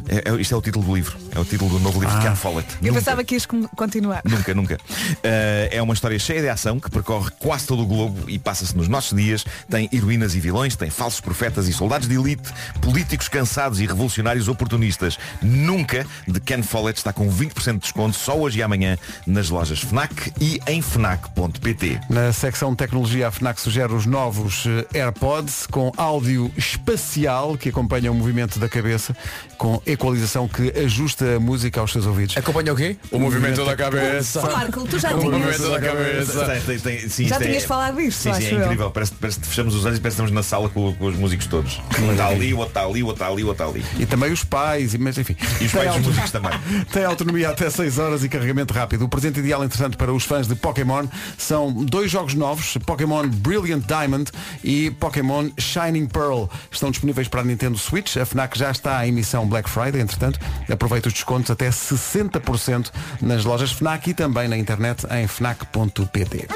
É, 0.07 0.31
é- 0.31 0.41
isto 0.41 0.53
é 0.53 0.57
o 0.57 0.61
título 0.61 0.85
do 0.85 0.95
livro, 0.95 1.17
é 1.31 1.39
o 1.39 1.45
título 1.45 1.71
do 1.71 1.79
novo 1.79 1.99
livro 1.99 2.15
de 2.17 2.21
Ken 2.25 2.35
Follett. 2.35 2.67
Eu 2.75 2.87
Nunca. 2.87 2.93
pensava 2.99 3.23
que 3.23 3.35
ias 3.35 3.45
continuar. 3.45 4.21
Nunca, 4.25 4.53
nunca. 4.53 4.75
Uh, 4.75 5.69
é 5.71 5.81
uma 5.81 5.93
história 5.93 6.17
cheia 6.19 6.41
de 6.41 6.49
ação 6.49 6.79
que 6.79 6.89
percorre 6.89 7.31
quase 7.39 7.65
todo 7.65 7.81
o 7.83 7.85
globo 7.85 8.29
e 8.29 8.37
passa-se 8.37 8.75
nos 8.75 8.87
nossos 8.87 9.17
dias. 9.17 9.45
Tem 9.69 9.89
heroínas 9.91 10.35
e 10.35 10.39
vilões, 10.39 10.75
tem 10.75 10.89
falsos 10.89 11.19
profetas 11.21 11.67
e 11.67 11.73
soldados 11.73 12.07
de 12.07 12.15
elite, 12.15 12.51
políticos 12.81 13.27
cansados 13.27 13.79
e 13.79 13.85
revolucionários 13.85 14.47
oportunistas. 14.47 15.17
Nunca, 15.41 16.05
de 16.27 16.39
Ken 16.39 16.61
Follett, 16.61 16.99
está 16.99 17.11
com 17.11 17.29
20% 17.29 17.73
de 17.73 17.79
desconto 17.79 18.15
só 18.15 18.37
hoje 18.37 18.59
e 18.59 18.63
amanhã 18.63 18.97
nas 19.25 19.49
lojas 19.49 19.79
FNAC 19.79 20.33
e 20.39 20.59
em 20.67 20.81
FNAC.pt. 20.81 21.99
Na 22.09 22.31
secção 22.31 22.71
de 22.71 22.77
tecnologia, 22.77 23.27
a 23.27 23.31
FNAC 23.31 23.59
sugere 23.59 23.93
os 23.93 24.05
novos 24.05 24.65
eh, 24.93 24.99
AirPods 24.99 25.67
com 25.67 25.91
áudio 25.97 26.51
espacial 26.57 27.57
que 27.57 27.69
acompanha 27.69 28.11
o 28.11 28.15
movimento 28.15 28.59
da 28.59 28.69
cabeça, 28.69 29.15
com 29.57 29.81
equalização 29.95 30.47
que 30.47 30.71
ajusta 30.79 31.35
a 31.35 31.39
música 31.39 31.79
aos 31.79 31.91
seus 31.91 32.05
ouvidos. 32.05 32.37
Acompanha 32.37 32.71
o 32.71 32.75
quê? 32.75 32.95
O 33.11 33.19
movimento 33.19 33.65
da 33.65 33.75
cabeça. 33.75 34.41
Marco, 34.41 34.85
tu 34.87 34.99
já 34.99 35.13
O 35.15 35.19
tinhas. 35.19 35.33
movimento 35.39 35.69
da 35.69 35.81
cabeça. 35.81 36.45
Tem- 36.45 36.61
tem- 36.61 36.79
tem- 36.79 37.09
sim, 37.09 37.27
Já 37.27 37.35
isto 37.35 37.43
é- 37.43 37.47
tinhas 37.47 37.63
falado 37.65 37.95
disto, 37.97 38.17
Sim, 38.19 38.33
sim, 38.33 38.37
acho 38.45 38.47
é 38.47 38.57
eu. 38.59 38.63
incrível. 38.65 38.91
Parece, 38.91 39.11
parece 39.13 39.39
que 39.39 39.47
fechamos 39.47 39.73
os 39.75 39.85
olhos 39.85 39.97
e 39.97 40.01
parece 40.01 40.17
que 40.17 40.23
estamos 40.23 40.31
na 40.31 40.43
sala 40.43 40.69
com, 40.69 40.93
com 40.93 41.05
os 41.05 41.15
músicos 41.15 41.47
todos. 41.47 41.81
Um 41.99 42.11
está 42.11 42.27
ali, 42.27 42.53
o 42.53 42.57
outro 42.57 42.69
está 42.71 42.85
ali, 42.85 43.03
o 43.03 43.07
outro 43.07 43.23
está 43.23 43.33
ali, 43.33 43.43
o 43.43 43.47
outro 43.47 43.63
está 43.65 43.79
ali. 43.79 43.85
E 43.99 44.05
também 44.05 44.31
os 44.31 44.43
pais, 44.43 44.93
e- 44.93 44.97
mas 44.97 45.17
enfim. 45.17 45.35
E 45.61 45.65
os 45.65 45.71
Tem 45.71 45.81
pais 45.81 45.87
dos 45.87 45.95
auto- 45.97 46.07
músicos 46.09 46.31
também. 46.31 46.51
Tem 46.91 47.03
autonomia 47.05 47.49
até 47.49 47.69
6 47.69 47.97
horas 47.97 48.23
e 48.23 48.29
carregamento 48.29 48.73
rápido. 48.73 49.05
O 49.05 49.09
presente 49.09 49.39
ideal, 49.39 49.63
entretanto, 49.63 49.97
para 49.97 50.11
os 50.13 50.23
fãs 50.23 50.47
de 50.47 50.55
Pokémon 50.55 51.05
são 51.37 51.71
dois 51.71 52.11
jogos 52.11 52.33
novos, 52.33 52.77
Pokémon 52.85 53.27
Brilliant 53.27 53.83
Diamond 53.85 54.31
e 54.63 54.91
Pokémon 54.91 55.49
Shining 55.57 56.07
Pearl. 56.07 56.45
Estão 56.71 56.91
disponíveis 56.91 57.27
para 57.27 57.41
a 57.41 57.43
Nintendo 57.43 57.77
Switch. 57.77 58.17
A 58.17 58.25
FNAC 58.25 58.57
já 58.57 58.71
está 58.71 59.05
em 59.05 59.09
emissão 59.09 59.47
Black 59.47 59.69
Friday, 59.69 59.84
entretanto. 59.93 60.39
Aproveita 60.71 61.07
os 61.07 61.13
descontos 61.13 61.51
até 61.51 61.69
60% 61.69 62.91
nas 63.21 63.45
lojas 63.45 63.71
FNAC 63.71 64.09
e 64.09 64.13
também 64.13 64.47
na 64.47 64.57
internet 64.57 65.05
em 65.11 65.27
fnac.pt. 65.27 66.47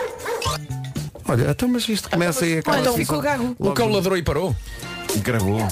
Olha, 1.28 1.52
então 1.52 1.68
mas 1.68 1.88
isto 1.88 2.10
começa 2.10 2.46
e 2.46 2.58
acaba 2.58 2.80
Então, 2.80 2.94
assim, 2.94 3.02
ficou 3.04 3.22
gago. 3.22 3.56
O 3.60 3.72
cão 3.72 3.90
ladrou 3.92 4.18
e 4.18 4.24
parou. 4.24 4.56
Gravou. 5.18 5.68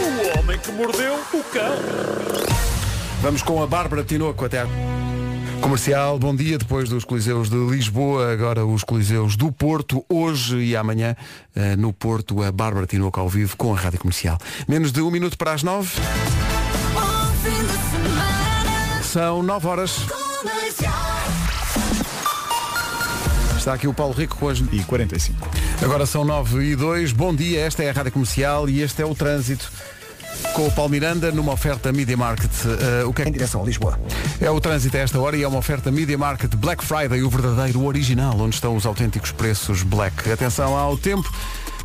O 0.00 0.38
homem 0.38 0.58
que 0.58 0.72
mordeu 0.72 1.14
o 1.32 1.44
cão. 1.44 1.76
Vamos 3.22 3.42
com 3.42 3.62
a 3.62 3.66
Bárbara 3.66 4.04
Tinoco 4.04 4.44
até. 4.44 4.60
à- 4.62 4.93
Comercial, 5.64 6.18
bom 6.18 6.36
dia. 6.36 6.58
Depois 6.58 6.90
dos 6.90 7.06
Coliseus 7.06 7.48
de 7.48 7.56
Lisboa, 7.56 8.30
agora 8.30 8.66
os 8.66 8.84
Coliseus 8.84 9.34
do 9.34 9.50
Porto, 9.50 10.04
hoje 10.10 10.58
e 10.58 10.76
amanhã 10.76 11.16
eh, 11.56 11.74
no 11.74 11.90
Porto, 11.90 12.42
a 12.42 12.52
Bárbara 12.52 12.86
Tinoco 12.86 13.18
ao 13.18 13.30
vivo 13.30 13.56
com 13.56 13.74
a 13.74 13.78
Rádio 13.78 13.98
Comercial. 13.98 14.36
Menos 14.68 14.92
de 14.92 15.00
um 15.00 15.10
minuto 15.10 15.38
para 15.38 15.54
as 15.54 15.62
nove. 15.62 15.90
São 19.04 19.42
nove 19.42 19.66
horas. 19.66 20.00
Está 23.56 23.72
aqui 23.72 23.88
o 23.88 23.94
Paulo 23.94 24.12
Rico 24.12 24.36
com 24.36 24.50
as... 24.50 24.58
E 24.58 24.84
45. 24.84 25.48
Agora 25.82 26.04
são 26.04 26.26
9 26.26 26.62
e 26.62 26.76
2. 26.76 27.12
Bom 27.12 27.34
dia, 27.34 27.60
esta 27.60 27.82
é 27.82 27.88
a 27.88 27.92
Rádio 27.94 28.12
Comercial 28.12 28.68
e 28.68 28.82
este 28.82 29.00
é 29.00 29.06
o 29.06 29.14
trânsito. 29.14 29.72
Com 30.52 30.66
o 30.66 30.72
Paulo 30.72 30.90
Miranda 30.90 31.32
numa 31.32 31.52
oferta 31.52 31.92
Media 31.92 32.16
Market. 32.16 32.50
Eh, 32.64 33.04
o 33.04 33.12
que 33.12 33.22
é 33.22 33.28
Em 33.28 33.32
direção 33.32 33.62
a 33.62 33.64
Lisboa. 33.64 33.98
É 34.40 34.50
o 34.50 34.60
trânsito 34.60 34.96
a 34.96 35.00
esta 35.00 35.18
hora 35.18 35.36
e 35.36 35.42
é 35.42 35.48
uma 35.48 35.58
oferta 35.58 35.90
Media 35.90 36.16
Market 36.16 36.54
Black 36.54 36.84
Friday, 36.84 37.22
o 37.22 37.30
verdadeiro 37.30 37.84
original, 37.84 38.38
onde 38.38 38.54
estão 38.54 38.76
os 38.76 38.86
autênticos 38.86 39.32
preços 39.32 39.82
Black. 39.82 40.30
Atenção 40.30 40.76
ao 40.76 40.96
tempo. 40.96 41.30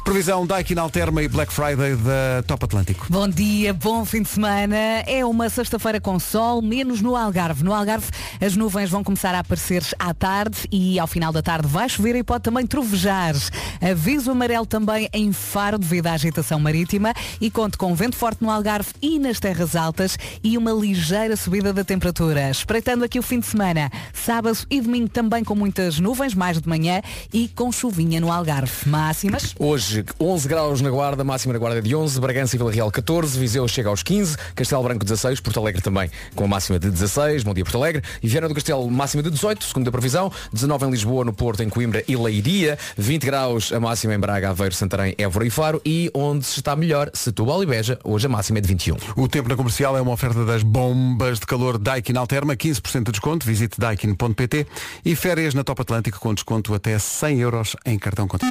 Previsão 0.10 0.43
Daikin 0.43 0.80
Alterma 0.80 1.22
e 1.22 1.28
Black 1.28 1.54
Friday 1.54 1.95
da 1.95 2.41
Top 2.48 2.65
Atlântico. 2.65 3.06
Bom 3.12 3.28
dia, 3.28 3.72
bom 3.76 4.04
fim 4.04 4.24
de 4.24 4.30
semana. 4.30 4.76
É 5.06 5.24
uma 5.24 5.48
sexta-feira 5.50 6.02
com 6.02 6.17
sol, 6.17 6.63
menos 6.63 7.00
no 7.00 7.15
Algarve. 7.15 7.63
No 7.63 7.72
Algarve 7.72 8.08
as 8.41 8.56
nuvens 8.56 8.89
vão 8.89 9.04
começar 9.04 9.36
a 9.36 9.39
aparecer 9.39 9.84
à 10.00 10.12
tarde 10.12 10.67
e 10.72 10.98
ao 10.98 11.06
final 11.06 11.32
da 11.32 11.43
tarde 11.43 11.67
vai 11.67 11.88
chover 11.88 12.15
e 12.15 12.24
pode 12.24 12.41
também 12.41 12.65
trovejar. 12.65 13.36
Aviso 13.80 14.32
amarelo 14.32 14.65
também 14.65 15.08
em 15.13 15.32
Faro 15.32 15.78
devido 15.78 16.08
à 16.08 16.13
agitação 16.13 16.60
marítima 16.60 17.13
e 17.39 17.52
conto 17.52 17.78
com 17.78 17.93
vento 17.93 18.15
forte 18.15 18.41
no 18.41 18.50
Algarve 18.50 18.89
e 19.00 19.19
nas 19.19 19.39
terras 19.39 19.76
altas 19.76 20.17
e 20.43 20.58
uma 20.58 20.72
ligeira 20.72 21.36
subida 21.36 21.72
da 21.72 21.84
temperatura. 21.84 22.50
Espreitando 22.50 23.04
aqui 23.04 23.19
o 23.19 23.24
fim 23.24 23.39
de 23.39 23.45
semana, 23.45 23.91
sábado 24.12 24.58
e 24.72 24.82
domingo 24.82 25.10
também 25.10 25.43
com 25.43 25.54
muitas 25.54 26.00
nuvens, 26.00 26.34
mais 26.34 26.60
de 26.60 26.67
manhã 26.67 27.00
e 27.32 27.48
com 27.50 27.72
chuvinha 27.72 28.19
no 28.19 28.32
Algarve. 28.32 28.89
Máximas. 28.89 29.54
Hoje 29.60 29.99
11 30.20 30.48
graus 30.48 30.82
na 30.82 30.90
Guarda, 30.90 31.24
máxima 31.24 31.54
na 31.54 31.60
Guarda 31.60 31.82
de 31.82 31.96
11, 31.96 32.20
Bragança 32.20 32.56
e 32.56 32.58
Vila 32.58 32.72
Real 32.72 32.92
14, 32.92 33.40
Viseu 33.40 33.68
chega 33.68 33.90
aos 33.90 34.04
15, 34.04 34.38
Castelo 34.56 34.84
Branco 34.84 35.06
16, 35.06 35.40
Porto 35.40 35.60
Alegre 35.60 35.82
também 35.82 36.10
com 36.36 36.44
a 36.46 36.48
máxima 36.48 36.80
de 36.80 36.90
16, 36.90 37.44
bom 37.44 37.54
dia 37.54 37.64
Porto 37.64 37.78
Alegre, 37.78 38.04
e 38.22 38.28
Viana 38.28 38.48
do 38.48 38.54
Castelo 38.54 38.90
máxima 38.90 39.24
de 39.24 39.30
18, 39.30 39.64
segundo 39.64 39.88
a 39.88 39.92
previsão, 39.92 40.32
19 40.54 40.86
em 40.86 40.92
Lisboa, 40.92 41.26
no 41.26 41.34
Porto, 41.34 41.63
em 41.63 41.69
Coimbra 41.69 42.04
e 42.08 42.15
Leiria, 42.15 42.78
20 42.98 43.26
graus 43.26 43.71
a 43.71 43.80
máxima 43.80 44.13
em 44.13 44.19
Braga, 44.19 44.50
Aveiro, 44.50 44.73
Santarém, 44.73 45.15
Évora 45.17 45.46
e 45.46 45.50
Faro, 45.50 45.82
e 45.86 46.10
onde 46.13 46.46
se 46.46 46.60
está 46.60 46.76
melhor, 46.76 47.10
Setúbal 47.13 47.63
e 47.63 47.65
Beja, 47.65 48.00
hoje 48.04 48.26
a 48.26 48.30
máxima 48.30 48.60
é 48.60 48.62
de 48.62 48.67
21. 48.67 48.98
O 49.15 49.28
tempo 49.28 49.50
na 49.50 49.56
comercial 49.56 49.98
é 49.98 50.02
uma 50.02 50.12
oferta 50.12 50.46
das 50.46 50.63
bombas 50.63 51.40
de 51.40 51.46
calor 51.46 51.78
Daikin 51.78 52.17
Alterma, 52.17 52.56
15% 52.56 53.04
de 53.04 53.12
desconto, 53.12 53.46
visite 53.46 53.80
daikin.pt 53.80 54.67
e 55.04 55.15
férias 55.15 55.54
na 55.54 55.63
Top 55.63 55.82
Atlântico 55.82 56.19
com 56.19 56.34
desconto 56.34 56.73
até 56.73 56.98
100 56.98 57.40
euros 57.40 57.76
em 57.86 57.98
cartão 57.98 58.28
conta. 58.28 58.48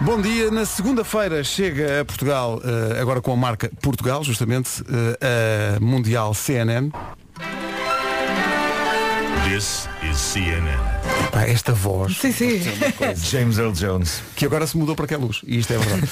Bom 0.00 0.20
dia, 0.20 0.48
na 0.48 0.64
segunda-feira 0.64 1.42
chega 1.42 2.00
a 2.00 2.04
Portugal, 2.04 2.60
eh, 2.64 3.00
agora 3.00 3.20
com 3.20 3.32
a 3.32 3.36
marca 3.36 3.68
Portugal, 3.82 4.22
justamente, 4.22 4.80
eh, 5.20 5.76
a 5.76 5.80
Mundial 5.80 6.32
CNN. 6.34 6.92
This 9.50 9.88
is 10.08 10.16
CNN. 10.16 10.97
Pá, 11.30 11.42
esta 11.42 11.72
voz. 11.72 12.16
Sim, 12.16 12.32
sim. 12.32 12.60
James 13.30 13.58
Earl 13.58 13.72
Jones. 13.72 14.22
Que 14.34 14.46
agora 14.46 14.66
se 14.66 14.76
mudou 14.76 14.96
para 14.96 15.06
que 15.06 15.14
é 15.14 15.16
luz. 15.16 15.40
E 15.46 15.58
isto 15.58 15.72
é 15.72 15.78
verdade. 15.78 16.08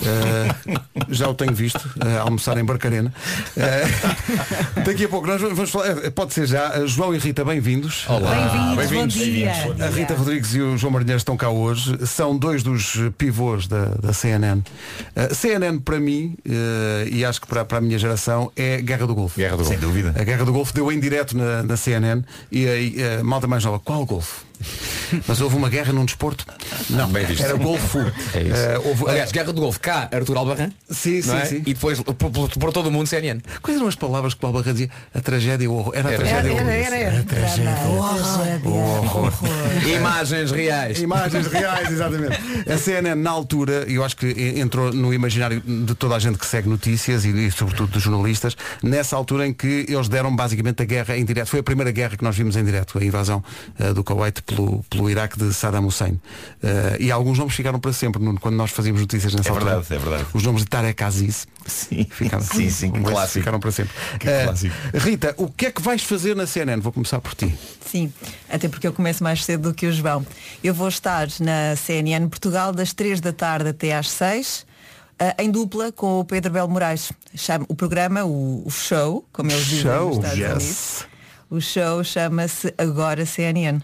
Uh, 0.00 0.80
já 1.08 1.28
o 1.28 1.34
tenho 1.34 1.52
visto 1.52 1.84
uh, 1.84 2.20
almoçar 2.20 2.56
em 2.58 2.64
Barcarena. 2.64 3.12
Uh, 3.56 4.82
daqui 4.84 5.04
a 5.04 5.08
pouco 5.08 5.26
nós 5.26 5.40
vamos 5.40 5.70
falar. 5.70 6.10
Pode 6.12 6.34
ser 6.34 6.46
já. 6.46 6.86
João 6.86 7.14
e 7.14 7.18
Rita, 7.18 7.44
bem-vindos. 7.44 8.04
Olá. 8.08 8.74
Bem-vindos, 8.76 9.16
bom 9.16 9.22
dia. 9.22 9.52
A 9.80 9.90
Rita 9.90 10.14
Rodrigues 10.14 10.54
e 10.54 10.60
o 10.60 10.78
João 10.78 10.92
Marinheiro 10.92 11.18
estão 11.18 11.36
cá 11.36 11.48
hoje. 11.48 12.06
São 12.06 12.36
dois 12.36 12.62
dos 12.62 12.96
pivôs 13.18 13.66
da, 13.66 13.86
da 13.86 14.12
CNN. 14.12 14.60
Uh, 14.60 15.34
CNN 15.34 15.80
para 15.80 15.98
mim, 15.98 16.36
uh, 16.46 17.08
e 17.10 17.24
acho 17.24 17.40
que 17.40 17.46
para, 17.46 17.64
para 17.64 17.78
a 17.78 17.80
minha 17.80 17.98
geração, 17.98 18.52
é 18.54 18.80
Guerra 18.80 19.06
do 19.06 19.14
Golfo. 19.14 19.36
Guerra 19.38 19.56
do 19.56 19.64
Sem 19.64 19.78
dúvida. 19.78 20.14
A 20.16 20.22
Guerra 20.22 20.44
do 20.44 20.52
Golfo 20.52 20.72
deu 20.72 20.92
em 20.92 21.00
direto 21.00 21.36
na, 21.36 21.62
na 21.62 21.76
CNN 21.76 22.22
e 22.52 22.68
aí 22.68 22.96
a 23.18 23.24
malta 23.24 23.46
mais 23.46 23.64
nova, 23.64 23.78
qual 23.78 24.04
Golfo? 24.06 24.49
Mas 25.26 25.40
houve 25.40 25.56
uma 25.56 25.68
guerra 25.68 25.92
num 25.92 26.04
desporto? 26.04 26.44
Não, 26.90 27.08
Bem 27.08 27.24
visto. 27.26 27.42
era 27.44 27.54
Golfo. 27.54 27.98
É 28.34 28.42
isso. 28.42 28.54
Eh, 28.54 28.78
houve, 28.84 29.08
Aliás, 29.08 29.32
Guerra 29.32 29.52
do 29.52 29.60
Golfo, 29.60 29.80
cá, 29.80 30.08
Artur 30.12 30.36
Albarran. 30.36 30.70
Sim, 30.88 31.20
sim, 31.22 31.36
é? 31.36 31.44
sim. 31.44 31.56
E 31.66 31.74
depois 31.74 32.00
por, 32.00 32.14
por- 32.14 32.48
por 32.50 32.72
todo 32.72 32.86
o 32.88 32.90
mundo 32.92 33.06
CNN. 33.06 33.40
Quais 33.62 33.76
eram 33.76 33.88
as 33.88 33.94
palavras 33.94 34.34
que 34.34 34.44
o 34.44 34.46
Albarra 34.46 34.72
dizia? 34.72 34.90
A 35.14 35.20
tragédia 35.20 35.64
e 35.64 35.68
o 35.68 35.74
horror. 35.74 35.92
Era 35.96 36.08
a 36.10 36.16
tragédia 36.16 36.48
e 36.48 36.52
o 36.52 36.54
horror. 36.56 36.68
Era, 36.68 36.74
era, 36.86 36.96
era. 36.96 37.20
A 37.20 37.22
tragédia. 37.24 37.70
O 38.64 38.70
horror. 38.72 39.32
Imagens 39.96 40.50
reais. 40.50 41.00
Imagens 41.00 41.46
reais, 41.46 41.90
exatamente. 41.90 42.38
A 42.70 42.78
CNN 42.78 43.14
na 43.20 43.30
altura, 43.30 43.84
e 43.88 43.94
eu 43.94 44.04
acho 44.04 44.16
que 44.16 44.30
entrou 44.58 44.92
no 44.92 45.12
imaginário 45.12 45.60
de 45.60 45.94
toda 45.94 46.14
a 46.16 46.18
gente 46.18 46.38
que 46.38 46.46
segue 46.46 46.68
notícias 46.68 47.24
e, 47.24 47.28
e 47.30 47.50
sobretudo 47.50 47.90
dos 47.92 48.02
jornalistas, 48.02 48.56
nessa 48.82 49.16
altura 49.16 49.46
em 49.46 49.52
que 49.52 49.86
eles 49.88 50.08
deram 50.08 50.34
basicamente 50.34 50.82
a 50.82 50.84
guerra 50.84 51.16
em 51.16 51.24
direto. 51.24 51.48
Foi 51.48 51.60
a 51.60 51.62
primeira 51.62 51.90
guerra 51.90 52.16
que 52.16 52.24
nós 52.24 52.36
vimos 52.36 52.56
em 52.56 52.64
direto, 52.64 52.98
a 52.98 53.04
invasão 53.04 53.42
eh, 53.78 53.92
do 53.92 54.04
Kuwait 54.04 54.40
pelo, 54.54 54.82
pelo 54.90 55.08
Iraque 55.10 55.38
de 55.38 55.52
Saddam 55.54 55.86
Hussein. 55.86 56.20
Eh, 56.62 56.96
e 57.00 57.10
alguns 57.10 57.38
nomes 57.38 57.54
ficaram 57.54 57.78
para 57.80 57.92
sempre, 57.92 58.22
Nuno, 58.22 58.38
quando 58.40 58.54
nós 58.56 58.70
fazíamos 58.70 59.00
notícias 59.00 59.34
nessa 59.34 59.48
É 59.48 59.52
altura. 59.52 59.80
verdade, 59.80 59.94
é 59.94 59.98
verdade. 59.98 60.26
Os 60.34 60.42
nomes 60.42 60.62
de 60.62 60.68
Tarek 60.68 61.02
Aziz 61.02 61.46
Sim, 61.66 62.06
ficaram, 62.10 62.42
sim, 62.42 62.68
sim, 62.70 62.90
esses 62.92 63.02
clássico. 63.10 63.38
ficaram 63.38 63.60
para 63.60 63.70
sempre. 63.72 63.92
Que 64.18 64.28
Eh, 64.28 64.44
clássico. 64.44 64.74
Rita, 64.94 65.34
o 65.38 65.48
que 65.48 65.66
é 65.66 65.70
que 65.70 65.80
vais 65.82 66.02
fazer 66.02 66.34
na 66.36 66.46
CNN? 66.46 66.80
Vou 66.82 66.92
começar 66.92 67.20
por 67.20 67.34
ti. 67.34 67.54
Sim, 67.84 68.12
até 68.48 68.68
porque 68.68 68.86
eu 68.86 68.92
começo 68.92 69.22
mais 69.22 69.44
cedo 69.44 69.70
do 69.70 69.74
que 69.74 69.86
o 69.86 69.92
João. 69.92 70.26
Eu 70.62 70.74
vou 70.74 70.88
estar 70.88 71.28
na 71.40 71.76
CNN 71.76 72.28
Portugal 72.28 72.72
das 72.72 72.92
3 72.92 73.20
da 73.20 73.32
tarde 73.32 73.68
até 73.70 73.96
às 73.96 74.08
6, 74.10 74.66
eh, 75.18 75.34
em 75.42 75.50
dupla 75.50 75.92
com 75.92 76.20
o 76.20 76.24
Pedro 76.24 76.52
Belo 76.52 76.68
Moraes. 76.68 77.12
Chama 77.34 77.64
o 77.68 77.74
programa, 77.76 78.24
o, 78.24 78.62
o 78.66 78.70
show, 78.70 79.24
como 79.32 79.50
eles 79.50 79.64
dizem 79.66 79.82
Show, 79.82 80.06
nos 80.08 80.16
Estados 80.16 80.38
yes. 80.38 80.50
Unidos. 80.50 81.10
O 81.50 81.60
show 81.60 82.04
chama-se 82.04 82.72
Agora 82.78 83.26
CNN. 83.26 83.80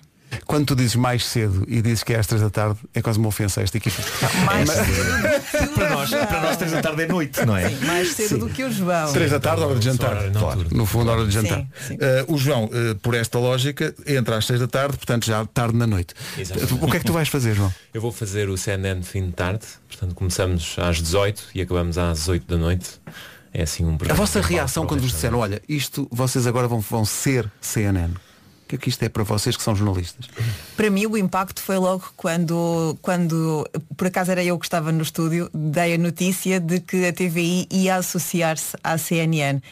Quando 0.46 0.66
tu 0.66 0.76
dizes 0.76 0.96
mais 0.96 1.24
cedo 1.24 1.64
e 1.68 1.80
dizes 1.82 2.02
que 2.02 2.12
é 2.12 2.18
às 2.18 2.26
três 2.26 2.42
da 2.42 2.50
tarde, 2.50 2.78
é 2.94 3.00
quase 3.02 3.18
uma 3.18 3.28
ofensa 3.28 3.60
a 3.60 3.62
esta 3.64 3.76
equipa. 3.76 4.02
Mais 4.44 4.68
Mas- 4.68 4.86
cedo 4.86 5.72
Para 5.74 5.90
nós, 5.90 6.10
para 6.10 6.40
nós 6.40 6.56
três 6.56 6.72
da 6.72 6.82
tarde 6.82 7.02
é 7.02 7.06
noite, 7.06 7.44
não 7.44 7.56
é? 7.56 7.68
Sim, 7.68 7.84
mais 7.84 8.12
cedo 8.12 8.38
do 8.38 8.48
que 8.48 8.64
o 8.64 8.70
João. 8.70 9.12
Três 9.12 9.30
da 9.30 9.40
tarde, 9.40 9.62
hora 9.62 9.78
de 9.78 9.84
jantar. 9.84 10.30
Claro. 10.32 10.66
No 10.72 10.86
fundo, 10.86 11.10
hora 11.10 11.24
de 11.26 11.30
jantar. 11.32 11.58
Sim, 11.58 11.66
sim. 11.88 11.98
Eh, 12.00 12.24
o 12.28 12.36
João, 12.38 12.68
eh, 12.72 12.94
por 13.02 13.14
esta 13.14 13.38
lógica, 13.38 13.94
entra 14.06 14.36
às 14.36 14.46
seis 14.46 14.60
da 14.60 14.66
tarde, 14.66 14.96
portanto 14.96 15.26
já 15.26 15.44
tarde 15.46 15.76
na 15.76 15.86
noite. 15.86 16.14
Exatamente. 16.36 16.74
O 16.74 16.90
que 16.90 16.96
é 16.96 17.00
que 17.00 17.06
tu 17.06 17.12
vais 17.12 17.28
fazer, 17.28 17.54
João? 17.54 17.72
Eu 17.92 18.00
vou 18.00 18.12
fazer 18.12 18.48
o 18.48 18.56
CNN 18.56 19.02
fim 19.02 19.26
de 19.26 19.32
tarde, 19.32 19.64
portanto 19.88 20.14
começamos 20.14 20.76
às 20.78 20.98
18 20.98 21.44
e 21.54 21.60
acabamos 21.60 21.98
às 21.98 22.28
8 22.28 22.46
da 22.46 22.56
noite. 22.56 23.00
É 23.52 23.62
assim 23.62 23.84
um 23.84 23.96
A 24.08 24.14
vossa 24.14 24.40
reação 24.40 24.86
quando 24.86 25.00
vos 25.00 25.12
disseram, 25.12 25.38
olha, 25.38 25.62
isto 25.66 26.06
vocês 26.12 26.46
agora 26.46 26.68
vão, 26.68 26.80
vão 26.80 27.04
ser 27.06 27.50
CNN. 27.60 28.12
O 28.66 28.68
que 28.68 28.74
é 28.74 28.78
que 28.78 28.88
isto 28.88 29.00
é 29.04 29.08
para 29.08 29.22
vocês 29.22 29.56
que 29.56 29.62
são 29.62 29.76
jornalistas? 29.76 30.26
Para 30.76 30.90
mim 30.90 31.06
o 31.06 31.16
impacto 31.16 31.62
foi 31.62 31.78
logo 31.78 32.12
quando, 32.16 32.98
quando 33.00 33.64
por 33.96 34.08
acaso 34.08 34.32
era 34.32 34.42
eu 34.42 34.58
que 34.58 34.66
estava 34.66 34.90
no 34.90 35.02
estúdio, 35.02 35.48
dei 35.54 35.94
a 35.94 35.98
notícia 35.98 36.58
de 36.58 36.80
que 36.80 37.06
a 37.06 37.12
TVI 37.12 37.68
ia 37.70 37.94
associar-se 37.94 38.76
à 38.82 38.98
CNN. 38.98 39.62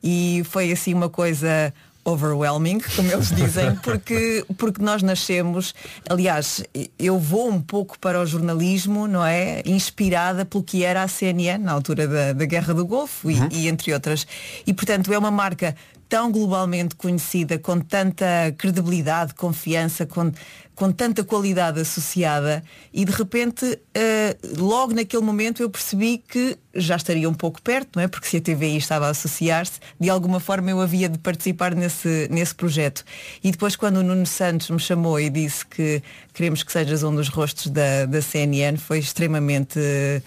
E 0.00 0.42
foi 0.44 0.70
assim 0.70 0.94
uma 0.94 1.08
coisa 1.08 1.74
overwhelming, 2.04 2.78
como 2.94 3.10
eles 3.10 3.30
dizem, 3.30 3.74
porque, 3.82 4.44
porque 4.56 4.80
nós 4.80 5.02
nascemos, 5.02 5.74
aliás, 6.08 6.62
eu 6.96 7.18
vou 7.18 7.50
um 7.50 7.60
pouco 7.60 7.98
para 7.98 8.20
o 8.20 8.26
jornalismo, 8.26 9.08
não 9.08 9.24
é? 9.24 9.62
Inspirada 9.64 10.44
pelo 10.44 10.62
que 10.62 10.84
era 10.84 11.02
a 11.02 11.08
CNN 11.08 11.64
na 11.64 11.72
altura 11.72 12.06
da, 12.06 12.32
da 12.34 12.44
Guerra 12.44 12.72
do 12.72 12.86
Golfo 12.86 13.28
e, 13.28 13.36
e 13.50 13.68
entre 13.68 13.92
outras. 13.92 14.26
E 14.64 14.72
portanto 14.72 15.12
é 15.12 15.18
uma 15.18 15.30
marca 15.30 15.74
tão 16.08 16.30
globalmente 16.30 16.94
conhecida, 16.94 17.58
com 17.58 17.80
tanta 17.80 18.26
credibilidade, 18.56 19.34
confiança, 19.34 20.06
com, 20.06 20.32
com 20.74 20.92
tanta 20.92 21.22
qualidade 21.24 21.80
associada 21.80 22.62
e 22.92 23.04
de 23.04 23.12
repente, 23.12 23.78
eh, 23.94 24.36
logo 24.56 24.92
naquele 24.92 25.22
momento 25.22 25.62
eu 25.62 25.70
percebi 25.70 26.18
que 26.18 26.58
já 26.74 26.96
estaria 26.96 27.28
um 27.28 27.34
pouco 27.34 27.62
perto, 27.62 27.96
não 27.96 28.02
é? 28.02 28.08
Porque 28.08 28.26
se 28.26 28.36
a 28.36 28.40
TVI 28.40 28.76
estava 28.76 29.06
a 29.06 29.10
associar-se, 29.10 29.80
de 29.98 30.10
alguma 30.10 30.40
forma 30.40 30.70
eu 30.70 30.80
havia 30.80 31.08
de 31.08 31.18
participar 31.18 31.74
nesse, 31.74 32.28
nesse 32.30 32.54
projeto. 32.54 33.04
E 33.42 33.50
depois 33.50 33.76
quando 33.76 33.98
o 33.98 34.02
Nuno 34.02 34.26
Santos 34.26 34.70
me 34.70 34.80
chamou 34.80 35.20
e 35.20 35.30
disse 35.30 35.64
que 35.66 36.02
queremos 36.32 36.62
que 36.62 36.72
sejas 36.72 37.02
um 37.02 37.14
dos 37.14 37.28
rostos 37.28 37.68
da, 37.68 38.06
da 38.06 38.20
CNN, 38.20 38.76
foi 38.76 38.98
extremamente 38.98 39.78
eh, 39.78 40.22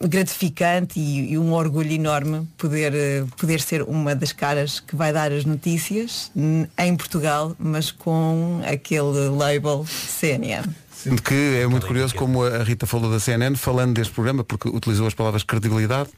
gratificante 0.00 0.98
e, 0.98 1.32
e 1.32 1.38
um 1.38 1.52
orgulho 1.52 1.90
enorme 1.90 2.46
poder, 2.56 2.94
eh, 2.94 3.24
poder 3.36 3.60
ser 3.60 3.82
uma 3.82 4.14
das 4.14 4.32
caras 4.32 4.80
que 4.80 4.96
vai 4.96 5.12
dar 5.12 5.32
as 5.32 5.44
notícias 5.44 6.30
em 6.36 6.96
Portugal, 6.96 7.54
mas 7.58 7.90
com 7.90 8.60
aquele 8.64 9.28
label 9.28 9.84
CNN. 9.86 10.64
Sendo 10.92 11.20
que 11.20 11.60
é 11.60 11.66
muito 11.66 11.86
curioso 11.86 12.14
como 12.14 12.44
a 12.44 12.62
Rita 12.62 12.86
falou 12.86 13.10
da 13.10 13.18
CNN, 13.18 13.56
falando 13.56 13.94
deste 13.94 14.12
programa, 14.12 14.44
porque 14.44 14.68
utilizou 14.68 15.06
as 15.06 15.14
palavras 15.14 15.42
credibilidade. 15.42 16.10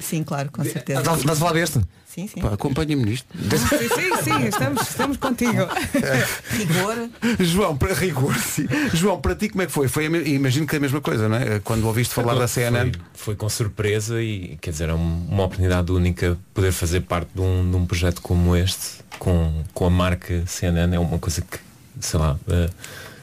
Sim, 0.00 0.22
claro, 0.24 0.50
com 0.50 0.64
certeza. 0.64 1.00
Estás 1.00 1.26
a 1.28 1.36
falar 1.36 1.52
deste? 1.52 1.80
Sim, 2.06 2.26
sim. 2.28 2.40
Pá, 2.42 2.52
Acompanhe-me 2.52 3.04
nisto. 3.04 3.26
Sim, 3.38 3.88
sim, 3.88 4.22
sim, 4.22 4.46
estamos, 4.48 4.82
estamos 4.82 5.16
contigo. 5.16 5.66
Rigor. 6.50 7.08
João, 7.40 7.76
para 7.76 7.94
rigor, 7.94 8.34
sim. 8.38 8.66
João, 8.92 9.20
para 9.20 9.34
ti 9.34 9.48
como 9.48 9.62
é 9.62 9.66
que 9.66 9.72
foi? 9.72 9.88
foi 9.88 10.04
imagino 10.04 10.66
que 10.66 10.74
é 10.74 10.78
a 10.78 10.80
mesma 10.80 11.00
coisa, 11.00 11.28
não 11.28 11.36
é? 11.36 11.58
Quando 11.60 11.86
ouviste 11.86 12.12
falar 12.14 12.34
da 12.34 12.46
CNN. 12.48 12.92
Foi, 12.92 13.00
foi 13.14 13.36
com 13.36 13.48
surpresa 13.48 14.20
e 14.22 14.58
quer 14.60 14.70
dizer, 14.72 14.88
é 14.90 14.94
um- 14.94 15.26
uma 15.28 15.44
oportunidade 15.44 15.90
única 15.90 16.38
poder 16.52 16.72
fazer 16.72 17.00
parte 17.02 17.30
de 17.34 17.40
um, 17.40 17.70
de 17.70 17.76
um 17.76 17.86
projeto 17.86 18.20
como 18.20 18.54
este, 18.56 19.02
com, 19.18 19.62
com 19.72 19.86
a 19.86 19.90
marca 19.90 20.44
CNN, 20.46 20.94
é 20.94 20.98
uma 20.98 21.18
coisa 21.18 21.40
que, 21.42 21.58
sei 22.00 22.18
lá, 22.20 22.36
eh, 22.48 22.68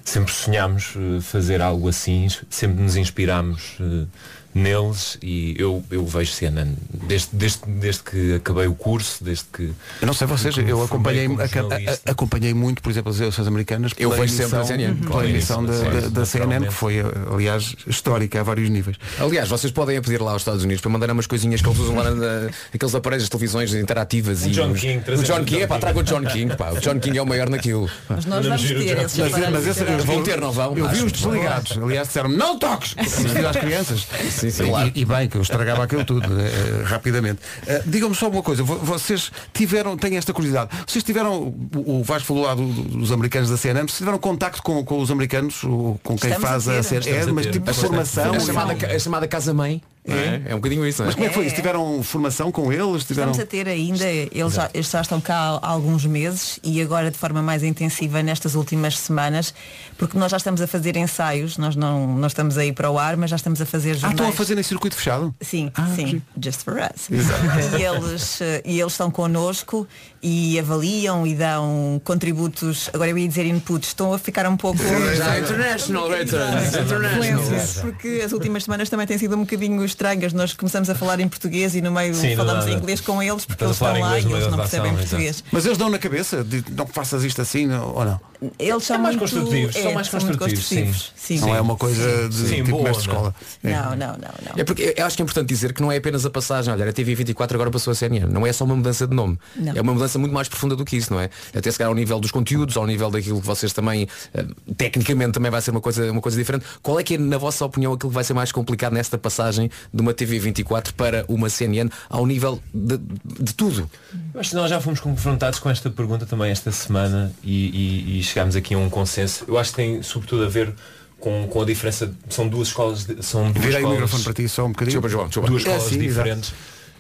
sempre 0.04 0.34
sonhámos 0.34 0.94
eh, 0.96 1.22
fazer 1.22 1.62
algo 1.62 1.88
assim, 1.90 2.28
sempre 2.50 2.82
nos 2.82 2.96
inspirámos 2.96 3.76
eh, 3.80 4.06
neles 4.54 5.18
e 5.22 5.56
eu, 5.60 5.84
eu 5.92 6.06
vejo 6.06 6.32
CNN 6.32 6.74
desde, 6.92 7.30
desde, 7.34 7.60
desde 7.68 8.04
que 8.04 8.34
acabei 8.36 8.68
o 8.68 8.74
curso, 8.74 9.24
desde 9.24 9.46
que. 9.54 9.72
Eu 10.02 10.08
não 10.08 10.14
sei 10.14 10.26
vocês, 10.28 10.56
eu 10.58 10.84
acompanhei, 10.84 11.28
jornalista. 11.28 12.02
a- 12.06 12.12
acompanhei 12.12 12.54
muito, 12.54 12.82
por 12.82 12.90
exemplo, 12.90 13.12
as 13.12 13.20
eleições 13.20 13.48
americanas 13.48 13.92
Eu 13.98 14.10
pela 14.10 14.22
vejo 14.22 14.34
sempre 14.36 14.58
a 14.60 14.64
CNN. 14.64 14.96
pela 14.96 15.12
Claro, 15.12 15.28
emissão 15.30 15.64
da, 15.66 15.74
da- 15.74 16.08
da 16.10 16.26
CNN, 16.26 16.66
que 16.68 16.74
foi, 16.74 16.96
aliás, 17.34 17.76
histórica 17.88 18.40
a 18.40 18.44
vários 18.44 18.70
níveis. 18.70 18.98
Aliás, 19.20 19.48
vocês 19.50 19.72
podem 19.72 20.02
pedir 20.02 20.22
lá 20.22 20.32
aos 20.32 20.42
Estados 20.42 20.64
Unidos 20.64 20.82
para 20.82 20.92
mandar 20.92 21.12
umas 21.12 21.28
coisinhas 21.28 21.62
que 21.62 21.68
eles 21.68 21.80
usam 21.80 21.96
lá 21.96 22.10
na, 22.12 22.50
aqueles 22.74 22.96
aparelhos 22.96 23.26
de 23.26 23.30
televisões 23.30 23.74
interativas 23.74 24.44
O 24.44 24.48
e 24.48 24.52
John 24.52 24.72
os- 24.72 24.80
King, 24.80 25.04
o 25.12 25.24
John 25.24 25.44
King, 25.46 25.62
é 25.64 25.68
pá, 25.68 25.78
traga 25.80 26.00
o 26.00 26.04
John 26.04 26.24
King, 26.24 26.56
pá. 26.56 26.72
O 26.72 26.80
John 26.80 27.00
King 27.00 27.18
é 27.18 27.22
o 27.22 27.26
maior 27.28 27.50
naquilo. 27.50 27.90
Mas 28.10 28.26
nós 28.26 28.46
vamos 28.46 28.62
ter 28.64 28.96
Mas, 28.98 29.16
mas 29.52 29.68
esse-. 29.68 29.84
Vão 30.06 30.24
ter, 30.24 30.40
não 30.40 30.52
vão? 30.52 30.78
Eu 30.78 30.88
vi 30.90 31.04
os 31.04 31.12
desligados. 31.12 31.78
Aliás, 31.78 32.08
disseram 32.08 32.30
não 32.30 32.58
toques! 32.58 32.96
Às 33.00 33.56
crianças. 33.58 34.08
Sim, 34.40 34.50
sim, 34.50 34.64
E- 34.64 34.70
claro. 34.70 34.92
E, 34.96 35.06
bem, 35.06 35.28
que 35.30 35.36
eu 35.38 35.42
estragava 35.42 35.84
aquilo 35.84 36.04
tudo 36.06 36.28
eh, 36.40 36.84
rapidamente. 36.86 37.40
Eh, 37.68 37.84
Digam-me 37.86 38.16
só 38.16 38.30
uma 38.30 38.42
coisa, 38.44 38.64
vo- 38.64 38.78
vocês 38.80 39.32
tiveram, 39.54 39.98
têm 39.98 40.18
esta 40.18 40.34
curiosidade, 40.34 40.70
vocês 40.88 41.04
tiveram, 41.04 41.54
o 41.76 42.04
Vasco 42.04 42.28
falou 42.28 42.44
lá 42.46 42.56
do- 42.56 42.66
dos 42.66 43.12
americanos 43.12 43.50
da 43.50 43.58
CNN, 43.58 43.88
vocês 43.88 43.98
tiveram 43.98 44.18
contacto 44.20 44.62
com, 44.64 44.84
com 44.84 45.00
os 45.00 45.12
americanos, 45.12 45.62
com 45.62 45.98
quem 46.04 46.16
Estamos 46.16 46.44
a 46.44 46.48
faz 46.48 46.68
a, 46.68 46.72
ter. 46.74 46.84
CNN? 46.84 47.10
É, 47.10 47.22
a 47.30 47.34
mas 47.34 47.46
tipo 47.48 47.70
A 47.70 47.74
formação. 47.74 48.34
A 48.34 48.40
chamada, 48.40 48.74
a 48.96 49.00
chamada 49.00 49.28
casa-mãe 49.28 49.82
é? 50.16 50.42
é 50.48 50.54
um 50.54 50.58
bocadinho 50.58 50.86
isso, 50.86 51.02
não 51.02 51.08
Mas 51.08 51.14
é? 51.14 51.18
como 51.18 51.26
é 51.26 51.30
que 51.30 51.36
foi 51.36 51.46
isso? 51.46 51.56
Tiveram 51.56 52.02
formação 52.04 52.52
com 52.52 52.72
eles? 52.72 53.04
Tiveram... 53.04 53.32
Estamos 53.32 53.40
a 53.40 53.46
ter 53.46 53.68
ainda, 53.68 54.06
eles 54.08 54.54
já, 54.54 54.70
eles 54.74 54.90
já 54.90 55.02
estão 55.02 55.20
cá 55.22 55.60
há 55.62 55.68
alguns 55.70 56.06
meses 56.06 56.60
e 56.64 56.82
agora 56.82 57.12
de 57.12 57.18
forma 57.18 57.42
mais 57.42 57.64
intensiva 57.64 58.22
nestas 58.24 58.56
últimas 58.56 58.98
semanas, 58.98 59.54
porque 59.98 60.18
nós 60.18 60.32
já 60.32 60.38
estamos 60.38 60.62
a 60.62 60.68
fazer 60.68 60.96
ensaios, 60.98 61.58
nós 61.58 61.76
não, 61.76 62.08
não 62.18 62.28
estamos 62.28 62.58
aí 62.58 62.72
para 62.72 62.90
o 62.90 62.98
ar, 63.00 63.16
mas 63.18 63.30
já 63.30 63.36
estamos 63.36 63.62
a 63.62 63.66
fazer 63.66 63.92
Ah, 63.92 63.94
jornais. 63.94 64.14
estão 64.14 64.28
a 64.30 64.32
fazer 64.34 64.58
em 64.58 64.64
circuito 64.64 64.96
fechado? 64.96 65.34
Sim, 65.42 65.72
Ah, 65.76 65.88
sim, 65.96 66.22
just 66.42 66.64
for 66.64 66.76
us. 66.76 67.10
E 67.80 67.84
eles, 67.84 68.42
eh, 68.42 68.62
e 68.66 68.80
eles 68.80 68.94
estão 68.94 69.10
connosco 69.12 69.88
e 70.22 70.60
avaliam 70.60 71.26
e 71.26 71.34
dão 71.34 72.02
contributos, 72.04 72.90
agora 72.94 73.10
eu 73.10 73.18
ia 73.18 73.28
dizer 73.28 73.46
inputs, 73.46 73.90
estão 73.90 74.14
a 74.14 74.20
ficar 74.20 74.48
um 74.48 74.58
pouco. 74.58 74.80
Já 75.16 75.40
international 75.40 76.10
returns, 76.10 76.76
international. 76.76 77.42
Influências, 77.42 77.82
porque 77.82 78.22
as 78.24 78.32
últimas 78.32 78.64
semanas 78.64 78.90
também 78.90 79.08
têm 79.08 79.18
sido 79.18 79.36
um 79.36 79.42
bocadinho 79.42 79.84
estranhas. 79.84 80.34
Nós 80.34 80.54
começamos 80.54 80.90
a 80.90 80.96
falar 80.96 81.20
em 81.20 81.28
português 81.28 81.76
e 81.76 81.82
no 81.82 81.92
meio 81.92 82.14
Sim, 82.14 82.36
falamos 82.36 82.68
em 82.68 82.74
inglês 82.74 83.02
com 83.02 83.22
eles 83.22 83.46
porque 83.46 83.64
eles 83.64 83.76
estão 83.76 84.00
lá 84.00 84.20
inglês 84.20 84.26
e 84.26 84.32
eles 84.32 84.48
não 84.48 84.58
percebem 84.58 84.96
português. 84.96 85.44
Mas 85.52 85.66
eles 85.66 85.78
dão 85.78 85.90
na 85.90 86.00
cabeça, 86.00 86.44
de, 86.44 86.64
não 86.72 86.86
faças 86.88 87.24
isto 87.24 87.42
assim, 87.42 87.72
ou 87.72 88.04
não? 88.04 88.20
Eles 88.58 88.86
são 88.86 88.98
mais 88.98 89.18
muito, 89.18 89.32
construtivos, 89.32 89.76
é, 89.76 89.82
são 89.82 89.94
mais 89.94 90.10
muito 90.10 90.38
construtivos, 90.38 90.66
sim. 90.66 90.86
construtivos, 90.86 91.14
sim. 91.18 91.40
Não 91.42 91.54
é 91.54 91.60
uma 91.60 91.76
coisa 91.76 92.30
de 92.30 92.36
Sim, 92.36 92.56
tipo 92.56 92.70
boa 92.72 92.84
mestre 92.84 93.04
de 93.04 93.10
escola. 93.10 93.36
É. 93.62 93.72
Não, 93.74 93.90
não, 93.90 93.98
não, 93.98 94.14
não. 94.18 94.54
É 94.56 94.64
porque 94.64 94.96
eu 94.96 95.06
acho 95.06 95.18
que 95.18 95.22
é 95.22 95.26
importante 95.26 95.50
dizer 95.50 95.74
que 95.74 95.82
não 95.82 95.92
é 95.92 95.98
apenas 95.98 96.26
a 96.26 96.30
passagem, 96.30 96.74
olha, 96.74 96.90
a 96.90 96.94
TV24 96.94 97.54
agora 97.54 97.70
passou 97.70 97.92
a 97.92 97.96
CNN. 97.96 98.28
Não 98.28 98.48
é 98.48 98.54
só 98.54 98.64
uma 98.64 98.78
mudança 98.78 99.06
de 99.06 99.14
nome. 99.14 99.38
Não. 99.58 99.74
É 99.76 99.82
uma 99.82 99.94
mudança 99.94 100.09
muito 100.18 100.34
mais 100.34 100.48
profunda 100.48 100.76
do 100.76 100.84
que 100.84 100.96
isso, 100.98 101.14
não 101.14 101.20
é? 101.20 101.30
Até 101.56 101.70
se 101.72 101.78
calhar 101.78 101.90
ao 101.90 101.96
nível 101.96 102.20
dos 102.20 102.32
conteúdos, 102.32 102.76
ao 102.78 102.88
nível 102.88 103.12
daquilo 103.12 103.40
que 103.40 103.46
vocês 103.46 103.72
também, 103.74 104.08
eh, 104.34 104.46
tecnicamente 104.78 105.34
também 105.34 105.52
vai 105.52 105.62
ser 105.62 105.72
uma 105.72 105.82
coisa, 105.82 106.12
uma 106.12 106.22
coisa 106.22 106.38
diferente. 106.38 106.66
Qual 106.82 107.00
é 107.00 107.04
que 107.04 107.16
é, 107.16 107.18
na 107.18 107.38
vossa 107.38 107.64
opinião, 107.66 107.94
aquilo 107.94 108.10
que 108.10 108.16
vai 108.16 108.24
ser 108.24 108.34
mais 108.34 108.52
complicado 108.52 108.94
nesta 108.94 109.18
passagem 109.18 109.70
de 109.94 110.02
uma 110.02 110.14
TV24 110.14 110.94
para 110.94 111.26
uma 111.28 111.50
CNN 111.50 111.90
ao 112.10 112.26
nível 112.26 112.62
de, 112.74 112.98
de 112.98 113.54
tudo? 113.54 113.90
Eu 114.34 114.40
acho 114.40 114.50
que 114.52 114.56
nós 114.56 114.70
já 114.70 114.80
fomos 114.82 115.00
confrontados 115.00 115.60
com 115.60 115.70
esta 115.70 115.90
pergunta 115.90 116.26
também 116.26 116.50
esta 116.52 116.72
semana 116.72 117.32
e, 117.44 118.16
e- 118.16 118.20
e 118.20 118.24
chegámos 118.24 118.56
aqui 118.56 118.74
a 118.74 118.78
um 118.78 118.90
consenso. 118.90 119.44
Eu 119.48 119.58
acho 119.58 119.72
que 119.72 119.76
tem 119.76 120.02
sobretudo 120.02 120.44
a 120.46 120.48
ver 120.50 120.74
com, 121.20 121.48
com 121.48 121.62
a 121.62 121.66
diferença. 121.66 122.14
São 122.30 122.48
duas 122.48 122.70
escolas. 122.70 123.06
de- 123.06 123.22
São 123.24 123.52
duas 123.52 123.66
Virei 123.66 123.70
o 123.72 123.78
escolas, 123.78 123.92
microfone 123.92 124.24
para 124.24 124.34
ti 124.34 124.48
só 124.50 124.66
um 124.66 124.70
bocadinho. 124.70 125.02
Desculpa, 125.02 125.10
João, 125.10 125.26
desculpa. 125.28 125.50
duas 125.50 125.66
É, 125.66 125.68
escolas 125.68 125.84
sim, 125.92 126.00
exato. 126.06 126.30
diferentes. 126.30 126.54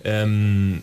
Um, 0.05 0.79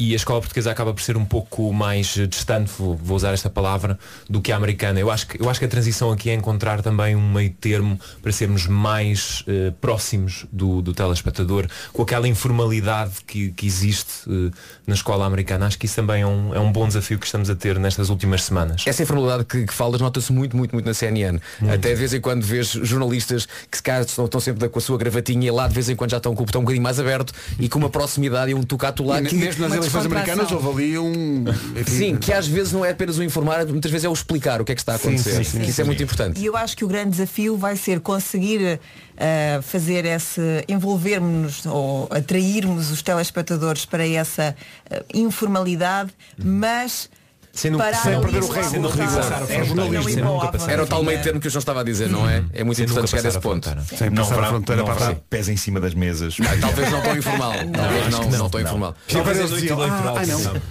e 0.00 0.14
a 0.14 0.16
escola 0.16 0.40
portuguesa 0.40 0.70
acaba 0.70 0.94
por 0.94 1.02
ser 1.02 1.18
um 1.18 1.26
pouco 1.26 1.70
mais 1.74 2.16
eh, 2.16 2.26
distante, 2.26 2.72
vou, 2.78 2.96
vou 2.96 3.16
usar 3.18 3.34
esta 3.34 3.50
palavra, 3.50 3.98
do 4.28 4.40
que 4.40 4.50
a 4.50 4.56
americana. 4.56 4.98
Eu 4.98 5.10
acho 5.10 5.26
que, 5.26 5.40
eu 5.40 5.50
acho 5.50 5.60
que 5.60 5.66
a 5.66 5.68
transição 5.68 6.10
aqui 6.10 6.30
é 6.30 6.34
encontrar 6.34 6.80
também 6.80 7.14
um 7.14 7.32
meio 7.32 7.50
termo 7.50 8.00
para 8.22 8.32
sermos 8.32 8.66
mais 8.66 9.44
eh, 9.46 9.74
próximos 9.78 10.46
do, 10.50 10.80
do 10.80 10.94
telespectador, 10.94 11.68
com 11.92 12.02
aquela 12.02 12.26
informalidade 12.26 13.16
que, 13.26 13.50
que 13.50 13.66
existe 13.66 14.24
eh, 14.26 14.50
na 14.86 14.94
escola 14.94 15.26
americana. 15.26 15.66
Acho 15.66 15.78
que 15.78 15.84
isso 15.84 15.96
também 15.96 16.22
é 16.22 16.26
um, 16.26 16.54
é 16.54 16.58
um 16.58 16.72
bom 16.72 16.88
desafio 16.88 17.18
que 17.18 17.26
estamos 17.26 17.50
a 17.50 17.54
ter 17.54 17.78
nestas 17.78 18.08
últimas 18.08 18.44
semanas. 18.44 18.82
Essa 18.86 19.02
informalidade 19.02 19.44
que, 19.44 19.66
que 19.66 19.74
falas 19.74 20.00
nota-se 20.00 20.32
muito, 20.32 20.56
muito, 20.56 20.72
muito 20.74 20.86
na 20.86 20.94
CNN. 20.94 21.38
Até 21.70 21.90
de 21.90 21.96
vez 21.96 22.14
em 22.14 22.22
quando 22.22 22.42
vês 22.42 22.68
jornalistas 22.68 23.46
que 23.70 23.76
se 23.76 23.82
calhar 23.82 24.00
estão, 24.00 24.24
estão 24.24 24.40
sempre 24.40 24.66
com 24.66 24.78
a 24.78 24.82
sua 24.82 24.96
gravatinha 24.96 25.48
e 25.48 25.50
lá 25.50 25.68
de 25.68 25.74
vez 25.74 25.90
em 25.90 25.94
quando 25.94 26.10
já 26.10 26.16
estão 26.16 26.34
com 26.34 26.42
o 26.42 26.46
botão 26.46 26.62
um 26.62 26.64
bocadinho 26.64 26.82
mais 26.82 26.98
aberto 26.98 27.34
e 27.58 27.68
com 27.68 27.78
uma 27.78 27.90
proximidade 27.90 28.50
e 28.50 28.54
um 28.54 28.62
tocato 28.62 29.04
lá 29.04 29.20
E 29.20 29.26
que 29.26 29.34
mesmo 29.34 29.68
nas 29.68 29.89
eleições 29.94 30.06
americanas 30.06 30.52
houve 30.52 30.68
ali 30.68 30.98
um. 30.98 31.44
enfim, 31.78 31.90
Sim, 31.90 32.16
que 32.16 32.32
às 32.32 32.46
vezes 32.46 32.72
não 32.72 32.84
é 32.84 32.90
apenas 32.90 33.18
o 33.18 33.22
informar, 33.22 33.66
muitas 33.66 33.90
vezes 33.90 34.04
é 34.04 34.08
o 34.08 34.12
explicar 34.12 34.60
o 34.60 34.64
que 34.64 34.72
é 34.72 34.74
que 34.74 34.80
está 34.80 34.94
a 34.94 34.98
Sim, 34.98 35.08
acontecer. 35.08 35.36
sim, 35.36 35.44
sim, 35.44 35.60
que 35.60 35.70
isso 35.70 35.80
é 35.80 35.84
sim. 35.84 35.88
muito 35.88 36.02
importante. 36.02 36.40
E 36.40 36.46
eu 36.46 36.56
acho 36.56 36.76
que 36.76 36.84
o 36.84 36.88
grande 36.88 37.10
desafio 37.10 37.56
vai 37.56 37.76
ser 37.76 38.00
conseguir 38.00 38.80
eh, 39.16 39.60
fazer 39.62 40.04
esse, 40.04 40.40
envolvermos 40.68 41.66
ou 41.66 42.08
atrairmos 42.10 42.90
os 42.90 43.02
telespectadores 43.02 43.84
para 43.84 44.06
essa 44.06 44.54
eh, 44.90 45.04
informalidade, 45.14 46.10
mas 46.38 47.08
Sem 47.52 47.74
ali 47.74 48.20
perder 48.20 48.42
o 48.42 48.80
no 48.80 48.88
rigor. 48.88 49.48
É, 49.48 49.54
É 49.54 49.64
jornalista, 49.64 49.74
não 49.74 50.02
sem 50.02 50.12
ir 50.12 50.16
nunca 50.22 50.38
para 50.38 50.48
o 50.48 50.52
passar. 50.52 50.72
Era 50.72 50.82
o 50.82 50.86
tal 50.86 51.02
meio 51.02 51.22
termo 51.22 51.40
que 51.40 51.48
o 51.48 51.50
João 51.50 51.60
estava 51.60 51.80
a 51.80 51.84
dizer, 51.84 52.08
não 52.08 52.28
é? 52.28 52.44
É 52.52 52.64
muito 52.64 52.76
Sem 52.76 52.84
importante 52.84 53.10
chegar 53.10 53.26
a 53.26 53.28
esse 53.28 53.40
ponto. 53.40 53.68
Sem 53.96 54.10
não 54.10 54.26
passar 54.26 54.44
a 54.44 54.46
fronteira 54.46 54.82
não 54.82 54.94
para 54.94 55.14
pés 55.28 55.48
em 55.48 55.56
cima 55.56 55.80
das 55.80 55.94
mesas. 55.94 56.36
Talvez 56.60 56.90
não 56.90 57.00
tão 57.02 57.16
informal. 57.16 57.52
Talvez 57.52 58.08
não, 58.10 58.20
não, 58.20 58.38
não, 58.38 58.50
tão 58.50 58.60
não. 58.60 58.66
informal. 58.66 58.96
Ah, 59.10 60.14
ah, 60.16 60.26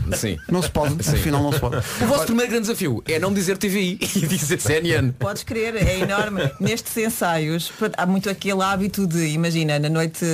não. 0.07 0.17
Sim. 0.17 0.37
Não 0.49 0.61
se 0.61 0.69
pode, 0.69 0.95
afinal 0.99 1.43
não 1.43 1.51
se 1.51 1.59
pode. 1.59 1.77
O 1.77 2.05
vosso 2.07 2.25
primeiro 2.25 2.51
grande 2.51 2.67
desafio 2.67 3.03
é 3.07 3.19
não 3.19 3.33
dizer 3.33 3.57
TVI 3.57 3.99
e 4.15 4.27
dizer 4.27 4.59
CNN. 4.59 5.11
Podes 5.13 5.43
crer, 5.43 5.75
é 5.75 5.99
enorme. 5.99 6.49
Nestes 6.59 6.95
ensaios, 6.97 7.71
há 7.97 8.05
muito 8.05 8.29
aquele 8.29 8.61
hábito 8.61 9.05
de, 9.05 9.27
imagina, 9.27 9.79
na 9.79 9.89
noite, 9.89 10.25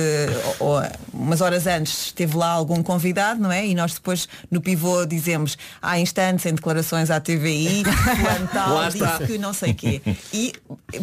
ou, 0.58 0.76
ou 0.76 0.82
umas 1.12 1.40
horas 1.40 1.66
antes, 1.66 2.06
esteve 2.06 2.36
lá 2.36 2.48
algum 2.48 2.82
convidado, 2.82 3.40
não 3.40 3.50
é? 3.50 3.66
E 3.66 3.74
nós 3.74 3.94
depois 3.94 4.28
no 4.50 4.60
pivô 4.60 5.04
dizemos, 5.04 5.56
há 5.80 5.98
instantes 5.98 6.45
em 6.48 6.54
declarações 6.54 7.10
à 7.10 7.20
TVI, 7.20 7.82
fulano 7.84 8.48
tal 8.52 8.88
disse 8.88 9.26
que 9.26 9.38
não 9.38 9.52
sei 9.52 9.74
quê. 9.74 10.00
E 10.32 10.52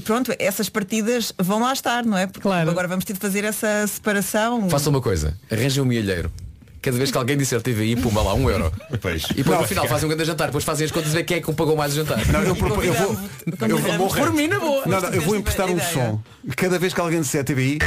pronto, 0.04 0.34
essas 0.40 0.70
partidas 0.70 1.34
vão 1.38 1.60
lá 1.62 1.74
estar, 1.74 2.06
não 2.06 2.18
é? 2.18 2.28
Porque 2.28 2.42
Claro. 2.42 2.70
agora 2.70 2.88
vamos 2.88 3.06
ter 3.06 3.14
de 3.14 3.20
fazer 3.20 3.44
essa 3.44 3.86
separação. 3.88 4.70
Faça 4.70 4.90
uma 4.90 5.02
coisa, 5.02 5.38
arranjem 5.52 5.82
um 5.82 5.86
milheiro. 5.86 6.32
Cada 6.84 6.98
vez 6.98 7.10
que 7.10 7.18
alguém 7.18 7.38
disser 7.38 7.62
TVI, 7.62 7.96
pumba 7.96 8.22
lá, 8.22 8.34
um 8.34 8.50
euro. 8.50 8.70
Pois. 9.02 9.24
E 9.32 9.36
depois 9.36 9.58
no 9.62 9.66
final 9.68 9.88
fazem 9.88 10.06
um 10.06 10.10
grande 10.10 10.26
jantar, 10.26 10.48
depois 10.48 10.66
fazem 10.66 10.84
as 10.86 10.92
contas 10.92 11.12
e 11.12 11.14
ver 11.16 11.24
quem 11.24 11.38
é 11.38 11.42
que 11.42 11.54
pagou 11.54 11.78
mais 11.78 11.94
o 11.94 11.96
jantar. 11.96 12.20
Não, 12.28 12.42
eu, 12.42 12.56
propo- 12.58 12.84
eu 12.84 12.94
vou. 12.94 13.18
Eu 13.70 13.78
vou 13.78 13.94
morrer. 13.94 14.22
Por 14.22 14.34
mim, 14.34 14.48
na 14.48 14.60
boa. 14.60 14.86
Não, 14.86 15.00
não, 15.00 15.10
eu 15.10 15.22
vou 15.22 15.36
emprestar 15.38 15.70
um 15.70 15.80
som. 15.80 16.22
Cada 16.58 16.78
vez 16.78 16.94
que 16.94 17.00
alguém 17.00 17.22
disser 17.22 17.46
TVI, 17.46 17.80
é? 17.82 17.86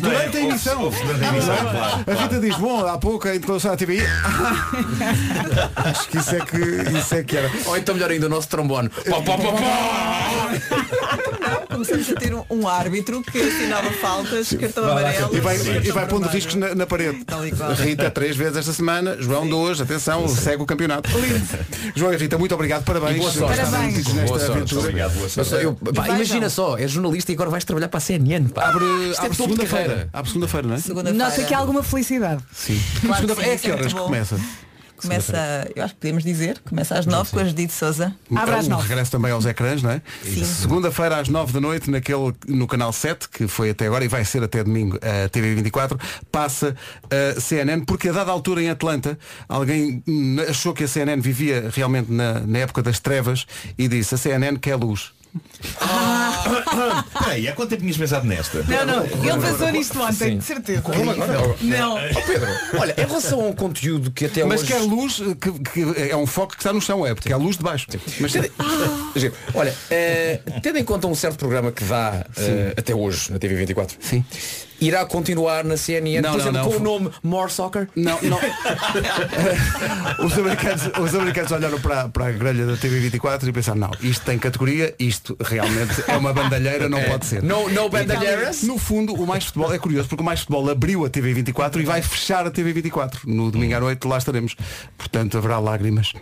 durante 0.00 0.36
a 0.36 0.40
emissão. 0.40 0.90
A 0.90 1.28
emissão, 1.28 1.56
claro. 1.56 2.04
A 2.06 2.14
Rita 2.22 2.40
diz, 2.40 2.56
bom, 2.56 2.84
há 2.84 2.98
pouco 2.98 3.28
a 3.28 3.36
introdução 3.36 3.72
à 3.72 3.76
TVI. 3.76 4.00
Acho 5.76 6.08
que 6.08 6.18
isso 6.18 6.34
é 6.34 6.40
que, 6.40 6.58
isso 6.98 7.14
é 7.14 7.22
que 7.22 7.36
era. 7.36 7.48
Ou 7.66 7.76
então 7.76 7.94
melhor 7.94 8.10
ainda 8.10 8.26
o 8.26 8.28
nosso 8.28 8.48
trombone. 8.48 8.88
Pá, 8.88 9.20
pá, 9.22 9.38
pá, 9.38 9.52
pá. 9.52 10.56
Começamos 11.70 12.10
a 12.10 12.14
ter 12.14 12.34
um, 12.34 12.42
um 12.50 12.66
árbitro 12.66 13.22
que 13.22 13.38
assinava 13.40 13.90
faltas, 13.92 14.52
cartão 14.58 14.90
amarelo. 14.90 15.36
E 15.36 15.40
vai, 15.40 15.56
e 15.56 15.90
vai 15.90 16.06
pondo 16.06 16.26
riscos 16.28 16.54
na, 16.54 16.74
na 16.74 16.86
parede. 16.96 17.82
Rita, 17.82 18.10
três 18.10 18.36
vezes 18.36 18.56
esta 18.56 18.72
semana, 18.72 19.16
João, 19.20 19.48
duas, 19.48 19.80
atenção, 19.80 20.26
segue 20.28 20.62
o 20.62 20.66
campeonato. 20.66 21.08
João 21.94 22.12
e 22.12 22.16
Rita, 22.16 22.38
muito 22.38 22.54
obrigado, 22.54 22.84
parabéns. 22.84 23.16
E 23.16 23.18
boa 23.20 23.30
sorte. 23.32 23.56
Parabéns. 23.60 23.94
nesta 23.96 24.12
Boa 24.26 24.38
sorte. 24.38 24.50
aventura. 24.52 24.80
Obrigado, 24.80 25.14
boa 25.14 25.28
sorte. 25.28 25.52
eu- 25.54 25.74
pá, 25.74 25.90
vai, 25.92 26.10
imagina 26.10 26.48
só, 26.50 26.76
és 26.78 26.90
jornalista 26.90 27.32
e 27.32 27.34
agora 27.34 27.50
vais 27.50 27.64
trabalhar 27.64 27.88
para 27.88 27.98
a 27.98 28.00
CNN. 28.00 28.48
Pá. 28.48 28.68
Abre, 28.70 28.84
Isto 29.10 29.22
é 29.22 29.24
abre 29.26 29.36
segunda-feira. 29.36 30.08
Abre 30.12 30.30
segunda-feira, 30.30 30.66
não 30.68 30.74
é? 30.74 30.78
Segunda-feira. 30.80 31.24
Nota 31.24 31.44
que 31.44 31.54
há 31.54 31.58
alguma 31.58 31.82
felicidade. 31.82 32.42
Sim. 32.52 32.80
Claro. 33.04 33.26
É 33.40 33.56
sim, 33.56 33.62
que 33.62 33.70
é 33.70 33.74
horas 33.74 33.92
que 33.92 33.98
começa? 33.98 34.36
Começa, 34.96 35.70
eu 35.74 35.84
acho 35.84 35.94
que 35.94 36.00
podemos 36.00 36.24
dizer, 36.24 36.58
começa 36.60 36.98
às 36.98 37.06
nove 37.06 37.30
com 37.30 37.38
a 37.38 37.44
Judite 37.44 37.72
Souza. 37.72 38.14
Abre 38.34 38.54
às 38.54 38.66
um 38.66 38.70
nove. 38.70 38.88
regresso 38.88 39.10
também 39.10 39.30
aos 39.30 39.44
ecrãs, 39.46 39.82
não 39.82 39.90
é? 39.90 40.02
Sim. 40.22 40.44
Segunda-feira 40.44 41.18
às 41.18 41.28
9 41.28 41.52
da 41.52 41.60
noite 41.60 41.90
naquele, 41.90 42.32
no 42.48 42.66
canal 42.66 42.92
7, 42.92 43.28
que 43.28 43.46
foi 43.46 43.70
até 43.70 43.86
agora 43.86 44.04
e 44.04 44.08
vai 44.08 44.24
ser 44.24 44.42
até 44.42 44.62
domingo 44.64 44.96
a 44.96 45.28
TV24, 45.28 46.00
passa 46.30 46.74
a 47.10 47.40
CNN, 47.40 47.84
porque 47.84 48.08
a 48.08 48.12
dada 48.12 48.30
altura 48.30 48.62
em 48.62 48.70
Atlanta, 48.70 49.18
alguém 49.48 50.02
hum, 50.06 50.36
achou 50.48 50.72
que 50.72 50.84
a 50.84 50.88
CNN 50.88 51.20
vivia 51.20 51.70
realmente 51.74 52.10
na, 52.10 52.40
na 52.40 52.58
época 52.58 52.82
das 52.82 52.98
trevas 52.98 53.46
e 53.78 53.88
disse 53.88 54.14
a 54.14 54.18
CNN 54.18 54.58
quer 54.58 54.76
luz. 54.76 55.15
Peraí, 57.24 57.48
há 57.48 57.52
quanto 57.52 57.70
tempo 57.70 57.82
tinhas 57.82 57.96
pensado 57.96 58.26
nesta? 58.26 58.62
Não, 58.62 58.86
não, 58.86 59.04
ele 59.04 59.40
pensou 59.46 59.68
nisto 59.70 60.00
ontem, 60.00 60.14
Sim. 60.14 60.38
de 60.38 60.44
certeza. 60.44 60.82
Não. 60.88 61.56
Não. 61.60 61.94
Ó 61.94 62.20
Pedro, 62.26 62.48
olha, 62.78 62.94
em 62.96 63.06
relação 63.06 63.40
a 63.40 63.44
um 63.44 63.52
conteúdo 63.52 64.10
que 64.10 64.26
até 64.26 64.44
Mas 64.44 64.62
hoje... 64.62 64.72
quer 64.72 64.80
luz, 64.80 65.20
eh, 65.20 65.34
que, 65.40 65.52
que 65.70 66.10
é 66.10 66.16
um 66.16 66.26
foco 66.26 66.52
que 66.54 66.60
está 66.60 66.72
no 66.72 66.80
chão, 66.80 67.06
é 67.06 67.14
porque 67.14 67.32
há 67.32 67.36
luz 67.36 67.56
de 67.56 67.62
baixo. 67.62 67.86
Mas 68.20 68.32
Tendo- 68.32 68.50
Gente, 69.16 69.34
Olha, 69.54 69.74
eh, 69.90 70.40
tendo 70.62 70.78
em 70.78 70.84
conta 70.84 71.06
um 71.06 71.14
certo 71.14 71.38
programa 71.38 71.72
que 71.72 71.84
dá 71.84 72.24
eh, 72.36 72.74
até 72.76 72.94
hoje 72.94 73.32
na 73.32 73.38
TV24, 73.38 73.92
Sim. 74.00 74.24
Irá 74.80 75.04
continuar 75.04 75.64
na 75.64 75.76
CNN, 75.76 76.20
Não, 76.20 76.32
por 76.32 76.38
não, 76.38 76.48
exemplo, 76.48 76.62
não. 76.62 76.70
com 76.70 76.76
o 76.76 76.80
nome 76.80 77.10
More 77.22 77.50
Soccer? 77.50 77.88
Não, 77.96 78.18
não. 78.22 78.38
os, 80.24 80.38
americanos, 80.38 80.82
os 80.98 81.14
americanos 81.14 81.52
olharam 81.52 81.80
para, 81.80 82.08
para 82.08 82.26
a 82.26 82.32
grelha 82.32 82.66
da 82.66 82.74
TV24 82.74 83.46
e 83.46 83.52
pensaram, 83.52 83.80
não, 83.80 83.90
isto 84.00 84.24
tem 84.24 84.38
categoria, 84.38 84.94
isto 84.98 85.36
realmente 85.40 86.04
é 86.06 86.16
uma 86.16 86.32
bandalheira, 86.32 86.88
não 86.88 87.02
pode 87.02 87.26
ser. 87.26 87.42
No, 87.42 87.68
no 87.68 87.88
bandalheiras? 87.88 88.62
No 88.62 88.78
fundo, 88.78 89.14
o 89.14 89.26
Mais 89.26 89.44
Futebol 89.44 89.72
é 89.72 89.78
curioso, 89.78 90.08
porque 90.08 90.22
o 90.22 90.24
Mais 90.24 90.40
Futebol 90.40 90.70
abriu 90.70 91.04
a 91.04 91.10
TV24 91.10 91.80
e 91.80 91.84
vai 91.84 92.02
fechar 92.02 92.46
a 92.46 92.50
TV24. 92.50 93.20
No 93.26 93.50
domingo 93.50 93.76
à 93.76 93.80
noite 93.80 94.06
lá 94.06 94.18
estaremos. 94.18 94.54
Portanto, 94.96 95.38
haverá 95.38 95.58
lágrimas. 95.58 96.12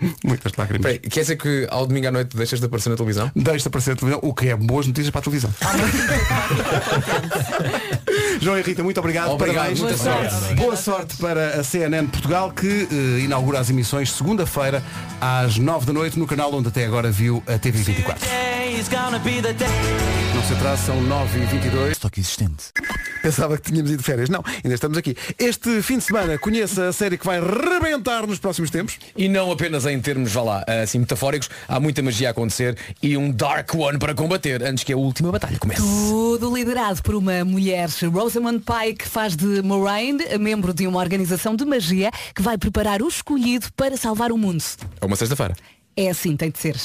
Muitas 0.24 0.52
lágrimas. 0.56 0.82
Peraí, 0.82 0.98
quer 0.98 1.20
dizer 1.20 1.36
que 1.36 1.66
ao 1.70 1.86
domingo 1.86 2.08
à 2.08 2.10
noite 2.10 2.36
deixas 2.36 2.60
de 2.60 2.66
aparecer 2.66 2.90
na 2.90 2.96
televisão? 2.96 3.30
Deixa 3.34 3.68
aparecer 3.68 3.92
a 3.92 3.96
televisão, 3.96 4.20
o 4.22 4.34
que 4.34 4.48
é 4.48 4.56
boas 4.56 4.86
notícias 4.86 5.10
para 5.10 5.20
a 5.20 5.24
televisão. 5.24 5.50
João 8.40 8.58
e 8.58 8.62
Rita, 8.62 8.82
muito 8.82 8.98
obrigado. 9.00 9.30
Obrigado, 9.30 9.56
Parabéns. 9.56 9.80
muita 9.80 9.96
Boa 9.96 10.28
sorte. 10.30 10.54
Boa 10.54 10.76
sorte 10.76 11.16
para 11.16 11.60
a 11.60 11.64
CNN 11.64 12.06
Portugal, 12.06 12.52
que 12.52 12.88
eh, 12.90 13.20
inaugura 13.20 13.58
as 13.58 13.70
emissões 13.70 14.12
segunda-feira 14.12 14.82
às 15.20 15.56
9 15.58 15.86
da 15.86 15.92
noite 15.92 16.18
no 16.18 16.26
canal 16.26 16.52
onde 16.54 16.68
até 16.68 16.84
agora 16.84 17.10
viu 17.10 17.42
a 17.46 17.58
TV24. 17.58 18.16
Não 20.36 20.42
se 20.42 20.52
atrasa, 20.52 20.82
são 20.82 21.00
9 21.00 21.38
e 21.38 21.46
22 21.46 21.92
Estoque 21.92 22.20
existente. 22.20 22.64
Pensava 23.22 23.56
que 23.56 23.70
tínhamos 23.70 23.90
ido 23.90 24.00
de 24.00 24.04
férias. 24.04 24.28
Não, 24.28 24.44
ainda 24.62 24.74
estamos 24.74 24.98
aqui. 24.98 25.16
Este 25.38 25.80
fim 25.80 25.96
de 25.96 26.04
semana 26.04 26.36
conheça 26.36 26.88
a 26.88 26.92
série 26.92 27.16
que 27.16 27.24
vai 27.24 27.40
rebentar 27.40 28.26
nos 28.26 28.38
próximos 28.38 28.68
tempos. 28.68 28.98
E 29.16 29.30
não 29.30 29.50
apenas 29.50 29.86
em 29.86 29.98
termos, 29.98 30.32
vá 30.32 30.42
lá, 30.42 30.64
assim, 30.82 30.98
metafóricos, 30.98 31.48
há 31.66 31.80
muita 31.80 32.02
magia 32.02 32.28
a 32.28 32.30
acontecer 32.32 32.76
e 33.02 33.16
um 33.16 33.30
Dark 33.30 33.74
One 33.74 33.98
para 33.98 34.14
combater 34.14 34.62
antes 34.62 34.84
que 34.84 34.92
a 34.92 34.96
última 34.98 35.32
batalha 35.32 35.58
comece. 35.58 35.80
Tudo 35.80 36.54
liderado 36.54 37.02
por 37.02 37.14
uma 37.14 37.42
mulher, 37.42 37.88
Rosamund 38.12 38.62
Pike, 38.62 39.08
faz 39.08 39.34
de 39.34 39.62
Moraine, 39.62 40.22
membro 40.38 40.74
de 40.74 40.86
uma 40.86 41.00
organização 41.00 41.56
de 41.56 41.64
magia 41.64 42.10
que 42.34 42.42
vai 42.42 42.58
preparar 42.58 43.00
o 43.00 43.08
escolhido 43.08 43.68
para 43.74 43.96
salvar 43.96 44.30
o 44.30 44.36
mundo. 44.36 44.62
É 45.00 45.06
uma 45.06 45.16
sexta-feira. 45.16 45.56
É 45.98 46.10
assim, 46.10 46.36
tem 46.36 46.50
de 46.50 46.58
ser. 46.58 46.76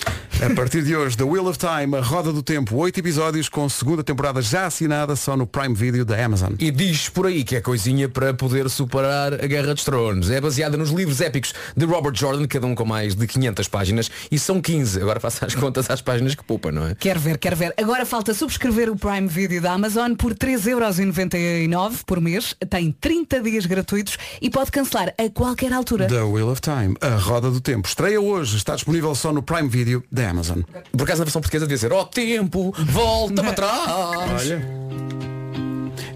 A 0.41 0.55
partir 0.55 0.85
de 0.85 0.95
hoje, 0.95 1.17
The 1.17 1.25
Wheel 1.25 1.45
of 1.47 1.59
Time, 1.59 1.97
a 1.97 2.01
Roda 2.01 2.31
do 2.31 2.41
Tempo, 2.41 2.77
oito 2.77 2.97
episódios 2.97 3.49
com 3.49 3.67
segunda 3.67 4.01
temporada 4.01 4.41
já 4.41 4.65
assinada 4.65 5.17
só 5.17 5.35
no 5.35 5.45
Prime 5.45 5.75
Video 5.75 6.05
da 6.05 6.23
Amazon. 6.23 6.53
E 6.57 6.71
diz 6.71 7.09
por 7.09 7.25
aí 7.27 7.43
que 7.43 7.57
é 7.57 7.61
coisinha 7.61 8.07
para 8.07 8.33
poder 8.33 8.69
superar 8.69 9.33
a 9.33 9.47
Guerra 9.47 9.73
dos 9.73 9.83
Tronos. 9.83 10.31
É 10.31 10.39
baseada 10.39 10.77
nos 10.77 10.91
livros 10.91 11.19
épicos 11.19 11.53
de 11.75 11.85
Robert 11.85 12.15
Jordan, 12.15 12.47
cada 12.47 12.65
um 12.65 12.73
com 12.73 12.85
mais 12.85 13.13
de 13.13 13.27
500 13.27 13.67
páginas, 13.67 14.09
e 14.31 14.39
são 14.39 14.61
15. 14.61 15.01
Agora 15.01 15.19
faça 15.21 15.45
as 15.45 15.55
contas 15.55 15.89
às 15.89 16.01
páginas 16.01 16.33
que 16.33 16.43
poupa, 16.45 16.71
não 16.71 16.87
é? 16.87 16.95
Quero 16.95 17.19
ver, 17.19 17.37
quero 17.37 17.57
ver. 17.57 17.73
Agora 17.75 18.05
falta 18.05 18.33
subscrever 18.33 18.89
o 18.89 18.95
Prime 18.95 19.27
Video 19.27 19.61
da 19.61 19.73
Amazon 19.73 20.15
por 20.15 20.33
3,99€ 20.33 21.97
por 22.05 22.21
mês. 22.21 22.55
Tem 22.69 22.93
30 22.93 23.41
dias 23.41 23.65
gratuitos 23.65 24.17
e 24.41 24.49
pode 24.49 24.71
cancelar 24.71 25.13
a 25.17 25.29
qualquer 25.29 25.73
altura. 25.73 26.07
The 26.07 26.23
Wheel 26.23 26.47
of 26.47 26.61
Time, 26.61 26.95
a 27.01 27.09
Roda 27.17 27.51
do 27.51 27.59
Tempo. 27.59 27.89
Estreia 27.89 28.21
hoje, 28.21 28.55
está 28.55 28.73
disponível 28.73 29.00
só 29.15 29.31
no 29.31 29.41
Prime 29.41 29.67
Video 29.67 30.03
da 30.11 30.29
Amazon. 30.29 30.61
Por 30.91 31.03
acaso 31.03 31.19
na 31.19 31.25
versão 31.25 31.41
portuguesa 31.41 31.65
devia 31.65 31.77
ser 31.77 31.91
Ó 31.91 32.05
tempo, 32.05 32.73
volta 32.85 33.43
para 33.43 33.53
trás. 33.53 33.87
Olha. 33.87 34.61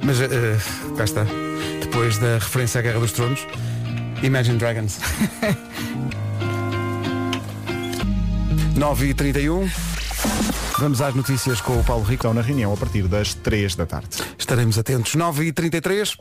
Mas 0.04 0.22
eh, 0.22 0.58
cá 0.96 1.04
está. 1.04 1.26
Depois 1.82 2.18
da 2.18 2.36
referência 2.36 2.80
à 2.80 2.82
Guerra 2.82 3.00
dos 3.00 3.12
Tronos, 3.12 3.48
Imagine 4.22 4.58
Dragons. 4.58 5.00
9 8.76 9.08
e 9.08 9.14
31 9.14 9.70
Vamos 10.78 11.02
às 11.02 11.16
notícias 11.16 11.62
com 11.62 11.80
o 11.80 11.84
Paulo 11.84 12.04
Rico. 12.04 12.16
Estão 12.16 12.34
na 12.34 12.42
reunião 12.42 12.74
a 12.74 12.78
partir 12.78 13.04
das 13.08 13.34
3 13.34 13.76
da 13.76 13.86
tarde. 13.86 14.10
Estaremos 14.38 14.78
atentos. 14.78 15.16
9 15.16 15.46
e 15.46 15.54
33 15.54 16.18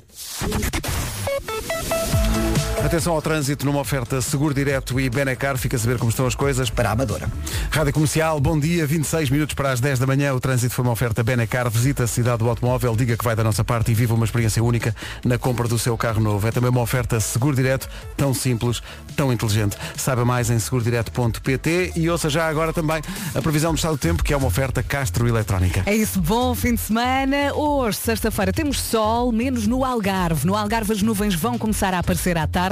Atenção 2.82 3.14
ao 3.14 3.22
trânsito 3.22 3.64
numa 3.64 3.80
oferta 3.80 4.20
Seguro 4.20 4.52
Direto 4.52 5.00
e 5.00 5.08
Benecar. 5.08 5.56
Fica 5.56 5.76
a 5.76 5.78
saber 5.78 5.96
como 5.96 6.10
estão 6.10 6.26
as 6.26 6.34
coisas. 6.34 6.68
Para 6.68 6.90
a 6.90 6.92
Amadora. 6.92 7.30
Rádio 7.70 7.92
Comercial, 7.94 8.38
bom 8.40 8.58
dia. 8.58 8.86
26 8.86 9.30
minutos 9.30 9.54
para 9.54 9.70
as 9.70 9.80
10 9.80 10.00
da 10.00 10.06
manhã. 10.06 10.34
O 10.34 10.40
trânsito 10.40 10.74
foi 10.74 10.84
uma 10.84 10.92
oferta 10.92 11.22
Benecar. 11.22 11.70
Visita 11.70 12.04
a 12.04 12.06
cidade 12.06 12.38
do 12.38 12.48
automóvel, 12.48 12.94
diga 12.94 13.16
que 13.16 13.24
vai 13.24 13.34
da 13.34 13.42
nossa 13.42 13.64
parte 13.64 13.90
e 13.90 13.94
viva 13.94 14.14
uma 14.14 14.24
experiência 14.24 14.62
única 14.62 14.94
na 15.24 15.38
compra 15.38 15.66
do 15.66 15.78
seu 15.78 15.96
carro 15.96 16.20
novo. 16.20 16.46
É 16.46 16.50
também 16.50 16.68
uma 16.68 16.82
oferta 16.82 17.18
Seguro 17.20 17.56
Direto, 17.56 17.88
tão 18.16 18.34
simples, 18.34 18.82
tão 19.16 19.32
inteligente. 19.32 19.76
Saiba 19.96 20.24
mais 20.24 20.50
em 20.50 20.58
segurodireto.pt 20.58 21.92
e 21.96 22.10
ouça 22.10 22.28
já 22.28 22.48
agora 22.48 22.72
também 22.72 23.00
a 23.34 23.40
previsão 23.40 23.72
do 23.72 23.76
estado 23.76 23.92
do 23.92 23.98
tempo, 23.98 24.22
que 24.22 24.34
é 24.34 24.36
uma 24.36 24.48
oferta 24.48 24.82
Castro 24.82 25.26
Eletrónica. 25.26 25.84
É 25.86 25.94
isso, 25.94 26.20
bom 26.20 26.54
fim 26.54 26.74
de 26.74 26.80
semana. 26.80 27.54
Hoje, 27.54 27.96
sexta-feira, 27.98 28.52
temos 28.52 28.80
sol, 28.80 29.32
menos 29.32 29.66
no 29.66 29.84
Algarve. 29.84 30.46
No 30.46 30.54
Algarve 30.54 30.92
as 30.92 31.00
nuvens 31.00 31.34
vão 31.34 31.56
começar 31.56 31.94
a 31.94 32.00
aparecer 32.00 32.36
à 32.36 32.46
tarde 32.46 32.63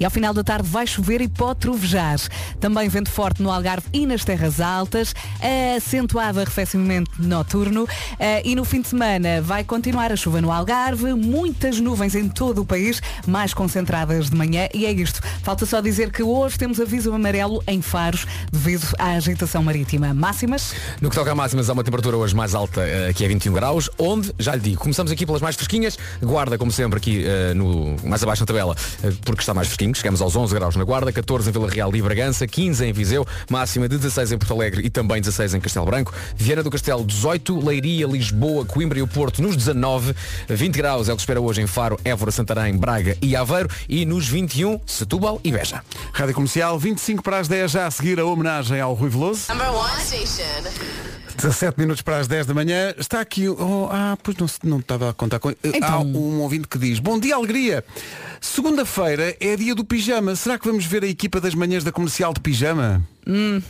e 0.00 0.04
ao 0.04 0.10
final 0.10 0.34
da 0.34 0.42
tarde 0.42 0.68
vai 0.68 0.86
chover 0.86 1.20
e 1.20 1.28
pode 1.28 1.60
trovejar. 1.60 2.16
Também 2.60 2.88
vento 2.88 3.10
forte 3.10 3.42
no 3.42 3.50
Algarve 3.50 3.86
e 3.92 4.06
nas 4.06 4.24
terras 4.24 4.60
altas, 4.60 5.14
acentuado 5.76 6.40
arrefecimento 6.40 7.10
noturno 7.18 7.86
eh, 8.18 8.42
e 8.44 8.54
no 8.54 8.64
fim 8.64 8.80
de 8.80 8.88
semana 8.88 9.42
vai 9.42 9.64
continuar 9.64 10.10
a 10.12 10.16
chuva 10.16 10.40
no 10.40 10.50
Algarve, 10.50 11.14
muitas 11.14 11.78
nuvens 11.80 12.14
em 12.14 12.28
todo 12.28 12.62
o 12.62 12.64
país, 12.64 13.00
mais 13.26 13.52
concentradas 13.52 14.30
de 14.30 14.36
manhã 14.36 14.68
e 14.72 14.86
é 14.86 14.92
isto. 14.92 15.20
Falta 15.42 15.66
só 15.66 15.80
dizer 15.80 16.10
que 16.10 16.22
hoje 16.22 16.58
temos 16.58 16.80
aviso 16.80 17.12
amarelo 17.12 17.62
em 17.66 17.82
Faros 17.82 18.26
devido 18.50 18.86
à 18.98 19.12
agitação 19.12 19.62
marítima. 19.62 20.14
Máximas? 20.14 20.74
No 21.00 21.10
que 21.10 21.16
toca 21.16 21.32
a 21.32 21.34
máximas, 21.34 21.68
há 21.68 21.72
uma 21.72 21.84
temperatura 21.84 22.16
hoje 22.16 22.34
mais 22.34 22.54
alta, 22.54 22.82
eh, 22.82 23.12
que 23.12 23.24
é 23.24 23.28
21 23.28 23.52
graus, 23.52 23.90
onde, 23.98 24.32
já 24.38 24.54
lhe 24.54 24.60
digo, 24.60 24.80
começamos 24.80 25.12
aqui 25.12 25.26
pelas 25.26 25.42
mais 25.42 25.56
fresquinhas, 25.56 25.98
guarda, 26.22 26.56
como 26.56 26.70
sempre, 26.70 26.98
aqui 26.98 27.24
eh, 27.24 27.54
no, 27.54 27.96
mais 28.04 28.22
abaixo 28.22 28.42
na 28.42 28.46
tabela, 28.46 28.76
porque 29.36 29.42
está 29.42 29.54
mais 29.54 29.68
fresquinho, 29.68 29.94
chegamos 29.94 30.22
aos 30.22 30.34
11 30.34 30.54
graus 30.54 30.76
na 30.76 30.84
Guarda, 30.84 31.12
14 31.12 31.48
em 31.48 31.52
Vila 31.52 31.68
Real 31.68 31.94
e 31.94 32.00
Bragança, 32.00 32.46
15 32.46 32.86
em 32.86 32.92
Viseu, 32.92 33.26
máxima 33.50 33.86
de 33.88 33.96
16 33.96 34.32
em 34.32 34.38
Porto 34.38 34.54
Alegre 34.54 34.84
e 34.84 34.90
também 34.90 35.20
16 35.20 35.54
em 35.54 35.60
Castelo 35.60 35.84
Branco, 35.84 36.12
Viana 36.34 36.62
do 36.62 36.70
Castelo 36.70 37.04
18, 37.04 37.64
Leiria, 37.64 38.06
Lisboa, 38.06 38.64
Coimbra 38.64 38.98
e 38.98 39.02
o 39.02 39.06
Porto 39.06 39.42
nos 39.42 39.54
19, 39.54 40.14
20 40.48 40.74
graus 40.74 41.08
é 41.08 41.12
o 41.12 41.16
que 41.16 41.20
se 41.20 41.24
espera 41.24 41.40
hoje 41.40 41.60
em 41.60 41.66
Faro, 41.66 42.00
Évora, 42.04 42.30
Santarém, 42.30 42.76
Braga 42.76 43.16
e 43.20 43.36
Aveiro 43.36 43.68
e 43.88 44.06
nos 44.06 44.26
21, 44.26 44.80
Setúbal 44.86 45.38
e 45.44 45.52
Beja. 45.52 45.82
Rádio 46.12 46.34
Comercial, 46.34 46.78
25 46.78 47.22
para 47.22 47.38
as 47.38 47.46
10, 47.46 47.70
já 47.70 47.86
a 47.86 47.90
seguir 47.90 48.18
a 48.18 48.24
homenagem 48.24 48.80
ao 48.80 48.94
Rui 48.94 49.10
Veloso. 49.10 49.44
Number 51.36 51.46
one 51.46 51.52
station. 51.52 51.68
17 51.70 51.78
minutos 51.78 52.02
para 52.02 52.18
as 52.18 52.26
10 52.26 52.46
da 52.46 52.54
manhã. 52.54 52.94
Está 52.98 53.20
aqui. 53.20 53.48
Oh, 53.48 53.88
ah, 53.90 54.16
pois 54.22 54.36
não, 54.36 54.48
se- 54.48 54.58
não 54.64 54.78
estava 54.78 55.10
a 55.10 55.12
contar 55.12 55.38
com. 55.38 55.48
Há 55.50 55.54
Então. 55.64 56.02
um 56.06 56.40
ouvinte 56.40 56.66
que 56.68 56.78
diz: 56.78 56.98
Bom 56.98 57.18
dia, 57.18 57.34
alegria. 57.36 57.84
Segunda-feira 58.40 59.36
é 59.40 59.56
dia 59.56 59.74
do 59.74 59.84
pijama. 59.84 60.34
Será 60.36 60.58
que 60.58 60.66
vamos 60.66 60.84
ver 60.84 61.02
a 61.04 61.06
equipa 61.06 61.40
das 61.40 61.54
manhãs 61.54 61.84
da 61.84 61.92
comercial 61.92 62.32
de 62.32 62.40
pijama? 62.40 63.02
Hum. 63.26 63.60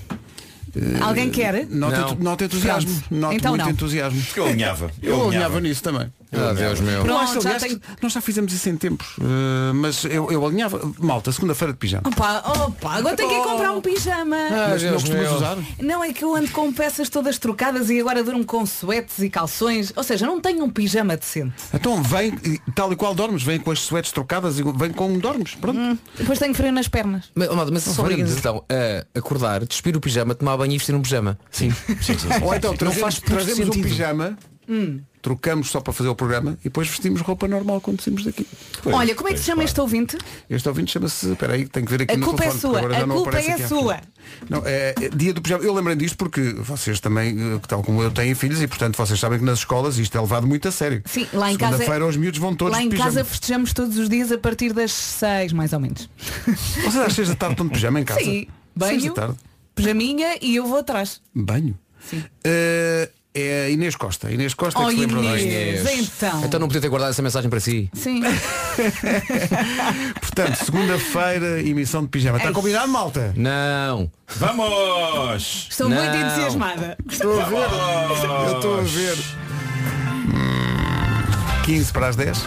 Eh, 0.74 0.98
Alguém 1.00 1.30
quer? 1.30 1.66
Nota, 1.66 2.44
entusiasmo. 2.44 3.02
Nota 3.10 3.34
Então 3.34 3.50
muito 3.52 3.64
não. 3.64 3.70
entusiasmo. 3.70 4.22
Eu 4.36 4.46
alinhava. 4.46 4.90
Eu, 5.02 5.10
Eu 5.16 5.28
alinhava. 5.28 5.60
nisso 5.60 5.82
também. 5.82 6.12
Ah, 6.36 6.52
Deus 6.52 6.80
meu. 6.80 6.94
Eu 6.98 7.04
Pronto, 7.04 7.20
acho, 7.22 7.34
já 7.34 7.40
aliás, 7.50 7.62
tenho- 7.62 7.80
que 7.80 8.02
nós 8.02 8.12
já 8.12 8.20
fizemos 8.20 8.52
isso 8.52 8.68
em 8.68 8.76
tempos. 8.76 9.06
eh, 9.20 9.72
mas 9.74 10.04
eu, 10.04 10.30
eu 10.30 10.44
alinhava. 10.46 10.80
Malta, 10.98 11.30
segunda-feira 11.32 11.72
de 11.72 11.78
pijama. 11.78 12.02
Opa, 12.08 12.42
opa, 12.64 12.94
agora 12.94 13.16
tenho 13.16 13.28
que 13.28 13.34
ir 13.34 13.42
comprar 13.42 13.72
um 13.72 13.80
pijama. 13.80 14.36
mas 14.50 14.82
não 14.82 14.90
Deus 14.90 15.02
costumas 15.02 15.22
meu. 15.28 15.34
usar? 15.36 15.58
Não 15.80 16.04
é 16.04 16.12
que 16.12 16.24
eu 16.24 16.34
ando 16.34 16.50
com 16.50 16.72
peças 16.72 17.08
todas 17.08 17.38
trocadas 17.38 17.90
e 17.90 18.00
agora 18.00 18.22
durmo 18.22 18.44
com 18.44 18.64
suetes 18.66 19.18
e 19.20 19.30
calções. 19.30 19.92
Ou 19.96 20.02
seja, 20.02 20.26
não 20.26 20.40
tenho 20.40 20.64
um 20.64 20.70
pijama 20.70 21.16
decente. 21.16 21.54
Então 21.72 22.02
vem, 22.02 22.34
e 22.44 22.58
tal 22.72 22.92
e 22.92 22.96
qual 22.96 23.14
dormes, 23.14 23.42
vem 23.42 23.58
com 23.58 23.70
as 23.70 23.80
suetes 23.80 24.12
trocadas 24.12 24.58
e 24.58 24.62
vem 24.62 24.92
como 24.92 25.18
dormes. 25.18 25.54
Pronto. 25.54 25.98
Depois 26.16 26.38
tenho 26.38 26.54
frio 26.54 26.72
nas 26.72 26.88
pernas. 26.88 27.30
Mas, 27.34 27.48
mas, 27.48 27.70
mas 27.70 27.82
só 27.84 28.02
Obrigado. 28.02 28.20
obrigas 28.28 28.38
então 28.38 28.64
a 28.68 29.18
acordar, 29.18 29.64
despir 29.64 29.96
o 29.96 30.00
pijama, 30.00 30.34
tomar 30.34 30.56
banho 30.56 30.72
e 30.72 30.78
vestir 30.78 30.94
um 30.94 31.00
pijama. 31.02 31.38
Sim. 31.50 31.72
Ou 32.42 32.54
então 32.54 32.70
Não 32.72 32.76
trazemos, 32.78 33.00
faz 33.00 33.20
trazemos 33.20 33.60
um 33.68 33.72
sentido. 33.72 33.88
pijama, 33.88 34.36
trocamos 35.22 35.70
só 35.70 35.80
para 35.80 35.92
fazer 35.92 36.08
o 36.08 36.14
programa 36.14 36.56
e 36.60 36.64
depois 36.64 36.86
vestimos 36.88 37.20
roupa 37.20 37.48
normal 37.48 37.80
quando 37.80 38.00
saímos 38.00 38.24
daqui. 38.24 38.46
Olha, 38.84 39.12
como 39.14 39.28
é 39.28 39.32
que 39.32 39.38
se 39.38 39.46
chama 39.46 39.64
este 39.64 39.80
ouvinte? 39.80 40.16
Este 40.48 40.68
ouvinte 40.68 40.92
chama-se. 40.92 41.32
Espera 41.32 41.54
aí, 41.54 41.66
tenho 41.66 41.84
que 41.84 41.90
ver 41.90 42.02
aqui 42.02 42.14
A 42.14 42.16
no 42.16 42.26
culpa 42.26 42.44
é 42.44 42.48
telefone, 42.48 42.74
sua. 42.80 42.96
A 42.96 43.06
culpa 43.06 43.38
é 43.38 43.66
sua. 43.66 44.00
Não, 44.48 44.62
é, 44.64 44.94
é 45.00 45.08
dia 45.08 45.34
do 45.34 45.42
pijama. 45.42 45.64
Eu 45.64 45.74
lembrei 45.74 45.96
disto 45.96 46.16
porque 46.16 46.52
vocês 46.52 47.00
também, 47.00 47.36
eh, 47.36 47.60
tal 47.66 47.82
como 47.82 48.02
eu, 48.02 48.10
têm 48.12 48.34
filhos 48.36 48.62
e 48.62 48.68
portanto 48.68 48.96
vocês 48.96 49.18
sabem 49.18 49.38
que 49.40 49.44
nas 49.44 49.58
escolas 49.58 49.98
isto 49.98 50.16
é 50.16 50.20
levado 50.20 50.46
muito 50.46 50.68
a 50.68 50.70
sério. 50.70 51.02
Sim, 51.06 51.26
lá 51.32 51.50
em 51.50 51.56
casa. 51.56 51.72
Segunda-feira 51.78 52.06
os 52.06 52.16
miúdos 52.16 52.38
vão 52.38 52.54
todos 52.54 52.72
Lá 52.76 52.82
em 52.82 52.90
casa 52.90 53.24
festejamos 53.24 53.72
todos 53.72 53.98
os 53.98 54.08
dias 54.08 54.30
a 54.30 54.38
partir 54.38 54.72
das 54.72 54.92
seis, 54.92 55.52
mais 55.52 55.72
ou 55.72 55.80
menos. 55.80 56.08
Vocês 56.84 56.96
às 56.96 57.12
seis 57.12 57.28
da 57.28 57.34
tarde 57.34 57.54
estão 57.54 57.66
de 57.66 57.72
pijama 57.72 58.00
em 58.00 58.04
casa? 58.04 58.20
Sim, 58.20 58.46
Seis 58.78 59.02
banho, 59.02 59.14
da 59.14 59.22
tarde. 59.22 59.36
pijaminha 59.74 60.36
e 60.40 60.54
eu 60.54 60.66
vou 60.66 60.78
atrás. 60.78 61.20
Banho? 61.34 61.76
Sim. 62.08 62.22
Eh, 62.44 63.10
é 63.38 63.66
a 63.66 63.70
Inês 63.70 63.94
Costa. 63.96 64.30
Inês 64.32 64.54
Costa 64.54 64.80
é 64.80 64.82
Oh, 64.82 64.88
que 64.88 64.94
se 64.94 65.00
lembra 65.00 65.22
da 65.22 65.38
Inês, 65.40 65.86
então. 66.00 66.44
Então 66.44 66.60
não 66.60 66.66
podia 66.68 66.80
ter 66.80 66.88
guardado 66.88 67.10
essa 67.10 67.22
mensagem 67.22 67.50
para 67.50 67.60
si. 67.60 67.90
Sim. 67.92 68.22
Portanto, 70.20 70.54
segunda-feira, 70.64 71.60
emissão 71.62 72.02
de 72.02 72.08
pijama. 72.08 72.38
Está 72.38 72.48
Ei. 72.48 72.54
combinado, 72.54 72.88
malta? 72.88 73.32
Não. 73.36 74.10
Vamos! 74.36 75.68
Estou 75.70 75.88
Não. 75.88 75.96
muito 75.96 76.16
entusiasmada. 76.16 76.96
Estou 77.10 77.40
a 77.40 77.44
ver. 77.44 77.56
Eu 78.48 78.54
estou 78.56 78.78
a 78.78 78.82
ver. 78.82 79.16
Hum, 80.34 81.62
15 81.64 81.92
para 81.92 82.08
as 82.08 82.16
10. 82.16 82.38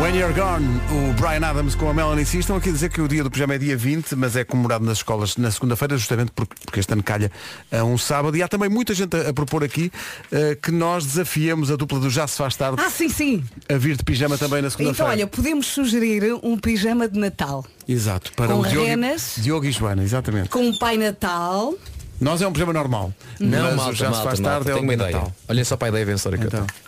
When 0.00 0.16
You're 0.16 0.32
Gone, 0.32 0.66
o 0.90 1.12
Brian 1.12 1.46
Adams 1.46 1.74
com 1.74 1.90
a 1.90 1.92
Melanie 1.94 2.24
C. 2.24 2.38
Estão 2.38 2.56
aqui 2.56 2.70
a 2.70 2.72
dizer 2.72 2.88
que 2.88 3.02
o 3.02 3.06
dia 3.08 3.22
do 3.22 3.30
pijama 3.30 3.54
é 3.54 3.58
dia 3.58 3.76
20, 3.76 4.16
mas 4.16 4.34
é 4.34 4.44
comemorado 4.44 4.82
nas 4.84 4.98
escolas 4.98 5.36
na 5.36 5.50
segunda-feira, 5.50 5.96
justamente 5.98 6.32
porque, 6.34 6.80
este 6.80 6.90
ano 6.94 7.02
calha 7.02 7.30
a 7.70 7.84
um 7.84 7.98
sábado. 7.98 8.34
E 8.36 8.42
há 8.42 8.48
também 8.48 8.70
muita 8.70 8.94
gente 8.94 9.14
a, 9.14 9.28
a 9.28 9.32
propor 9.34 9.62
aqui 9.62 9.92
eh, 10.32 10.56
que 10.60 10.70
nós 10.70 11.04
desafiemos 11.04 11.70
a 11.70 11.76
dupla 11.76 12.00
do 12.00 12.08
Já 12.08 12.26
se 12.26 12.38
faz 12.38 12.56
tarde 12.56 12.80
Ah, 12.82 12.88
sim, 12.88 13.10
sim. 13.10 13.44
a 13.68 13.76
vir 13.76 13.94
de 13.96 14.02
pijama 14.02 14.38
também 14.38 14.62
na 14.62 14.68
Então, 14.68 14.78
segunda-feira. 14.78 15.10
olha, 15.12 15.26
podemos 15.26 15.66
sugerir 15.66 16.32
um 16.42 16.56
pijama 16.56 17.06
de 17.06 17.18
Natal. 17.18 17.64
Exato, 17.86 18.32
para 18.32 18.48
com 18.54 18.60
o 18.60 18.66
Diogo, 18.66 18.86
renas. 18.86 19.36
e- 19.36 19.42
Diogo 19.42 19.66
e 19.66 19.70
Joana, 19.72 20.02
exatamente. 20.02 20.48
Com 20.48 20.60
um 20.66 20.78
Pai 20.78 20.96
Natal. 20.96 21.74
Nós 22.18 22.40
é 22.40 22.46
um 22.48 22.52
pijama 22.52 22.72
normal. 22.72 23.12
Não, 23.38 23.62
mas 23.64 23.74
malta, 23.76 23.90
o 23.92 23.94
Já 23.94 24.04
malta, 24.06 24.18
se 24.20 24.24
faz 24.24 24.40
malta, 24.40 24.64
tarde 24.64 24.70
é 24.70 24.74
o 24.82 24.92
ideia. 24.92 25.12
Natal. 25.12 25.32
Olhem 25.46 25.64
só 25.64 25.76
para 25.76 25.88
a 25.88 25.90
ideia 25.90 26.06
vencedora 26.06 26.38
que 26.38 26.44
eu 26.44 26.48
Então. 26.48 26.66
tenho. 26.66 26.80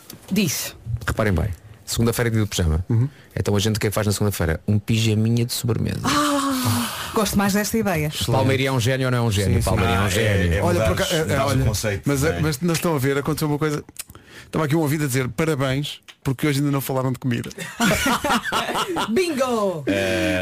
Diz. 0.46 0.74
Reparem 1.06 1.32
bem. 1.34 1.61
Segunda-feira 1.92 2.28
é 2.28 2.32
dia 2.32 2.40
do 2.40 2.46
pijama. 2.46 2.84
Então 3.36 3.54
a 3.54 3.58
gente 3.60 3.76
o 3.76 3.80
que 3.80 3.86
é 3.86 3.90
que 3.90 3.94
faz 3.94 4.06
na 4.06 4.12
segunda-feira? 4.12 4.60
Um 4.66 4.78
pijaminha 4.78 5.44
de 5.44 5.52
sobremesa. 5.52 6.00
Gosto 7.14 7.36
mais 7.36 7.52
desta 7.52 7.76
ideia. 7.76 8.10
Palmeirinho 8.26 8.68
é 8.68 8.72
um 8.72 8.80
gênio 8.80 9.06
ou 9.06 9.10
não 9.10 9.18
é 9.18 9.20
um 9.22 9.30
gênio? 9.30 9.62
Palmeirinho 9.62 9.98
é 9.98 10.00
um 10.00 10.04
Ah, 10.04 10.08
gênio. 10.08 10.52
é- 10.54 10.56
é- 10.56 10.62
Olha, 10.62 10.84
acaso- 10.86 11.14
é, 11.14 11.38
olha, 11.40 11.64
mas, 12.06 12.24
é? 12.24 12.40
mas 12.40 12.60
não 12.60 12.72
estão 12.72 12.94
a 12.96 12.98
ver, 12.98 13.18
aconteceu 13.18 13.46
uma 13.48 13.58
coisa. 13.58 13.84
Estava 14.46 14.64
aqui 14.64 14.76
um 14.76 14.80
ouvido 14.80 15.04
a 15.04 15.06
dizer 15.06 15.28
parabéns 15.28 16.00
porque 16.22 16.46
hoje 16.46 16.60
ainda 16.60 16.70
não 16.70 16.80
falaram 16.80 17.10
de 17.10 17.18
comida. 17.18 17.50
Bingo! 19.10 19.84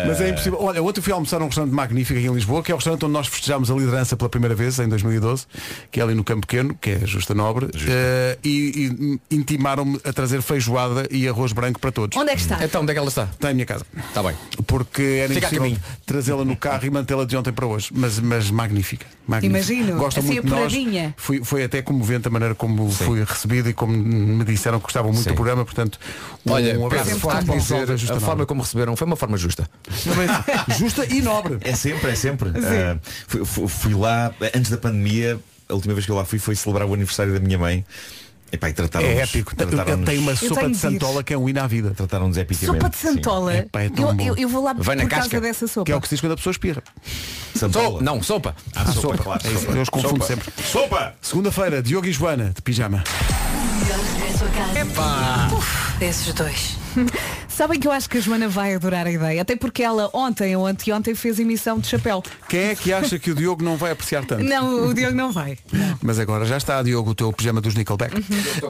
Mas 0.07 0.21
é 0.21 0.29
impossível. 0.29 0.59
Olha, 0.61 0.83
ontem 0.83 1.01
fui 1.01 1.13
almoçar 1.13 1.39
num 1.39 1.47
restaurante 1.47 1.73
magnífico 1.73 2.19
aqui 2.19 2.29
em 2.29 2.35
Lisboa, 2.35 2.63
que 2.63 2.71
é 2.71 2.75
o 2.75 2.77
restaurante 2.77 3.05
onde 3.05 3.15
nós 3.15 3.27
festejámos 3.29 3.71
a 3.71 3.75
liderança 3.75 4.17
pela 4.17 4.29
primeira 4.29 4.55
vez, 4.55 4.79
em 4.79 4.89
2012, 4.89 5.47
que 5.91 5.99
é 5.99 6.03
ali 6.03 6.15
no 6.15 6.23
Campo 6.23 6.47
Pequeno, 6.47 6.75
que 6.75 6.91
é 6.91 7.07
Justa 7.07 7.35
Nobre, 7.35 7.71
eh, 7.89 8.39
e, 8.45 9.19
e 9.31 9.35
intimaram-me 9.35 9.99
a 10.05 10.13
trazer 10.13 10.43
feijoada 10.43 11.09
e 11.11 11.27
arroz 11.27 11.53
branco 11.53 11.81
para 11.81 11.91
todos. 11.91 12.17
Onde 12.17 12.31
é 12.31 12.35
que 12.35 12.43
está? 12.43 12.63
Então, 12.63 12.83
onde 12.83 12.91
é 12.91 12.95
que 12.95 12.99
ela 12.99 13.09
está? 13.09 13.25
Está 13.25 13.51
em 13.51 13.55
minha 13.55 13.67
casa. 13.67 13.87
Está 14.09 14.23
bem. 14.23 14.35
Porque 14.67 15.03
era 15.03 15.33
Fica 15.33 15.47
impossível 15.47 15.79
trazê-la 16.05 16.45
no 16.45 16.57
carro 16.57 16.85
e 16.85 16.91
mantê-la 16.91 17.25
de 17.25 17.37
ontem 17.37 17.53
para 17.53 17.67
hoje. 17.67 17.91
Mas, 17.95 18.19
mas 18.19 18.51
magnífica. 18.51 19.07
magnífica. 19.27 19.59
Imagino, 19.59 19.97
Gostam 19.97 20.23
assim 20.23 20.35
muito 20.35 20.45
de 20.45 20.51
nós. 20.51 21.13
Fui, 21.17 21.43
foi 21.43 21.65
até 21.65 21.81
comovente 21.81 22.29
a 22.29 22.31
maneira 22.31 22.55
como 22.55 22.91
fui 22.91 23.25
recebido 23.25 23.71
e 23.71 23.73
como 23.73 23.90
me 23.91 24.45
disseram 24.45 24.79
que 24.79 24.85
gostavam 24.85 25.13
muito 25.13 25.25
Sim. 25.25 25.31
do 25.31 25.35
programa, 25.35 25.65
portanto, 25.65 25.99
um, 26.47 26.53
Olha, 26.53 26.79
um 26.79 26.87
abraço 26.87 27.19
forte 27.19 27.45
para 27.45 27.57
dizer, 27.57 27.87
da 27.87 27.97
Justa 27.97 28.17
a 28.17 28.21
forma 28.21 28.47
como 28.47 28.63
receberam 28.63 28.97
foi 28.97 29.07
uma 29.07 29.17
forma 29.17 29.37
justa. 29.37 29.69
Justa 30.79 31.05
e 31.07 31.21
nobre. 31.21 31.59
É 31.63 31.75
sempre, 31.75 32.11
é 32.11 32.15
sempre. 32.15 32.51
Ah, 32.51 32.99
fui, 33.27 33.69
fui- 33.69 33.95
lá, 33.95 34.33
antes 34.55 34.71
da 34.71 34.79
pandemia, 34.79 35.39
a 35.69 35.75
última 35.75 35.95
vez 35.95 36.07
que 36.07 36.13
eu 36.13 36.17
lá 36.17 36.25
fui 36.25 36.39
foi 36.39 36.55
celebrar 36.57 36.89
o 36.89 36.95
aniversário 36.95 37.33
da 37.33 37.41
minha 37.41 37.59
mãe. 37.59 37.85
Epá, 38.53 38.69
e 38.69 38.73
trataram 38.73 39.07
É 39.07 39.19
épico. 39.19 39.55
Tem 40.05 40.19
uma 40.19 40.35
sopa 40.35 40.69
de 40.69 40.77
santola 40.77 41.23
que 41.23 41.33
é 41.33 41.39
um 41.39 41.49
hino 41.49 41.61
à 41.61 41.69
vida. 41.69 41.93
Trataram-nos 41.97 42.37
epicamente. 42.37 42.81
Sopa 42.83 42.91
de 42.91 42.97
santola. 42.97 43.57
Epá, 43.57 43.83
é 43.83 43.89
tão 43.89 44.09
eu, 44.09 44.15
bom. 44.15 44.25
eu, 44.25 44.37
eu 44.37 44.49
vou 44.49 44.65
lá 44.65 44.73
Vai 44.77 44.97
na 44.97 45.03
por 45.05 45.11
causa 45.11 45.25
casca, 45.29 45.41
dessa 45.41 45.69
sopa. 45.69 45.87
Que 45.87 45.93
é 45.93 45.97
o 45.97 46.01
que 46.01 46.09
se 46.09 46.17
diz 46.17 46.21
quando 46.21 46.33
a 46.33 46.37
pessoa 46.37 46.51
espirra. 46.51 46.83
So, 47.55 47.69
não, 48.01 48.21
sopa. 48.23 48.57
Ah, 48.75 48.87
sopa, 48.87 49.19
claro. 49.19 49.41
É 49.45 49.51
sopa. 49.57 49.73
eu 49.73 49.83
os 49.83 49.89
confundo 49.89 50.25
Sopa. 50.25 50.27
sempre. 50.27 50.53
Sopa! 50.65 51.15
Segunda-feira, 51.23 51.81
Diogo 51.81 52.09
e 52.09 52.13
Joana, 52.13 52.53
de 52.55 52.61
pijama. 52.61 53.05
Desses 55.99 56.33
dois. 56.33 56.77
Sabem 57.49 57.79
que 57.79 57.87
eu 57.87 57.93
acho 57.93 58.09
que 58.09 58.17
a 58.17 58.21
Joana 58.21 58.49
vai 58.49 58.75
adorar 58.75 59.07
a 59.07 59.11
ideia, 59.13 59.43
até 59.43 59.55
porque 59.55 59.83
ela 59.83 60.09
ontem 60.15 60.57
ou 60.57 60.67
anteontem 60.67 61.15
fez 61.15 61.39
emissão 61.39 61.79
de 61.79 61.87
chapéu. 61.87 62.23
Quem 62.49 62.61
é 62.61 62.75
que 62.75 62.91
acha 62.91 63.19
que 63.19 63.31
o 63.31 63.35
Diogo 63.35 63.63
não 63.63 63.77
vai 63.77 63.93
apreciar 63.93 64.25
tanto? 64.25 64.43
Não, 64.43 64.87
o 64.89 64.95
Diogo 64.95 65.15
não 65.15 65.31
vai. 65.31 65.59
Mas 66.03 66.19
agora 66.19 66.47
já 66.47 66.57
está, 66.57 66.83
Diogo, 66.83 67.11
o 67.11 67.15
teu 67.15 67.31
pijama 67.31 67.61
dos 67.61 67.75
Nickelback. 67.75 68.15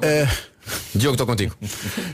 Eh, 0.02 0.28
Diogo, 0.94 1.14
estou 1.14 1.26
contigo. 1.26 1.54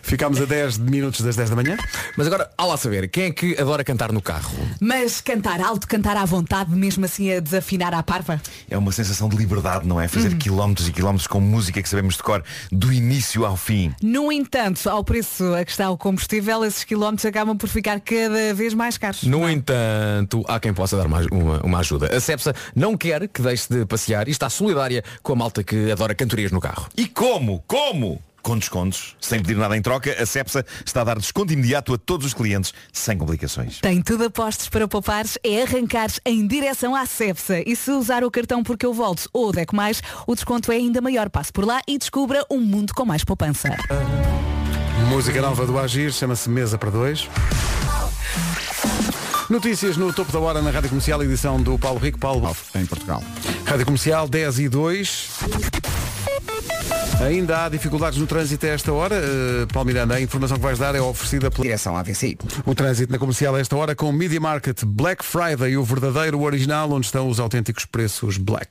ficámos 0.03 0.41
a 0.41 0.45
10 0.45 0.79
minutos 0.79 1.21
das 1.21 1.37
10 1.37 1.51
da 1.51 1.57
manhã. 1.57 1.77
Mas 2.17 2.27
agora, 2.27 2.51
há 2.57 2.65
lá 2.65 2.77
saber, 2.77 3.09
quem 3.09 3.25
é 3.25 3.31
que 3.31 3.61
adora 3.61 3.83
cantar 3.85 4.13
no 4.13 4.21
carro? 4.23 4.55
Mas 4.81 5.21
cantar 5.21 5.61
alto, 5.61 5.87
cantar 5.87 6.17
à 6.17 6.25
vontade, 6.25 6.71
mesmo 6.75 7.05
assim 7.05 7.33
a 7.33 7.41
desafinar 7.41 7.95
à 7.95 8.03
parva. 8.03 8.41
É 8.71 8.77
uma 8.77 8.93
sensação 8.93 9.29
de 9.29 9.37
liberdade, 9.37 9.87
não 9.87 10.01
é? 10.01 10.09
Fazer 10.09 10.31
Uhum. 10.33 10.39
quilómetros 10.39 10.89
e 10.89 10.93
quilómetros 10.93 11.27
com 11.27 11.41
música 11.41 11.83
que 11.83 11.89
sabemos 11.89 12.17
de 12.17 12.23
cor, 12.23 12.43
do 12.71 12.93
início 12.93 13.45
ao 13.47 13.57
fim. 13.57 13.95
No 14.03 14.31
entanto, 14.33 14.89
ao 14.89 15.03
preço 15.05 15.55
a 15.55 15.65
que 15.65 15.71
está 15.71 15.91
o 15.91 15.97
combustível, 15.97 16.65
esses 16.65 16.85
quilómetros 16.85 17.25
acabam 17.27 17.57
por 17.57 17.69
ficar 17.69 18.01
cada 18.01 18.53
vez 18.55 18.75
mais 18.75 18.99
caros. 18.99 19.23
No 19.23 19.49
entanto, 19.49 20.45
há 20.49 20.59
quem 20.61 20.73
possa 20.75 20.97
dar 20.97 21.07
uma, 21.07 21.21
uma, 21.31 21.61
uma 21.63 21.79
ajuda. 21.79 22.15
A 22.15 22.21
Cepsa 22.21 22.55
não 22.75 22.97
quer 22.97 23.29
que 23.29 23.41
deixe 23.43 23.67
de 23.73 23.85
passear 23.87 24.29
e 24.29 24.31
está 24.31 24.49
solidária 24.51 25.03
com 25.23 25.33
a 25.33 25.37
malta 25.37 25.63
que 25.63 25.91
adora 25.91 26.15
cantorias 26.15 26.51
no 26.53 26.61
carro. 26.61 26.87
E 26.97 27.07
como? 27.07 27.63
Como? 27.67 28.21
Com 28.47 28.57
descontos, 28.57 29.17
sem 29.21 29.43
pedir 29.43 29.57
nada 29.57 29.77
em 29.77 29.83
troca, 29.83 30.23
a 30.23 30.25
Cepsa 30.25 30.65
está 30.85 31.01
a 31.01 31.05
dar 31.05 31.19
desconto 31.19 31.53
imediato 31.53 31.93
a 31.93 31.99
todos 31.99 32.29
os 32.29 32.33
clientes, 32.33 32.73
sem 32.93 33.19
complicações. 33.19 33.81
Tem 33.81 34.01
tudo 34.01 34.23
a 34.23 34.31
postos 34.31 34.69
para 34.69 34.87
poupares, 34.87 35.37
é 35.43 35.65
arrancares 35.65 36.21
em 36.25 36.47
direção 36.47 36.95
à 36.95 37.05
Cepsa. 37.07 37.61
E 37.69 37.75
se 37.75 37.91
usar 37.91 38.23
o 38.23 38.31
cartão 38.31 38.63
porque 38.63 38.87
eu 38.87 38.95
volto 38.95 39.29
ou 39.33 39.51
Deco 39.51 39.75
Mais, 39.75 40.01
o 40.29 40.35
desconto 40.37 40.71
é 40.71 40.77
ainda 40.77 41.01
maior. 41.01 41.29
Passe 41.29 41.53
por 41.53 41.65
lá 41.65 41.81
e 41.89 41.99
descubra 41.99 42.47
um 42.49 42.61
mundo 42.61 42.95
com 42.95 43.05
mais 43.05 43.25
poupança. 43.25 43.69
Música 45.09 45.43
nova 45.43 45.67
do 45.67 45.77
Agir, 45.77 46.13
chama-se 46.13 46.49
Mesa 46.49 46.79
para 46.79 46.91
Dois. 46.91 47.29
Notícias 49.51 49.97
no 49.97 50.13
topo 50.13 50.31
da 50.31 50.39
hora 50.39 50.63
na 50.63 50.71
Rádio 50.71 50.91
Comercial, 50.91 51.21
edição 51.25 51.61
do 51.61 51.77
Paulo 51.77 51.99
Rico. 51.99 52.21
Paulo, 52.21 52.57
Em 52.77 52.87
Portugal. 52.87 53.25
Rádio 53.65 53.87
Comercial 53.87 54.29
10 54.29 54.61
e 54.61 54.69
2. 54.69 55.31
Ainda 57.21 57.65
há 57.65 57.69
dificuldades 57.69 58.19
no 58.19 58.27
trânsito 58.27 58.67
a 58.67 58.69
esta 58.69 58.93
hora. 58.93 59.17
Uh, 59.17 59.67
Paulo 59.73 59.87
Miranda, 59.87 60.15
a 60.15 60.21
informação 60.21 60.59
que 60.59 60.63
vais 60.63 60.79
dar 60.79 60.95
é 60.95 61.01
oferecida 61.01 61.51
pela 61.51 61.63
Direção 61.63 61.97
AVC. 61.97 62.37
O 62.67 62.75
trânsito 62.75 63.11
na 63.11 63.19
comercial 63.19 63.55
a 63.55 63.61
esta 63.61 63.75
hora 63.75 63.95
com 63.95 64.11
o 64.11 64.13
Media 64.13 64.39
Market 64.39 64.85
Black 64.85 65.25
Friday, 65.25 65.77
o 65.77 65.83
verdadeiro 65.83 66.41
original, 66.43 66.91
onde 66.93 67.07
estão 67.07 67.29
os 67.29 67.41
autênticos 67.41 67.87
preços 67.87 68.37
Black. 68.37 68.69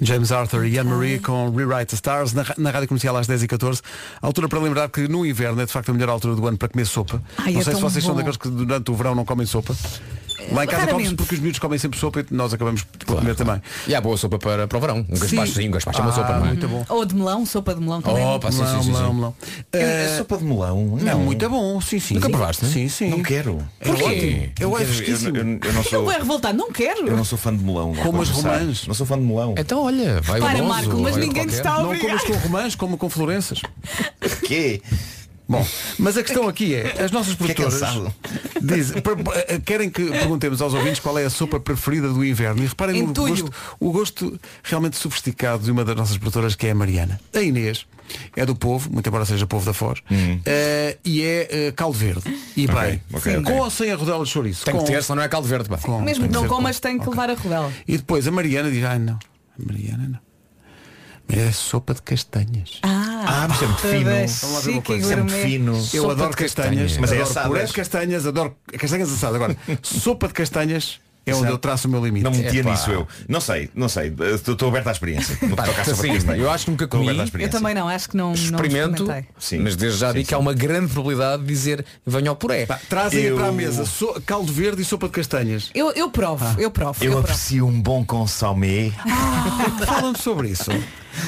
James 0.00 0.30
Arthur 0.30 0.66
e 0.66 0.78
Anne-Marie 0.78 1.18
com 1.18 1.48
Rewrite 1.50 1.86
the 1.86 1.94
Stars 1.94 2.34
na, 2.34 2.44
na 2.58 2.70
rádio 2.70 2.88
comercial 2.88 3.16
às 3.16 3.26
10h14. 3.26 3.80
Altura 4.20 4.48
para 4.48 4.58
lembrar 4.58 4.90
que 4.90 5.08
no 5.08 5.24
inverno 5.24 5.60
é 5.62 5.64
de 5.64 5.72
facto 5.72 5.88
a 5.88 5.92
melhor 5.94 6.10
altura 6.10 6.36
do 6.36 6.46
ano 6.46 6.58
para 6.58 6.68
comer 6.68 6.84
sopa. 6.84 7.22
Ai, 7.38 7.54
não 7.54 7.60
é 7.60 7.64
sei 7.64 7.74
se 7.74 7.80
vocês 7.80 8.04
são 8.04 8.12
bom. 8.12 8.18
daqueles 8.18 8.36
que 8.36 8.48
durante 8.48 8.90
o 8.90 8.94
verão 8.94 9.14
não 9.14 9.24
comem 9.24 9.46
sopa. 9.46 9.74
Lá 10.52 10.64
em 10.64 10.68
casa 10.68 10.86
come-se 10.86 11.14
porque 11.14 11.34
os 11.34 11.40
miúdos 11.40 11.58
comem 11.58 11.78
sempre 11.78 11.98
sopa 11.98 12.20
e 12.20 12.26
nós 12.30 12.52
acabamos 12.54 12.82
por 12.84 13.16
comer 13.16 13.34
também. 13.34 13.60
E 13.86 13.94
há 13.94 14.00
boa 14.00 14.16
sopa 14.16 14.38
para, 14.38 14.66
para 14.68 14.78
o 14.78 14.80
verão. 14.80 14.98
Um 15.08 15.16
Sim. 15.16 15.20
gaspachozinho, 15.36 15.68
um 15.68 15.72
gaspacho 15.72 15.98
é 15.98 16.02
uma 16.02 16.10
Ah, 16.10 16.14
sopa, 16.14 16.32
não 16.38 16.44
é? 16.44 16.48
muito 16.48 16.68
bom. 16.68 16.84
Ou 16.88 17.04
de 17.04 17.14
melão, 17.14 17.44
sopa 17.46 17.74
de 17.74 17.80
melão 17.80 18.00
também. 18.02 18.24
Opa, 18.24 18.50
sim, 18.52 18.64
sim, 18.64 18.82
sim, 18.82 18.92
melão, 18.92 19.14
melão. 19.14 19.34
É 19.72 20.14
sopa 20.18 20.38
de 20.38 20.44
melão? 20.44 20.98
É 21.00 21.04
Não. 21.04 21.20
muito 21.20 21.48
bom, 21.50 21.80
sim, 21.80 21.98
sim. 21.98 22.14
Nunca 22.14 22.28
provaste? 22.30 22.66
Sim, 22.66 22.88
sim. 22.88 23.10
Não 23.10 23.22
quero. 23.22 23.58
É 23.80 23.86
Porquê? 23.86 24.02
ótimo. 24.04 24.48
Eu 24.60 24.70
Não 24.70 24.76
é 24.76 24.80
quero. 24.80 24.92
fresquíssimo. 24.94 25.36
Eu, 25.36 25.72
não 25.72 25.82
sou. 25.82 26.12
é 26.12 26.16
revoltado, 26.18 26.56
não 26.58 26.72
quero. 26.72 27.06
Eu 27.08 27.16
não 27.16 27.24
sou 27.24 27.38
fã 27.38 27.54
de 27.56 27.62
melão. 27.62 27.94
Como 27.94 28.22
as 28.22 28.28
romãs. 28.30 28.86
Não 28.86 28.94
sou 28.94 29.06
fã 29.06 29.18
de 29.18 29.24
melão. 29.24 29.54
Então 29.58 29.82
olha, 29.82 30.20
vai 30.22 30.40
Para, 30.40 30.62
Marco, 30.62 30.96
mas 31.00 31.16
ninguém 31.16 31.46
está 31.46 31.74
a 31.74 31.82
Não 31.82 31.96
comas 31.98 32.22
com 32.24 32.32
romãs, 32.34 32.74
como 32.74 32.96
com 32.96 33.10
florenças. 33.10 33.60
Quê? 34.46 34.80
Bom, 35.48 35.64
mas 35.98 36.16
a 36.16 36.22
questão 36.24 36.48
aqui 36.48 36.74
é, 36.74 37.02
as 37.04 37.10
nossas 37.12 37.34
Que 37.34 37.44
é 37.50 37.54
produtoras 37.54 38.12
dizem, 38.60 39.00
per- 39.00 39.60
querem 39.64 39.88
que 39.88 40.04
perguntemos 40.04 40.60
aos 40.60 40.74
ouvintes 40.74 40.98
qual 40.98 41.16
é 41.18 41.24
a 41.24 41.30
sopa 41.30 41.60
preferida 41.60 42.08
do 42.08 42.24
inverno. 42.24 42.62
E 42.64 42.66
reparem 42.66 43.02
no 43.02 43.12
gosto, 43.14 43.52
o 43.78 43.92
gosto 43.92 44.40
realmente 44.64 44.96
sofisticado 44.96 45.62
de 45.62 45.70
uma 45.70 45.84
das 45.84 45.94
nossas 45.94 46.18
produtoras, 46.18 46.56
que 46.56 46.66
é 46.66 46.72
a 46.72 46.74
Mariana. 46.74 47.20
A 47.32 47.40
Inês 47.40 47.86
é 48.34 48.44
do 48.44 48.56
povo, 48.56 48.90
muito 48.92 49.08
embora 49.08 49.24
seja 49.24 49.46
povo 49.46 49.64
da 49.64 49.72
Foz, 49.72 50.00
eh, 50.44 50.96
e 51.04 51.22
é 51.22 51.48
eh, 51.68 51.72
caldo 51.72 51.96
verde. 51.96 52.22
E 52.56 52.66
bem, 52.66 53.00
ok, 53.12 53.32
Sim. 53.32 53.38
ok. 53.38 53.42
com 53.42 53.60
ou 53.60 53.70
sem 53.70 53.90
a 53.92 53.96
rodela 53.96 54.24
de 54.24 54.30
chouriço? 54.30 54.64
Tem 54.64 54.74
com, 54.74 54.80
que 54.84 54.90
ter, 54.92 55.02
senão 55.02 55.16
não 55.16 55.22
é 55.22 55.28
caldo 55.28 55.46
verde. 55.46 55.68
pá. 55.68 55.76
com, 55.78 56.00
Mesmo 56.00 56.26
que 56.26 56.32
não 56.34 56.46
comas, 56.48 56.76
com. 56.80 56.82
tem 56.88 56.98
que 56.98 57.08
levar 57.08 57.30
a 57.30 57.34
rodela. 57.34 57.72
E 57.86 57.96
depois 57.96 58.26
a 58.26 58.30
Mariana 58.32 58.70
diz, 58.70 58.84
ai 58.84 58.98
não, 58.98 59.14
a 59.14 59.64
Mariana 59.64 60.08
não. 60.08 60.25
É 61.28 61.50
sopa 61.50 61.92
de 61.92 62.02
castanhas. 62.02 62.78
Ah, 62.82 63.46
mas 63.48 63.60
é 63.62 63.66
muito 63.66 63.80
fino. 63.80 64.04
Vamos 64.10 64.52
lá 64.52 64.60
ver 64.60 64.70
uma 64.70 64.82
coisa. 64.82 65.02
Isso 65.24 65.34
é 65.36 65.42
fino. 65.42 65.72
Eu 65.74 65.80
Sopa 65.82 66.12
adoro 66.12 66.30
de 66.30 66.36
castanhas, 66.36 66.70
castanhas. 66.92 66.98
Mas 66.98 67.10
é 67.10 67.14
adoro 67.14 67.30
assadas. 67.30 67.48
puré 67.48 67.64
de 67.64 67.72
castanhas, 67.72 68.26
adoro 68.26 68.56
castanhas 68.78 69.12
assadas. 69.12 69.34
Agora, 69.36 69.56
sopa 69.82 70.28
de 70.28 70.34
castanhas 70.34 71.00
é 71.26 71.32
onde 71.32 71.40
Exato. 71.40 71.54
eu 71.54 71.58
traço 71.58 71.88
o 71.88 71.90
meu 71.90 72.04
limite. 72.04 72.22
Não 72.22 72.30
me 72.30 72.38
metia 72.38 72.60
Epá. 72.60 72.70
nisso 72.70 72.88
eu. 72.92 73.08
Não 73.28 73.40
sei, 73.40 73.68
não 73.74 73.88
sei. 73.88 74.14
Estou 74.34 74.52
estou 74.54 74.68
aberto 74.68 74.86
à 74.86 74.92
experiência. 74.92 75.36
No 75.42 75.56
que 75.56 75.56
toca 75.56 75.80
à 75.82 75.84
sopa 75.84 76.02
de 76.08 76.20
Sim, 76.20 76.30
eu 76.36 76.48
acho 76.48 76.64
que 76.66 76.70
nunca 76.70 76.84
Estou 76.84 77.00
comi. 77.00 77.10
aberto 77.10 77.18
à 77.18 77.22
Eu 77.22 77.26
experiência. 77.26 77.58
também 77.58 77.74
não, 77.74 77.88
acho 77.88 78.08
que 78.08 78.16
não, 78.16 78.26
não 78.28 78.32
Experimento, 78.34 78.90
experimentei. 79.02 79.30
Sim. 79.36 79.58
mas 79.58 79.74
desde 79.74 79.98
já 79.98 80.08
Sim, 80.12 80.14
digo 80.18 80.28
que 80.28 80.34
há 80.34 80.38
uma 80.38 80.54
grande 80.54 80.92
probabilidade 80.92 81.42
de 81.42 81.48
dizer 81.48 81.84
venha 82.06 82.30
ao 82.30 82.36
puré. 82.36 82.66
Pá, 82.66 82.78
Trazem 82.88 83.24
Eu- 83.24 83.36
para 83.36 83.48
a 83.48 83.52
mesa 83.52 83.84
so- 83.84 84.22
caldo 84.24 84.52
verde 84.52 84.82
e 84.82 84.84
sopa 84.84 85.08
de 85.08 85.14
castanhas. 85.14 85.70
Eu, 85.74 85.90
eu 85.94 86.08
provo, 86.12 86.44
Ah. 86.44 86.54
eu 86.60 86.70
provo, 86.70 87.00
Eu 87.02 87.06
eu 87.06 87.10
provo. 87.14 87.26
aprecio 87.26 87.66
um 87.66 87.80
bom 87.82 88.04
consomé. 88.04 88.92
Falam 89.84 90.14
sobre 90.14 90.50
isso. 90.50 90.70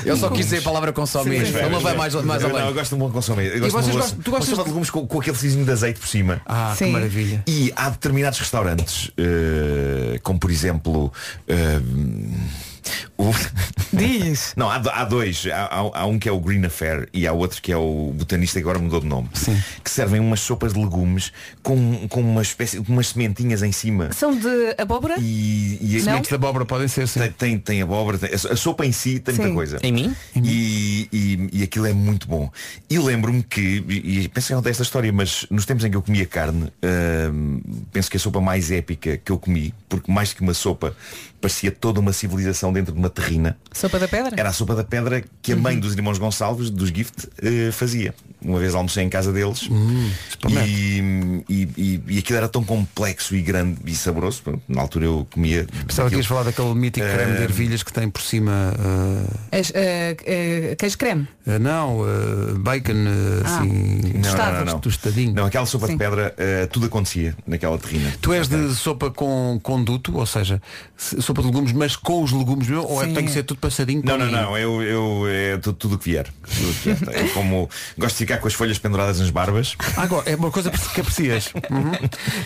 Eu 0.05 0.17
só 0.17 0.29
quis 0.31 0.47
dizer 0.47 0.59
a 0.59 0.63
palavra. 0.63 0.89
Ele 0.95 1.69
não 1.71 1.81
vai 1.81 1.97
mais, 1.97 2.15
mais 2.15 2.43
eu, 2.43 2.49
não, 2.49 2.57
eu 2.59 2.65
além. 2.65 2.75
gosto 2.75 2.89
de 2.91 2.95
um 2.95 2.99
bom 3.07 3.11
consomé. 3.11 3.47
Eu 3.47 3.61
gosto 3.61 3.83
de 3.83 3.91
uma, 3.91 4.01
gostam- 4.01 4.19
tu 4.23 4.31
gostas 4.31 4.59
de 4.59 4.65
legumes 4.65 4.91
com, 4.91 5.07
com 5.07 5.21
aquele 5.21 5.37
fizinho 5.37 5.65
de 5.65 5.71
azeite 5.71 5.99
por 6.01 6.09
cima. 6.09 6.41
Ah, 6.47 6.75
que 6.77 6.85
Sim. 6.85 6.93
maravilha. 6.93 7.43
E 7.47 7.73
há 7.77 7.89
determinados 7.91 8.39
restaurantes, 8.39 9.11
eh, 9.17 10.19
como 10.23 10.39
por 10.39 10.51
exemplo. 10.51 11.13
eh, 11.47 11.81
o- 13.17 13.33
Diz. 13.93 14.53
Não, 14.57 14.69
há, 14.71 14.77
há 14.77 15.05
dois. 15.05 15.47
Há, 15.47 15.65
há- 15.65 16.01
há 16.01 16.07
um 16.07 16.19
que 16.19 16.29
é 16.29 16.33
o 16.33 16.39
Green 16.41 16.65
Affair 16.65 17.09
e 17.13 17.27
há 17.27 17.33
outro 17.33 17.61
que 17.63 17.73
é 17.73 17.77
o 17.77 18.13
botanista 18.15 18.59
que 18.59 18.63
agora 18.63 18.79
mudou 18.79 19.01
de 19.01 19.07
nome. 19.07 19.29
Que 19.83 19.91
servem 19.91 20.21
umas 20.21 20.41
sopas 20.41 20.73
de 20.75 20.79
legumes 20.81 21.33
com, 21.63 22.07
com 22.09 22.21
uma 22.21 22.43
espécie 22.43 22.81
com 22.83 22.93
umas 22.93 23.09
sementinhas 23.09 23.63
em 23.63 23.73
cima. 23.73 24.13
São 24.13 24.37
de 24.39 24.49
abóbora? 24.79 25.17
E, 25.19 25.79
e? 25.81 26.01
Sementes 26.01 26.29
de 26.29 26.35
abóbora 26.35 26.65
podem 26.65 26.89
ser 26.89 27.09
sim. 27.09 27.21
tem, 27.21 27.31
tem, 27.33 27.59
tem 27.59 27.83
abóbora, 27.83 28.19
tem- 28.19 28.31
a 28.33 28.57
sopa 28.57 28.85
em 28.87 28.93
si 28.93 29.19
tem 29.19 29.35
Sim. 29.35 29.41
muita 29.43 29.55
coisa. 29.55 29.79
Em 29.83 29.93
mim? 29.93 30.15
E, 30.37 31.09
e, 31.13 31.49
e 31.61 31.63
aquilo 31.63 31.87
é 31.87 31.93
muito 31.93 32.29
bom. 32.29 32.51
E 32.89 32.99
lembro-me 32.99 33.43
que, 33.43 33.85
e, 33.89 34.21
e 34.25 34.29
penso 34.29 34.61
que 34.63 34.69
esta 34.69 34.83
história, 34.83 35.13
mas 35.13 35.47
nos 35.51 35.65
tempos 35.65 35.85
em 35.85 35.91
que 35.91 35.97
eu 35.97 36.03
comia 36.03 36.27
carne, 36.27 36.73
hum, 37.33 37.61
penso 37.93 38.11
que 38.11 38.17
a 38.17 38.21
sopa 38.21 38.41
mais 38.41 38.71
épica 38.71 39.17
que 39.17 39.33
eu 39.33 39.39
comi, 39.39 39.75
porque 39.89 40.11
mais 40.11 40.33
que 40.33 40.41
uma 40.43 40.55
sopa, 40.55 40.95
parecia 41.41 41.71
toda 41.71 42.01
uma 42.01 42.13
civilização 42.13 42.73
dentro 42.73 42.93
de 42.93 42.99
uma 42.99 43.11
terrina. 43.11 43.57
Sopa 43.73 43.99
da 43.99 44.09
pedra? 44.09 44.35
Era 44.37 44.49
a 44.49 44.53
sopa 44.53 44.75
da 44.75 44.85
pedra 44.85 45.23
que 45.43 45.53
a 45.53 45.57
mãe 45.57 45.79
dos 45.79 45.95
irmãos 45.95 46.19
Gonçalves, 46.19 46.71
dos 46.71 46.89
Gift, 46.91 47.29
eh, 47.43 47.71
fazia. 47.73 48.15
Uma 48.41 48.59
vez 48.61 48.75
almocei 48.75 49.03
em 49.03 49.09
casa 49.09 49.33
deles 49.33 49.69
e, 50.49 51.43
e, 51.49 51.69
e, 51.77 52.03
e 52.09 52.19
aquilo 52.19 52.39
era 52.39 52.49
tão 52.49 52.63
complexo 52.65 53.35
e 53.35 53.43
grande 53.43 53.79
e 53.85 53.95
saboroso. 53.95 54.43
Na 54.69 54.81
altura 54.83 55.07
eu 55.07 55.27
comia. 55.33 55.67
Pensava 55.87 56.09
que 56.09 56.17
ias 56.17 56.27
falar 56.27 56.45
daquele 56.45 56.75
mítico 56.75 57.07
creme 57.07 57.37
de 57.37 57.43
ervilhas 57.43 57.83
que 57.83 57.93
tem 57.93 58.09
por 58.09 58.23
cima. 58.23 58.73
eh, 59.53 59.59
As, 59.59 59.73
eh, 59.75 60.17
eh, 60.25 60.77
queijo 60.79 60.97
creme. 60.99 61.27
eh, 61.47 61.59
não, 61.59 61.99
bacon 62.61 62.93
Ah. 63.45 63.59
assim. 63.59 63.69
Não, 64.15 64.37
não, 64.37 64.53
não, 64.53 64.65
não. 64.65 64.79
Tostadinho. 64.81 65.35
Não, 65.35 65.47
aquela 65.47 65.67
sopa 65.67 65.87
Sim. 65.87 65.93
de 65.95 65.99
pedra, 65.99 66.35
tudo 66.71 66.87
acontecia 66.87 67.35
naquela 67.47 67.77
terrina. 67.79 68.13
Tu 68.21 68.33
és 68.33 68.49
de 68.49 68.75
sopa 68.75 69.11
com 69.11 69.59
conduto, 69.63 70.17
ou 70.17 70.27
seja, 70.27 70.61
se- 70.97 71.21
sopa 71.29 71.43
de 71.43 71.49
legumes, 71.49 71.73
mas 71.73 71.95
com 71.97 72.23
os 72.23 72.33
legumes 72.33 72.67
mesmo, 72.69 72.87
ou 72.89 73.03
é, 73.03 73.07
Sim. 73.07 73.15
tem 73.15 73.25
que 73.25 73.31
ser 73.31 73.43
tudo 73.43 73.59
passadinho? 73.59 74.03
Não, 74.05 74.17
não, 74.19 74.27
não, 74.31 74.57
eu, 74.59 74.83
eu 74.83 75.23
é 75.29 75.57
tudo, 75.59 75.77
tudo 75.77 75.95
o 75.95 75.99
que 75.99 76.11
vier. 76.11 76.27
Tudo 76.43 76.75
que 76.83 76.93
vier. 76.95 77.25
É 77.25 77.29
como 77.29 77.69
gosto 77.97 78.15
de 78.15 78.19
ficar 78.19 78.39
com 78.39 78.49
as 78.49 78.55
folhas 78.55 78.79
penduradas 78.79 79.21
nas 79.21 79.31
barbas. 79.31 79.77
Agora, 79.97 80.29
é 80.31 80.35
uma 80.37 80.51
coisa 80.51 80.71
que 80.71 81.01
aprecias. 81.01 81.53
Uhum. 81.71 81.93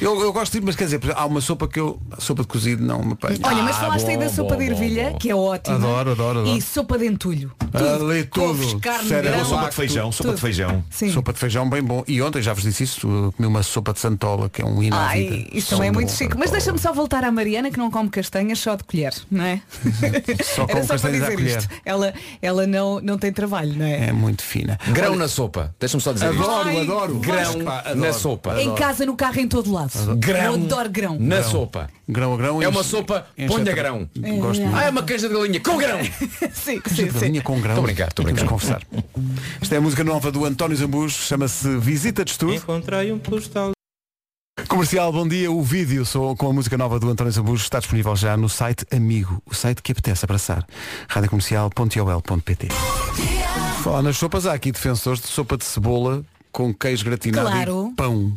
Eu, 0.01 0.21
eu 0.21 0.33
gosto 0.33 0.53
de 0.59 0.65
mas 0.65 0.77
quer 0.77 0.85
dizer, 0.85 1.01
há 1.15 1.25
uma 1.27 1.41
sopa 1.41 1.67
que 1.69 1.79
eu. 1.81 2.01
Sopa 2.19 2.43
de 2.43 2.49
cozido 2.49 2.83
não 2.85 3.03
me 3.03 3.15
pega. 3.15 3.39
Olha, 3.47 3.63
mas 3.63 3.77
Ah, 3.77 3.81
falaste 3.81 4.09
aí 4.09 4.17
da 4.17 4.29
sopa 4.29 4.55
bom, 4.55 4.61
de 4.61 4.67
ervilha, 4.67 5.11
bom. 5.11 5.19
que 5.19 5.31
é 5.31 5.35
ótima. 5.35 5.77
Adoro, 5.77 6.11
adoro, 6.13 6.41
adoro. 6.41 6.57
E 6.57 6.61
sopa 6.63 6.99
de 6.99 7.07
entulho. 7.07 7.53
Ali 7.73 8.25
couves, 8.27 8.69
tudo. 8.69 8.81
carne, 8.81 9.09
Sério, 9.09 9.31
grão. 9.31 9.45
Sopa 9.45 9.69
de 9.71 9.77
feijão, 9.77 10.13
sopa 10.13 10.29
tudo. 10.31 10.35
de 10.37 10.41
feijão. 10.43 10.85
Sim. 10.91 11.13
Sopa 11.13 11.33
de 11.33 11.39
feijão 11.39 11.69
bem 11.71 11.83
bom. 11.83 12.03
E 12.07 12.21
ontem 12.23 12.43
já 12.43 12.53
vos 12.53 12.63
disse 12.65 12.85
isso, 12.85 13.33
comi 13.37 13.47
uma 13.49 13.63
sopa 13.63 13.93
de 13.93 14.01
santola, 14.01 14.49
que 14.49 14.61
é 14.63 14.65
um 14.65 14.83
hino 14.83 14.97
à 14.97 15.07
Ai, 15.09 15.25
vida. 15.29 15.49
isso 15.53 15.71
também 15.71 15.89
é 15.89 15.93
muito 15.93 16.13
chique. 16.13 16.37
Mas 16.37 16.51
deixa-me 16.51 16.79
só 16.79 16.93
voltar 16.93 17.25
à 17.25 17.31
Mariana 17.33 17.71
que 17.71 17.79
não 17.79 17.91
come 17.91 18.09
castanhas 18.09 18.59
só 18.59 18.72
de 18.77 18.85
colher, 18.85 19.15
não 19.31 19.45
é? 19.45 19.61
Só 20.45 20.67
com 20.67 20.73
Era 20.73 20.85
só 20.85 20.99
para 20.99 21.11
dizer 21.11 21.35
colher. 21.35 21.59
isto. 21.59 21.75
Ela, 21.85 22.15
ela 22.41 22.67
não, 22.67 23.01
não 23.01 23.19
tem 23.19 23.33
trabalho, 23.33 23.75
não 23.77 23.85
é? 23.87 24.09
É 24.09 24.13
muito 24.13 24.43
fina. 24.43 24.79
Grão 24.89 25.15
na 25.17 25.29
sopa. 25.29 25.75
Deixa-me 25.79 26.01
só 26.03 26.13
dizer 26.13 26.27
Adoro, 26.27 26.71
isto. 26.71 26.81
adoro. 26.93 27.19
Grão 27.19 27.65
Pá, 27.65 27.83
na 27.87 27.91
adoro. 27.93 28.15
sopa. 28.15 28.61
Em 28.63 28.75
casa, 28.75 29.05
no 29.07 29.17
carro, 29.17 29.41
em 29.41 29.49
todo 29.49 29.73
lado. 29.73 29.93
Grão 30.17 30.55
Eu 30.55 30.55
adoro 30.55 30.91
grão. 30.91 31.17
na 31.19 31.43
sopa. 31.43 31.89
Grão 32.09 32.35
a 32.35 32.37
grão 32.37 32.63
É 32.63 32.69
uma 32.69 32.81
enche- 32.81 32.91
sopa, 32.91 33.27
enche 33.39 33.49
ponha 33.49 33.73
a- 33.73 33.75
grão. 33.75 34.09
Gosto 34.39 34.61
muito. 34.63 34.77
Ah, 34.77 34.85
é 34.85 34.91
uma 34.91 35.03
queijo 35.03 35.29
de 35.29 35.35
galinha 35.35 35.61
com 35.61 35.77
grão. 35.79 35.99
sim, 36.53 36.81
sim, 36.87 37.05
de 37.05 37.13
sim. 37.13 37.19
galinha 37.21 37.43
com 37.43 37.61
grão. 37.61 37.73
Estou 37.73 37.85
a 37.85 37.87
brincar, 37.87 38.09
estou 38.09 38.23
a 38.25 38.27
Temos 38.27 38.43
brincar. 38.43 38.43
que 38.43 38.49
confessar. 38.49 38.83
Isto 39.61 39.73
é 39.75 39.79
a 39.79 39.81
música 39.81 40.05
nova 40.05 40.31
do 40.33 40.45
António 40.45 40.77
Zambujo, 40.77 41.15
chama-se 41.15 41.69
Visita 41.79 42.25
de 42.25 42.33
Estudo. 42.33 42.55
Encontrei 42.55 43.13
um 43.13 43.19
postal. 43.19 43.73
Comercial, 44.69 45.11
bom 45.11 45.27
dia. 45.27 45.51
O 45.51 45.63
vídeo 45.63 46.05
sou 46.05 46.37
com 46.37 46.51
a 46.51 46.53
música 46.53 46.77
nova 46.77 47.01
do 47.01 47.09
António 47.09 47.33
Zambujo 47.33 47.63
está 47.65 47.79
disponível 47.79 48.15
já 48.15 48.37
no 48.37 48.51
site 48.51 48.85
Amigo, 48.95 49.43
o 49.47 49.55
site 49.55 49.83
que 49.83 49.93
apetece 49.93 50.27
abraçar. 50.27 50.67
radiocomercial.ol.pt 51.09 52.69
Falar 53.83 54.03
nas 54.03 54.19
sopas, 54.19 54.45
há 54.47 54.53
aqui 54.53 54.71
defensores 54.71 55.23
de 55.23 55.29
sopa 55.29 55.57
de 55.57 55.65
cebola 55.65 56.23
com 56.53 56.73
queijo 56.75 57.03
gratinado 57.03 57.49
Claro. 57.49 57.89
e 57.93 57.97
pão. 57.97 58.35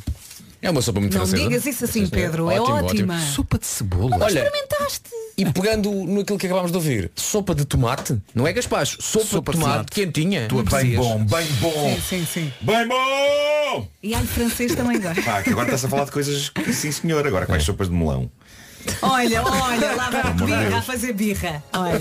É 0.66 0.70
uma 0.72 0.82
sopa 0.82 1.00
muito 1.00 1.16
Não 1.16 1.28
francesa. 1.28 1.48
digas 1.48 1.66
isso 1.68 1.86
assim, 1.86 2.00
Sim, 2.02 2.06
sim. 2.06 2.12
Pedro. 2.12 2.50
É 2.50 2.60
Ótimo, 2.60 2.76
ótima. 2.78 3.14
ótimo. 3.16 3.32
Sopa 3.34 3.60
de 3.60 3.68
cebola? 3.68 4.18
Olha, 4.20 4.40
Experimentaste. 4.44 5.10
e 5.38 5.46
pegando 5.46 5.92
naquilo 6.06 6.40
que 6.40 6.48
acabámos 6.48 6.72
de 6.72 6.78
ouvir, 6.78 7.12
sopa 7.16 7.54
de 7.54 7.66
tomate, 7.66 8.18
não 8.34 8.48
é 8.48 8.52
gaspacho, 8.54 8.98
sopa, 9.02 9.26
Sopa 9.26 9.52
de 9.52 9.60
tomate, 9.60 9.74
tomate. 9.76 9.92
quentinha. 9.92 10.48
Tu 10.48 10.64
Bem 10.64 10.96
bom, 10.96 11.24
bem 11.24 11.46
bom. 11.62 11.96
Sim, 11.96 12.02
sim, 12.02 12.26
sim. 12.26 12.54
Bem 12.62 12.88
bom! 12.88 13.88
E 14.02 14.16
alho 14.16 14.26
francês 14.28 14.74
também 14.74 15.00
que 15.00 15.08
agora 15.50 15.66
estás 15.66 15.86
a 15.86 15.90
falar 15.90 16.06
de 16.06 16.12
coisas 16.12 16.50
que 16.50 16.74
sim 16.74 16.92
senhor, 16.92 17.26
agora 17.28 17.46
com 17.46 17.54
as 17.54 17.64
sopas 17.64 17.88
de 17.90 17.94
melão. 17.94 18.30
Olha, 19.02 19.44
olha, 19.46 19.96
lá 19.96 20.10
vai 20.10 20.34
birra 20.34 20.78
a 20.78 20.82
fazer 20.82 21.14
birra. 21.14 21.64
Olha. 21.74 22.00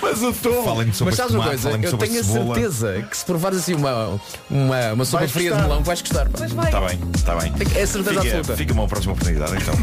Mas 0.00 0.22
o 0.22 0.32
tom. 0.32 0.76
Mas 1.04 1.14
sabes 1.14 1.34
uma 1.34 1.44
coisa, 1.44 1.70
eu 1.70 1.98
tenho 1.98 2.20
a 2.20 2.24
certeza 2.24 3.06
que 3.10 3.16
se 3.16 3.24
provares 3.24 3.58
assim 3.58 3.74
uma, 3.74 4.20
uma, 4.50 4.92
uma 4.92 5.04
sopa 5.04 5.28
fria 5.28 5.54
de 5.54 5.60
melão, 5.62 5.82
vais 5.82 6.00
gostar. 6.00 6.28
pá. 6.28 6.38
Mas 6.40 6.52
vai. 6.52 6.66
Está 6.66 6.80
bem, 6.80 6.98
está 7.14 7.36
bem. 7.36 7.52
É 7.74 7.86
certeza 7.86 8.20
fica, 8.20 8.20
absoluta. 8.20 8.56
fica 8.56 8.72
uma 8.72 8.86
próxima 8.86 9.12
oportunidade 9.12 9.52
então. 9.56 9.74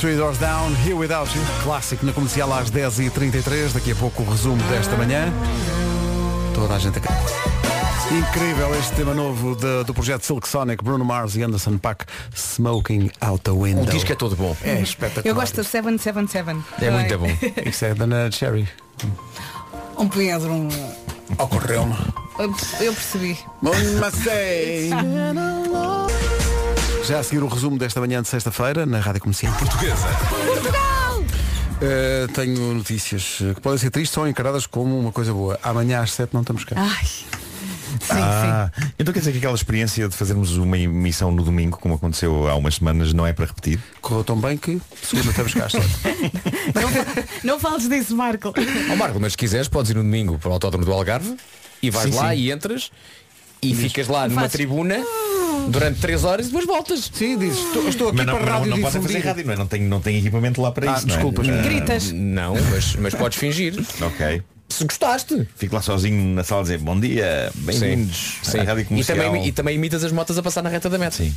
Three 0.00 0.16
Doors 0.16 0.38
Down, 0.38 0.72
Here 0.82 0.94
Without 0.94 1.36
You, 1.36 1.44
clássico 1.62 2.06
na 2.06 2.12
comercial 2.14 2.50
às 2.54 2.70
10h33. 2.70 3.74
Daqui 3.74 3.92
a 3.92 3.94
pouco 3.94 4.22
o 4.22 4.30
resumo 4.30 4.62
desta 4.70 4.96
manhã. 4.96 5.30
Toda 6.54 6.74
a 6.74 6.78
gente 6.78 6.98
a 6.98 8.14
Incrível 8.14 8.74
este 8.74 8.92
tema 8.96 9.14
novo 9.14 9.54
de- 9.54 9.84
do 9.84 9.94
projeto 9.94 10.24
Silk 10.26 10.48
Sonic, 10.48 10.82
Bruno 10.82 11.04
Mars 11.04 11.36
e 11.36 11.42
Anderson 11.42 11.78
Paak, 11.78 12.04
Smoking 12.34 13.08
Out 13.20 13.44
the 13.44 13.50
Window. 13.52 13.84
O 13.84 13.86
disco 13.86 14.10
é 14.10 14.16
todo 14.16 14.34
bom. 14.34 14.56
É 14.62 14.80
espetacular. 14.80 15.26
Eu 15.26 15.34
gosto 15.34 15.56
do 15.56 15.64
777. 15.64 16.84
É 16.84 16.90
muito 16.90 17.18
bom. 17.18 17.28
Isso 17.68 17.84
é 17.84 17.94
da 17.94 18.06
Nana 18.06 18.30
Cherry. 18.32 18.68
Um 19.96 20.08
Pedro. 20.08 20.52
um- 20.52 20.68
Ocorreu-me. 21.38 21.94
Eu 22.38 22.52
eu 22.80 22.92
percebi. 22.92 23.38
Já 27.06 27.20
a 27.20 27.22
seguir 27.22 27.42
o 27.42 27.48
resumo 27.48 27.78
desta 27.78 28.00
manhã 28.00 28.20
de 28.22 28.28
sexta-feira 28.28 28.84
na 28.84 28.98
Rádio 28.98 29.20
Comercial. 29.20 29.52
Portuguesa. 29.54 30.08
Uh, 31.82 32.28
tenho 32.32 32.74
notícias 32.74 33.40
uh, 33.40 33.54
que 33.54 33.60
podem 33.60 33.78
ser 33.78 33.90
tristes 33.90 34.16
ou 34.18 34.28
encaradas 34.28 34.66
como 34.66 34.98
uma 34.98 35.10
coisa 35.12 35.32
boa. 35.32 35.58
Amanhã 35.62 36.00
às 36.02 36.12
7 36.12 36.34
não 36.34 36.42
estamos 36.42 36.64
cá. 36.64 36.76
Ai. 36.78 37.06
Sim, 38.00 38.12
Ah, 38.12 38.70
então 38.98 39.12
quer 39.12 39.18
dizer 39.18 39.32
que 39.32 39.38
aquela 39.38 39.54
experiência 39.54 40.08
de 40.08 40.14
fazermos 40.16 40.56
uma 40.56 40.78
emissão 40.78 41.32
no 41.32 41.42
domingo, 41.42 41.76
como 41.78 41.94
aconteceu 41.94 42.48
há 42.48 42.54
umas 42.54 42.76
semanas, 42.76 43.12
não 43.12 43.26
é 43.26 43.32
para 43.32 43.46
repetir? 43.46 43.80
Correu 44.00 44.22
tão 44.22 44.40
bem 44.40 44.56
que 44.56 44.80
segunda 45.02 45.30
estamos 45.30 45.54
cá 45.54 45.66
às 45.66 45.72
7. 45.72 45.84
sim. 45.86 46.30
Não 47.44 47.58
fales 47.58 47.88
disso, 47.88 48.16
Marco. 48.16 48.52
Ó 48.92 48.96
Marco, 48.96 49.18
mas 49.20 49.32
se 49.32 49.38
quiseres 49.38 49.66
podes 49.68 49.90
ir 49.90 49.94
no 49.96 50.02
domingo 50.02 50.38
para 50.38 50.50
o 50.50 50.52
Autódromo 50.52 50.84
do 50.84 50.92
Algarve 50.92 51.36
e 51.82 51.90
vais 51.90 52.10
Sim, 52.14 52.20
lá 52.20 52.30
sim. 52.30 52.36
e 52.36 52.52
entras 52.52 52.90
e 53.62 53.74
ficas 53.74 54.06
lá 54.06 54.28
numa 54.28 54.42
Fazes- 54.42 54.52
tribuna 54.52 55.04
durante 55.68 56.00
3 56.00 56.24
horas 56.24 56.46
e 56.46 56.48
depois 56.50 56.66
voltas. 56.66 57.10
Sim, 57.12 57.38
dizes, 57.38 57.58
estou, 57.58 57.88
estou 57.88 58.08
aqui 58.08 58.16
Mas 58.18 58.26
não, 58.26 58.34
para 58.36 58.44
não, 58.46 58.52
rádio 58.52 58.70
não 58.70 58.80
podem 58.80 59.02
fazer 59.02 59.18
rádio, 59.20 59.46
não 59.46 59.52
é? 59.52 59.56
Não 59.56 59.66
tem, 59.66 59.82
não 59.82 60.00
tem 60.00 60.16
equipamento 60.18 60.60
lá 60.60 60.72
para 60.72 60.92
Ah, 60.94 60.98
isso. 60.98 61.06
não 61.08 61.16
é? 61.16 61.20
Ah, 61.58 61.62
Gritas. 61.62 62.12
Não, 62.12 62.54
mas, 62.70 62.96
mas 62.96 63.14
podes 63.14 63.38
fingir. 63.38 63.74
Ok. 64.00 64.42
Se 64.68 64.84
gostaste. 64.84 65.48
Fico 65.56 65.74
lá 65.74 65.82
sozinho 65.82 66.32
na 66.32 66.44
sala 66.44 66.60
a 66.60 66.62
dizer 66.62 66.78
bom 66.78 66.98
dia, 66.98 67.50
bem-vindos 67.56 68.38
Sim. 68.42 68.60
à 68.60 68.62
Rádio 68.62 68.86
E 68.90 69.04
também, 69.04 69.46
e 69.48 69.52
também 69.52 69.74
imitas 69.74 70.04
as 70.04 70.12
motas 70.12 70.38
a 70.38 70.42
passar 70.44 70.62
na 70.62 70.70
reta 70.70 70.88
da 70.88 70.96
meta. 70.96 71.16
Sim. 71.16 71.34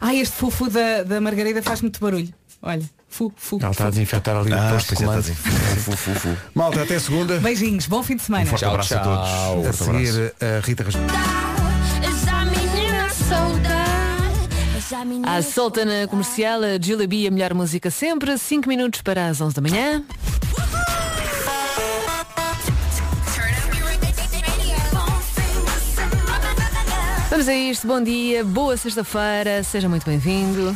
Ah, 0.00 0.14
este 0.14 0.34
fufu 0.34 0.70
da, 0.70 1.02
da 1.02 1.20
Margarida 1.20 1.62
faz 1.62 1.82
muito 1.82 2.00
barulho. 2.00 2.28
Olha, 2.62 2.80
fu, 3.10 3.30
fu. 3.36 3.58
Ela 3.60 3.70
está 3.72 3.86
a 3.88 3.90
desinfetar 3.90 4.34
ali 4.34 4.50
o 4.50 4.54
Ah, 4.58 4.70
posto 4.72 4.94
de 4.96 5.02
é, 5.02 5.06
comando. 5.06 5.22
fu, 5.22 5.92
fu, 5.92 6.14
fu. 6.14 6.28
Malta, 6.54 6.82
até 6.82 6.98
segunda. 6.98 7.38
Beijinhos, 7.40 7.86
bom 7.86 8.02
fim 8.02 8.16
de 8.16 8.22
semana. 8.22 8.46
Forte 8.46 8.60
Tchau, 8.62 8.70
abraço 8.70 8.94
a 8.94 9.00
tchau. 9.00 9.04
todos. 9.04 9.28
A 9.28 9.72
Forte 9.74 9.90
abraço. 9.90 10.06
seguir 10.14 10.34
a 10.40 10.60
Rita 10.66 10.82
Rasmus. 10.84 12.35
À 15.24 15.42
solta 15.42 15.84
na 15.84 16.06
comercial, 16.06 16.62
a 16.62 16.78
Julia 16.80 17.08
B, 17.08 17.26
a 17.26 17.30
melhor 17.30 17.52
música 17.52 17.90
sempre, 17.90 18.38
5 18.38 18.68
minutos 18.68 19.02
para 19.02 19.26
as 19.26 19.40
11 19.40 19.54
da 19.54 19.60
manhã. 19.60 20.04
Vamos 27.28 27.48
a 27.48 27.54
isto, 27.54 27.86
bom 27.86 28.02
dia, 28.02 28.44
boa 28.44 28.76
sexta-feira, 28.76 29.62
seja 29.62 29.88
muito 29.88 30.06
bem-vindo. 30.06 30.74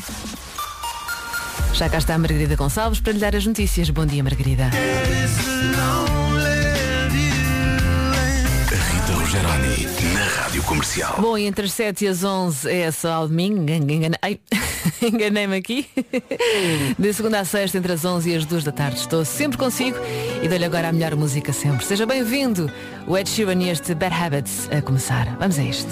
Já 1.72 1.88
cá 1.88 1.96
está 1.98 2.14
a 2.16 2.18
Margarida 2.18 2.56
Gonçalves 2.56 3.00
para 3.00 3.12
lhe 3.12 3.18
dar 3.18 3.34
as 3.34 3.46
notícias. 3.46 3.88
Bom 3.88 4.04
dia, 4.04 4.22
Margarida. 4.22 4.64
Rita 8.68 9.12
Rogeroni 9.14 9.99
Rádio 10.40 10.62
Comercial. 10.62 11.20
Bom, 11.20 11.36
entre 11.36 11.66
as 11.66 11.72
7 11.72 12.06
e 12.06 12.08
as 12.08 12.24
11 12.24 12.70
é 12.70 12.90
só 12.90 13.12
ao 13.12 13.28
domingo. 13.28 13.60
Enganei-me 15.02 15.54
aqui. 15.54 15.86
De 16.98 17.12
segunda 17.12 17.40
a 17.40 17.44
sexta, 17.44 17.76
entre 17.76 17.92
as 17.92 18.06
11 18.06 18.30
e 18.30 18.36
as 18.36 18.46
2 18.46 18.64
da 18.64 18.72
tarde. 18.72 19.00
Estou 19.00 19.22
sempre 19.22 19.58
consigo 19.58 19.98
e 20.42 20.48
dou-lhe 20.48 20.64
agora 20.64 20.88
a 20.88 20.92
melhor 20.92 21.14
música 21.14 21.52
sempre. 21.52 21.84
Seja 21.84 22.06
bem-vindo. 22.06 22.72
O 23.06 23.18
Ed 23.18 23.28
Sheeran 23.28 23.60
e 23.62 23.68
este 23.68 23.94
Bad 23.94 24.14
Habits 24.14 24.66
a 24.72 24.80
começar. 24.80 25.36
Vamos 25.38 25.58
a 25.58 25.62
isto. 25.62 25.88